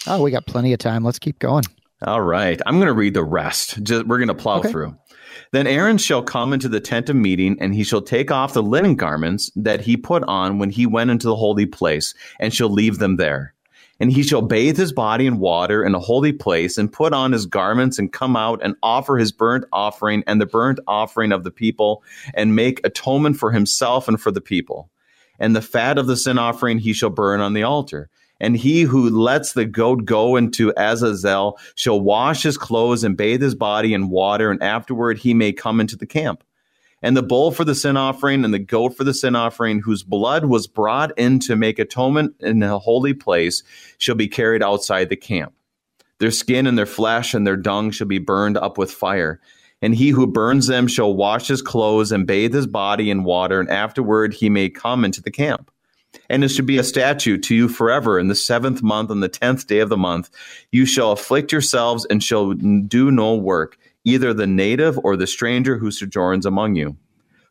Oh, 0.06 0.22
we 0.22 0.30
got 0.30 0.46
plenty 0.46 0.72
of 0.72 0.78
time. 0.78 1.04
Let's 1.04 1.18
keep 1.18 1.38
going. 1.38 1.64
All 2.02 2.20
right. 2.20 2.60
I'm 2.66 2.76
going 2.76 2.88
to 2.88 2.92
read 2.92 3.14
the 3.14 3.24
rest. 3.24 3.82
Just, 3.82 4.06
we're 4.06 4.18
going 4.18 4.28
to 4.28 4.34
plow 4.34 4.58
okay. 4.58 4.70
through. 4.70 4.96
Then 5.52 5.66
Aaron 5.66 5.98
shall 5.98 6.22
come 6.22 6.52
into 6.52 6.68
the 6.68 6.80
tent 6.80 7.08
of 7.08 7.16
meeting, 7.16 7.56
and 7.60 7.74
he 7.74 7.84
shall 7.84 8.02
take 8.02 8.30
off 8.30 8.54
the 8.54 8.62
linen 8.62 8.96
garments 8.96 9.50
that 9.56 9.80
he 9.80 9.96
put 9.96 10.22
on 10.24 10.58
when 10.58 10.70
he 10.70 10.86
went 10.86 11.10
into 11.10 11.28
the 11.28 11.36
holy 11.36 11.66
place, 11.66 12.14
and 12.40 12.52
shall 12.52 12.68
leave 12.68 12.98
them 12.98 13.16
there. 13.16 13.54
And 14.00 14.10
he 14.10 14.24
shall 14.24 14.42
bathe 14.42 14.76
his 14.76 14.92
body 14.92 15.26
in 15.26 15.38
water 15.38 15.84
in 15.84 15.94
a 15.94 16.00
holy 16.00 16.32
place, 16.32 16.76
and 16.76 16.92
put 16.92 17.12
on 17.12 17.30
his 17.30 17.46
garments, 17.46 17.98
and 17.98 18.12
come 18.12 18.36
out 18.36 18.60
and 18.62 18.74
offer 18.82 19.16
his 19.16 19.30
burnt 19.30 19.64
offering 19.72 20.24
and 20.26 20.40
the 20.40 20.46
burnt 20.46 20.80
offering 20.88 21.30
of 21.30 21.44
the 21.44 21.52
people, 21.52 22.02
and 22.34 22.56
make 22.56 22.84
atonement 22.84 23.36
for 23.36 23.52
himself 23.52 24.08
and 24.08 24.20
for 24.20 24.32
the 24.32 24.40
people. 24.40 24.90
And 25.38 25.54
the 25.54 25.62
fat 25.62 25.98
of 25.98 26.06
the 26.08 26.16
sin 26.16 26.38
offering 26.38 26.78
he 26.78 26.92
shall 26.92 27.10
burn 27.10 27.40
on 27.40 27.54
the 27.54 27.62
altar. 27.62 28.10
And 28.44 28.58
he 28.58 28.82
who 28.82 29.08
lets 29.08 29.54
the 29.54 29.64
goat 29.64 30.04
go 30.04 30.36
into 30.36 30.70
Azazel 30.76 31.58
shall 31.76 31.98
wash 31.98 32.42
his 32.42 32.58
clothes 32.58 33.02
and 33.02 33.16
bathe 33.16 33.40
his 33.40 33.54
body 33.54 33.94
in 33.94 34.10
water, 34.10 34.50
and 34.50 34.62
afterward 34.62 35.16
he 35.16 35.32
may 35.32 35.50
come 35.50 35.80
into 35.80 35.96
the 35.96 36.04
camp. 36.04 36.44
And 37.00 37.16
the 37.16 37.22
bull 37.22 37.52
for 37.52 37.64
the 37.64 37.74
sin 37.74 37.96
offering 37.96 38.44
and 38.44 38.52
the 38.52 38.58
goat 38.58 38.98
for 38.98 39.02
the 39.02 39.14
sin 39.14 39.34
offering, 39.34 39.80
whose 39.80 40.02
blood 40.02 40.44
was 40.44 40.66
brought 40.66 41.18
in 41.18 41.38
to 41.38 41.56
make 41.56 41.78
atonement 41.78 42.34
in 42.40 42.58
the 42.58 42.78
holy 42.78 43.14
place, 43.14 43.62
shall 43.96 44.14
be 44.14 44.28
carried 44.28 44.62
outside 44.62 45.08
the 45.08 45.16
camp. 45.16 45.54
Their 46.18 46.30
skin 46.30 46.66
and 46.66 46.76
their 46.76 46.84
flesh 46.84 47.32
and 47.32 47.46
their 47.46 47.56
dung 47.56 47.92
shall 47.92 48.08
be 48.08 48.18
burned 48.18 48.58
up 48.58 48.76
with 48.76 48.90
fire. 48.90 49.40
And 49.80 49.94
he 49.94 50.10
who 50.10 50.26
burns 50.26 50.66
them 50.66 50.86
shall 50.86 51.14
wash 51.14 51.48
his 51.48 51.62
clothes 51.62 52.12
and 52.12 52.26
bathe 52.26 52.52
his 52.52 52.66
body 52.66 53.08
in 53.08 53.24
water, 53.24 53.58
and 53.58 53.70
afterward 53.70 54.34
he 54.34 54.50
may 54.50 54.68
come 54.68 55.02
into 55.02 55.22
the 55.22 55.30
camp. 55.30 55.70
And 56.30 56.44
it 56.44 56.48
should 56.48 56.66
be 56.66 56.78
a 56.78 56.84
statute 56.84 57.42
to 57.44 57.54
you 57.54 57.68
forever. 57.68 58.18
In 58.18 58.28
the 58.28 58.34
seventh 58.34 58.82
month, 58.82 59.10
on 59.10 59.20
the 59.20 59.28
tenth 59.28 59.66
day 59.66 59.80
of 59.80 59.88
the 59.88 59.96
month, 59.96 60.30
you 60.72 60.86
shall 60.86 61.12
afflict 61.12 61.52
yourselves 61.52 62.06
and 62.06 62.22
shall 62.22 62.52
do 62.54 63.10
no 63.10 63.36
work, 63.36 63.78
either 64.04 64.34
the 64.34 64.46
native 64.46 64.98
or 65.04 65.16
the 65.16 65.26
stranger 65.26 65.78
who 65.78 65.90
sojourns 65.90 66.46
among 66.46 66.76
you. 66.76 66.96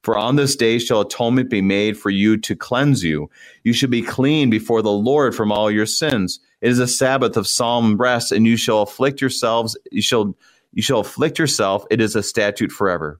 For 0.04 0.18
on 0.18 0.36
this 0.36 0.56
day 0.56 0.80
shall 0.80 1.02
atonement 1.02 1.50
be 1.50 1.62
made 1.62 1.98
for 1.98 2.10
you 2.10 2.38
to 2.38 2.56
cleanse 2.56 3.04
you. 3.04 3.30
You 3.64 3.74
shall 3.74 3.90
be 3.90 4.02
clean 4.02 4.50
before 4.50 4.82
the 4.82 4.92
Lord 4.92 5.36
from 5.36 5.52
all 5.52 5.72
your 5.72 5.86
sins. 5.86 6.40
It 6.62 6.70
is 6.72 6.80
a 6.80 6.88
Sabbath 6.88 7.38
of 7.38 7.48
solemn 7.48 7.98
rest, 7.98 8.32
and 8.32 8.46
you 8.46 8.58
shall 8.58 8.82
afflict 8.82 9.22
yourselves. 9.22 9.78
You 9.92 10.02
shall 10.02 10.36
you 10.74 10.82
shall 10.82 11.00
afflict 11.00 11.40
yourself. 11.40 11.86
It 11.92 12.02
is 12.02 12.16
a 12.16 12.24
statute 12.24 12.72
forever. 12.72 13.20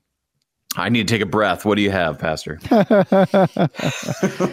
I 0.77 0.89
need 0.89 1.07
to 1.07 1.13
take 1.13 1.21
a 1.21 1.25
breath. 1.25 1.65
What 1.65 1.75
do 1.75 1.81
you 1.81 1.91
have, 1.91 2.17
Pastor? 2.17 2.59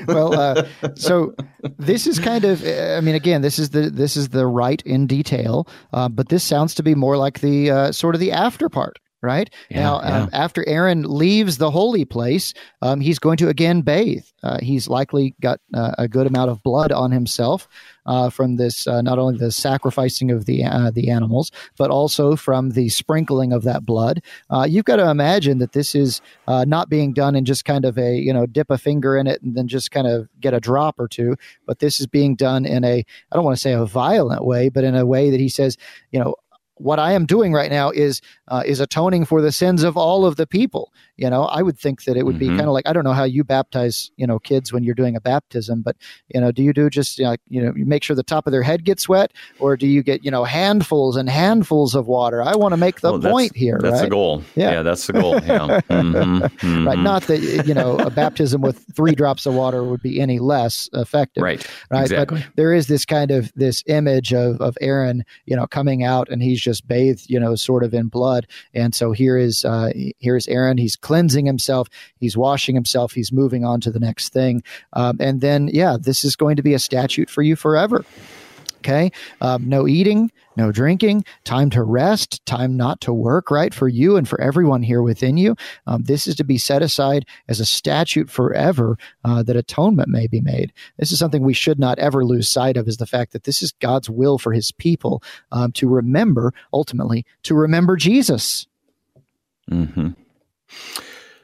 well, 0.09 0.35
uh, 0.35 0.67
so 0.97 1.35
this 1.79 2.07
is 2.09 2.19
kind 2.19 2.45
of, 2.45 2.65
I 2.67 3.01
mean, 3.01 3.15
again, 3.15 3.43
this 3.43 3.59
is 3.59 3.71
the 3.71 3.89
this 3.91 4.17
is 4.17 4.31
the 4.31 4.47
rite 4.47 4.83
in 4.83 5.07
detail, 5.07 5.69
uh, 5.93 6.09
but 6.09 6.29
this 6.29 6.43
sounds 6.43 6.75
to 6.75 6.83
be 6.83 6.97
more 6.97 7.17
like 7.17 7.41
the 7.41 7.71
uh, 7.71 7.93
sort 7.93 8.17
of 8.17 8.21
the 8.21 8.33
after 8.33 8.69
part, 8.69 8.99
right? 9.23 9.51
Yeah, 9.69 9.81
now, 9.81 10.01
yeah. 10.01 10.23
Um, 10.23 10.31
after 10.33 10.67
Aaron 10.69 11.03
leaves 11.03 11.59
the 11.59 11.71
holy 11.71 12.05
place, 12.05 12.55
um, 12.83 13.01
he's 13.01 13.19
going 13.19 13.37
to 13.39 13.49
again 13.49 13.83
bathe. 13.83 14.25
Uh, 14.43 14.59
he's 14.63 14.89
likely 14.89 15.35
got 15.41 15.61
uh, 15.75 15.93
a 15.99 16.07
good 16.07 16.27
amount 16.27 16.51
of 16.51 16.63
blood 16.63 16.93
on 16.93 17.11
himself 17.11 17.67
uh, 18.07 18.31
from 18.31 18.57
this, 18.57 18.87
uh, 18.87 19.03
not 19.03 19.19
only 19.19 19.37
the 19.37 19.51
sacrificing 19.51 20.31
of 20.31 20.47
the 20.47 20.65
uh, 20.65 20.91
the 20.91 21.11
animals, 21.11 21.51
but 21.77 21.91
also 21.91 22.37
from 22.37 22.71
the 22.71 22.89
sprinkling 22.89 23.53
of 23.53 23.65
that 23.65 23.85
blood. 23.85 24.23
Uh, 24.51 24.67
you've 24.69 24.85
got 24.85 24.97
to 24.97 25.11
imagine 25.11 25.59
that 25.59 25.73
this 25.73 25.95
is 25.95 26.21
not 26.47 26.89
being 26.89 27.13
done 27.13 27.35
in 27.35 27.45
just 27.45 27.65
kind 27.65 27.85
of 27.85 27.99
a 27.99 28.17
you 28.17 28.33
know 28.33 28.47
dip 28.47 28.71
a 28.71 28.79
finger 28.79 29.17
in 29.17 29.27
it 29.27 29.43
and 29.43 29.57
then 29.57 29.67
just 29.67 29.91
kind 29.91 30.07
of 30.07 30.29
get 30.41 30.55
a 30.55 30.61
drop 30.61 30.99
or 30.99 31.09
two, 31.09 31.37
but 31.67 31.81
this 31.81 32.01
is 32.01 32.07
being 32.07 32.37
done 32.37 32.65
in 32.65 32.85
a 32.85 33.05
I 33.33 33.37
don't 33.37 33.45
want 33.45 33.57
to 33.57 33.61
say 33.61 33.73
a 33.73 33.85
violent 33.85 34.45
way, 34.45 34.69
but 34.69 34.85
in 34.85 34.95
a 34.95 35.07
way 35.07 35.31
that 35.31 35.41
he 35.41 35.49
says, 35.49 35.77
you 36.13 36.21
know, 36.21 36.37
what 36.79 36.99
I 36.99 37.13
am 37.13 37.27
doing 37.27 37.53
right 37.53 37.71
now 37.71 37.91
is 37.91 38.21
uh, 38.49 38.63
is 38.65 38.81
atoning 38.81 39.25
for 39.25 39.41
the 39.41 39.53
sins 39.53 39.83
of 39.83 39.97
all 39.97 40.25
of 40.25 40.37
the 40.37 40.47
people. 40.47 40.93
You 41.19 41.29
know, 41.29 41.45
I 41.45 41.63
would 41.63 41.79
think 41.79 42.05
that 42.05 42.17
it 42.17 42.25
would 42.25 42.37
mm-hmm. 42.37 42.55
be 42.55 42.57
kind 42.57 42.69
of 42.69 42.73
like 42.73 42.89
I 42.89 42.93
don't 42.93 43.05
know 43.05 43.13
how 43.13 43.25
you 43.25 43.43
baptize 43.43 44.11
you 44.17 44.27
know 44.27 44.39
kids 44.39 44.73
when 44.73 44.85
you're 44.85 44.95
doing 44.95 45.17
a 45.17 45.21
baptism, 45.21 45.83
but 45.83 45.97
you 46.33 46.41
know, 46.41 46.53
do 46.53 46.63
you 46.63 46.73
do 46.73 46.89
just 46.89 47.19
you 47.19 47.25
know, 47.25 47.37
you 47.49 47.61
know 47.61 47.73
you 47.77 47.85
make 47.85 48.05
sure 48.05 48.15
the 48.15 48.23
top 48.23 48.47
of 48.47 48.53
their 48.53 48.63
head 48.63 48.85
gets 48.85 49.09
wet, 49.09 49.33
or 49.59 49.77
do 49.77 49.87
you 49.87 50.03
get 50.03 50.25
you 50.25 50.31
know 50.31 50.45
handfuls 50.45 51.17
and 51.17 51.29
handfuls 51.29 51.97
of 51.97 52.07
water? 52.07 52.41
I 52.41 52.55
want 52.55 52.73
to 52.73 52.77
make 52.77 53.01
the 53.01 53.19
point 53.19 53.57
here. 53.57 53.79
That's 53.83 53.95
right? 53.95 54.03
the 54.03 54.11
goal. 54.11 54.45
Yeah. 54.55 54.71
yeah, 54.71 54.83
that's 54.83 55.07
the 55.07 55.15
goal. 55.15 55.35
Yeah. 55.35 55.81
mm-hmm. 55.89 56.39
Mm-hmm. 56.59 56.89
Right. 56.89 56.99
Not 56.99 57.23
that 57.25 57.41
you 57.67 57.75
know 57.75 57.97
a 57.99 58.11
baptism 58.11 58.61
with 58.61 58.85
three 58.95 59.15
drops 59.15 59.47
of 59.47 59.55
water 59.55 59.85
would 59.85 60.03
be 60.03 60.21
any 60.21 60.39
less 60.39 60.89
effective. 60.93 61.43
Right. 61.43 61.67
Right. 61.91 62.03
Exactly. 62.03 62.41
But 62.41 62.57
there 62.57 62.75
is 62.75 62.87
this 62.87 63.05
kind 63.05 63.31
of 63.31 63.53
this 63.55 63.83
image 63.87 64.33
of 64.33 64.61
of 64.61 64.77
Aaron, 64.81 65.25
you 65.47 65.57
know, 65.57 65.67
coming 65.67 66.05
out 66.05 66.29
and 66.29 66.43
he's 66.43 66.61
just 66.61 66.87
bathed, 66.87 67.29
you 67.29 67.39
know, 67.41 67.55
sort 67.55 67.85
of 67.85 67.95
in 67.95 68.09
blood, 68.09 68.47
and 68.75 68.95
so 68.95 69.13
here 69.13 69.37
is 69.37 69.65
uh, 69.65 69.93
here 70.19 70.37
is 70.37 70.47
Aaron. 70.49 70.79
He's 70.79 70.97
cleansing 71.09 71.47
himself. 71.47 71.89
He's 72.21 72.37
washing 72.37 72.75
himself. 72.75 73.13
He's 73.13 73.33
moving 73.33 73.65
on 73.65 73.81
to 73.81 73.91
the 73.91 73.99
next 73.99 74.31
thing. 74.31 74.63
Um, 74.93 75.17
and 75.19 75.41
then, 75.41 75.71
yeah, 75.73 75.97
this 75.99 76.23
is 76.23 76.37
going 76.37 76.57
to 76.57 76.63
be 76.63 76.75
a 76.75 76.79
statute 76.79 77.31
for 77.31 77.41
you 77.41 77.57
forever. 77.57 78.05
Okay. 78.77 79.11
Um, 79.41 79.67
no 79.67 79.89
eating, 79.89 80.31
no 80.55 80.71
drinking, 80.71 81.25
time 81.45 81.71
to 81.71 81.83
rest, 81.83 82.45
time 82.45 82.77
not 82.77 83.01
to 83.01 83.13
work, 83.13 83.51
right? 83.51 83.73
For 83.73 83.89
you 83.89 84.17
and 84.17 84.29
for 84.29 84.39
everyone 84.39 84.83
here 84.83 85.01
within 85.01 85.39
you. 85.39 85.57
Um, 85.87 86.03
this 86.03 86.27
is 86.27 86.37
to 86.37 86.45
be 86.45 86.59
set 86.59 86.83
aside 86.83 87.25
as 87.49 87.59
a 87.59 87.65
statute 87.65 88.29
forever 88.29 88.99
uh, 89.25 89.43
that 89.45 89.57
atonement 89.57 90.11
may 90.11 90.27
be 90.27 90.43
made. 90.43 90.75
This 90.99 91.11
is 91.11 91.19
something 91.19 91.43
we 91.43 91.55
should 91.55 91.79
not 91.79 91.99
ever 91.99 92.23
lose 92.23 92.51
sight 92.51 92.77
of 92.77 92.87
is 92.87 92.99
the 92.99 93.07
fact 93.07 93.33
that 93.33 93.45
this 93.45 93.63
is 93.63 93.73
God's 93.81 94.11
will 94.11 94.37
for 94.37 94.53
his 94.53 94.73
people 94.73 95.23
um, 95.53 95.73
to 95.73 95.89
remember, 95.89 96.53
ultimately, 96.71 97.25
to 97.45 97.55
remember 97.55 97.97
Jesus. 97.97 98.67
Mm-hmm. 99.71 100.11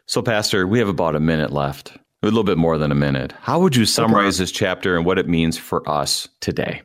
So, 0.07 0.23
Pastor, 0.23 0.67
we 0.67 0.79
have 0.79 0.89
about 0.89 1.17
a 1.17 1.21
minute 1.21 1.51
left, 1.51 1.97
a 2.23 2.27
little 2.27 2.45
bit 2.45 2.59
more 2.59 2.79
than 2.79 2.93
a 2.93 2.95
minute. 2.95 3.33
How 3.41 3.61
would 3.61 3.75
you 3.75 3.87
summarize 3.87 4.39
this 4.39 4.53
chapter 4.53 4.97
and 4.97 5.07
what 5.07 5.19
it 5.19 5.29
means 5.29 5.57
for 5.57 5.89
us 5.89 6.29
today? 6.41 6.83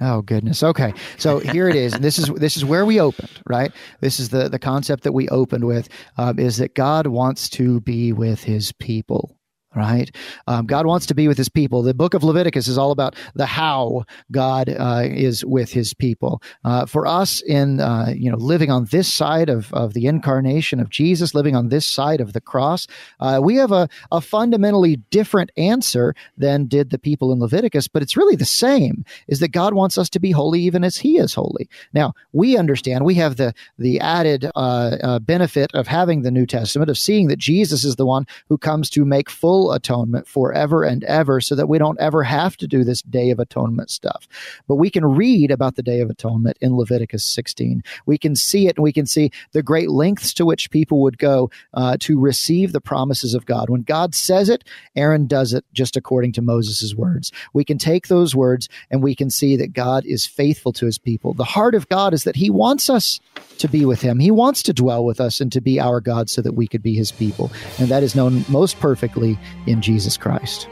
Oh 0.00 0.20
goodness. 0.20 0.64
Okay. 0.64 0.92
So 1.16 1.38
here 1.38 1.68
it 1.68 1.76
is. 1.76 1.92
this 1.92 2.18
is 2.18 2.26
this 2.30 2.56
is 2.56 2.64
where 2.64 2.84
we 2.84 2.98
opened, 2.98 3.30
right? 3.46 3.72
This 4.00 4.18
is 4.18 4.30
the 4.30 4.48
the 4.48 4.58
concept 4.58 5.04
that 5.04 5.12
we 5.12 5.28
opened 5.28 5.64
with 5.64 5.88
um, 6.18 6.40
is 6.40 6.56
that 6.56 6.74
God 6.74 7.06
wants 7.06 7.48
to 7.50 7.80
be 7.82 8.12
with 8.12 8.42
His 8.42 8.72
people 8.72 9.36
right? 9.74 10.14
Um, 10.46 10.66
God 10.66 10.86
wants 10.86 11.06
to 11.06 11.14
be 11.14 11.28
with 11.28 11.38
his 11.38 11.48
people. 11.48 11.82
The 11.82 11.94
book 11.94 12.14
of 12.14 12.24
Leviticus 12.24 12.68
is 12.68 12.78
all 12.78 12.90
about 12.90 13.16
the 13.34 13.46
how 13.46 14.04
God 14.30 14.68
uh, 14.68 15.02
is 15.04 15.44
with 15.44 15.72
his 15.72 15.94
people. 15.94 16.42
Uh, 16.64 16.86
for 16.86 17.06
us, 17.06 17.42
in 17.42 17.80
uh, 17.80 18.12
you 18.14 18.30
know, 18.30 18.36
living 18.36 18.70
on 18.70 18.86
this 18.86 19.12
side 19.12 19.48
of, 19.48 19.72
of 19.72 19.94
the 19.94 20.06
incarnation 20.06 20.80
of 20.80 20.90
Jesus, 20.90 21.34
living 21.34 21.56
on 21.56 21.68
this 21.68 21.86
side 21.86 22.20
of 22.20 22.32
the 22.32 22.40
cross, 22.40 22.86
uh, 23.20 23.40
we 23.42 23.56
have 23.56 23.72
a, 23.72 23.88
a 24.10 24.20
fundamentally 24.20 24.96
different 25.10 25.50
answer 25.56 26.14
than 26.36 26.66
did 26.66 26.90
the 26.90 26.98
people 26.98 27.32
in 27.32 27.40
Leviticus, 27.40 27.88
but 27.88 28.02
it's 28.02 28.16
really 28.16 28.36
the 28.36 28.44
same, 28.44 29.04
is 29.28 29.40
that 29.40 29.48
God 29.48 29.74
wants 29.74 29.98
us 29.98 30.08
to 30.10 30.20
be 30.20 30.30
holy 30.30 30.60
even 30.60 30.84
as 30.84 30.96
he 30.96 31.18
is 31.18 31.34
holy. 31.34 31.68
Now, 31.92 32.12
we 32.32 32.56
understand, 32.56 33.04
we 33.04 33.14
have 33.14 33.36
the, 33.36 33.54
the 33.78 34.00
added 34.00 34.50
uh, 34.54 34.96
uh, 35.02 35.18
benefit 35.18 35.70
of 35.74 35.86
having 35.86 36.22
the 36.22 36.30
New 36.30 36.46
Testament, 36.46 36.90
of 36.90 36.98
seeing 36.98 37.28
that 37.28 37.38
Jesus 37.38 37.84
is 37.84 37.96
the 37.96 38.06
one 38.06 38.26
who 38.48 38.58
comes 38.58 38.90
to 38.90 39.04
make 39.04 39.30
full 39.30 39.61
full 39.62 39.72
atonement 39.72 40.26
forever 40.26 40.82
and 40.82 41.04
ever 41.04 41.40
so 41.40 41.54
that 41.54 41.68
we 41.68 41.78
don't 41.78 42.00
ever 42.00 42.24
have 42.24 42.56
to 42.56 42.66
do 42.66 42.82
this 42.82 43.00
Day 43.02 43.30
of 43.30 43.38
Atonement 43.38 43.90
stuff. 43.90 44.26
But 44.66 44.74
we 44.76 44.90
can 44.90 45.04
read 45.04 45.52
about 45.52 45.76
the 45.76 45.84
Day 45.84 46.00
of 46.00 46.10
Atonement 46.10 46.56
in 46.60 46.76
Leviticus 46.76 47.24
16. 47.24 47.82
We 48.06 48.18
can 48.18 48.34
see 48.34 48.66
it 48.66 48.76
and 48.76 48.82
we 48.82 48.92
can 48.92 49.06
see 49.06 49.30
the 49.52 49.62
great 49.62 49.88
lengths 49.88 50.34
to 50.34 50.44
which 50.44 50.70
people 50.70 51.00
would 51.02 51.16
go 51.16 51.48
uh, 51.74 51.96
to 52.00 52.18
receive 52.18 52.72
the 52.72 52.80
promises 52.80 53.34
of 53.34 53.46
God. 53.46 53.70
When 53.70 53.82
God 53.82 54.16
says 54.16 54.48
it, 54.48 54.64
Aaron 54.96 55.28
does 55.28 55.52
it 55.52 55.64
just 55.72 55.96
according 55.96 56.32
to 56.32 56.42
Moses' 56.42 56.94
words. 56.94 57.30
We 57.52 57.64
can 57.64 57.78
take 57.78 58.08
those 58.08 58.34
words 58.34 58.68
and 58.90 59.00
we 59.00 59.14
can 59.14 59.30
see 59.30 59.56
that 59.56 59.72
God 59.72 60.04
is 60.06 60.26
faithful 60.26 60.72
to 60.72 60.86
his 60.86 60.98
people. 60.98 61.34
The 61.34 61.44
heart 61.44 61.76
of 61.76 61.88
God 61.88 62.14
is 62.14 62.24
that 62.24 62.36
he 62.36 62.50
wants 62.50 62.90
us 62.90 63.20
to 63.58 63.68
be 63.68 63.84
with 63.84 64.00
him. 64.00 64.18
He 64.18 64.32
wants 64.32 64.62
to 64.64 64.72
dwell 64.72 65.04
with 65.04 65.20
us 65.20 65.40
and 65.40 65.52
to 65.52 65.60
be 65.60 65.78
our 65.78 66.00
God 66.00 66.28
so 66.28 66.42
that 66.42 66.54
we 66.54 66.66
could 66.66 66.82
be 66.82 66.94
his 66.94 67.12
people. 67.12 67.52
And 67.78 67.88
that 67.88 68.02
is 68.02 68.16
known 68.16 68.44
most 68.48 68.80
perfectly 68.80 69.38
in 69.66 69.80
Jesus 69.80 70.16
Christ. 70.16 70.68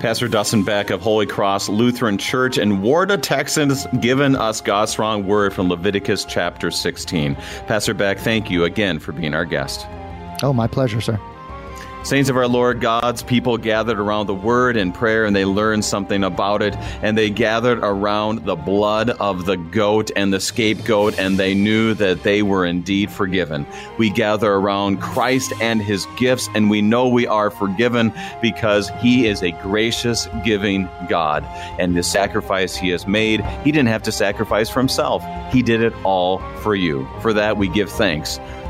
Pastor 0.00 0.26
Dustin 0.26 0.64
Beck 0.64 0.90
of 0.90 1.00
Holy 1.00 1.26
Cross 1.26 1.68
Lutheran 1.68 2.18
Church 2.18 2.58
in 2.58 2.78
Warda, 2.78 3.20
Texas, 3.22 3.86
given 4.00 4.34
us 4.34 4.60
God's 4.60 4.90
strong 4.90 5.26
word 5.26 5.54
from 5.54 5.68
Leviticus 5.68 6.24
chapter 6.24 6.72
16. 6.72 7.36
Pastor 7.66 7.94
Beck, 7.94 8.18
thank 8.18 8.50
you 8.50 8.64
again 8.64 8.98
for 8.98 9.12
being 9.12 9.32
our 9.32 9.44
guest. 9.44 9.86
Oh, 10.42 10.52
my 10.52 10.66
pleasure, 10.66 11.00
sir. 11.00 11.20
Saints 12.04 12.28
of 12.28 12.36
our 12.36 12.48
Lord, 12.48 12.80
God's 12.80 13.22
people 13.22 13.56
gathered 13.56 14.00
around 14.00 14.26
the 14.26 14.34
word 14.34 14.76
and 14.76 14.92
prayer 14.92 15.24
and 15.24 15.36
they 15.36 15.44
learned 15.44 15.84
something 15.84 16.24
about 16.24 16.60
it. 16.60 16.74
And 17.00 17.16
they 17.16 17.30
gathered 17.30 17.78
around 17.78 18.44
the 18.44 18.56
blood 18.56 19.10
of 19.10 19.46
the 19.46 19.56
goat 19.56 20.10
and 20.16 20.32
the 20.32 20.40
scapegoat 20.40 21.16
and 21.16 21.38
they 21.38 21.54
knew 21.54 21.94
that 21.94 22.24
they 22.24 22.42
were 22.42 22.66
indeed 22.66 23.08
forgiven. 23.08 23.66
We 23.98 24.10
gather 24.10 24.52
around 24.52 25.00
Christ 25.00 25.52
and 25.60 25.80
his 25.80 26.06
gifts 26.16 26.48
and 26.56 26.68
we 26.68 26.82
know 26.82 27.06
we 27.06 27.28
are 27.28 27.50
forgiven 27.50 28.12
because 28.42 28.90
he 29.00 29.28
is 29.28 29.44
a 29.44 29.52
gracious, 29.52 30.28
giving 30.44 30.88
God. 31.08 31.44
And 31.78 31.96
the 31.96 32.02
sacrifice 32.02 32.74
he 32.74 32.88
has 32.88 33.06
made, 33.06 33.44
he 33.62 33.70
didn't 33.70 33.88
have 33.88 34.02
to 34.02 34.12
sacrifice 34.12 34.68
for 34.68 34.80
himself. 34.80 35.24
He 35.52 35.62
did 35.62 35.80
it 35.80 35.94
all 36.02 36.40
for 36.62 36.74
you. 36.74 37.08
For 37.20 37.32
that, 37.32 37.56
we 37.56 37.68
give 37.68 37.90
thanks. 37.90 38.40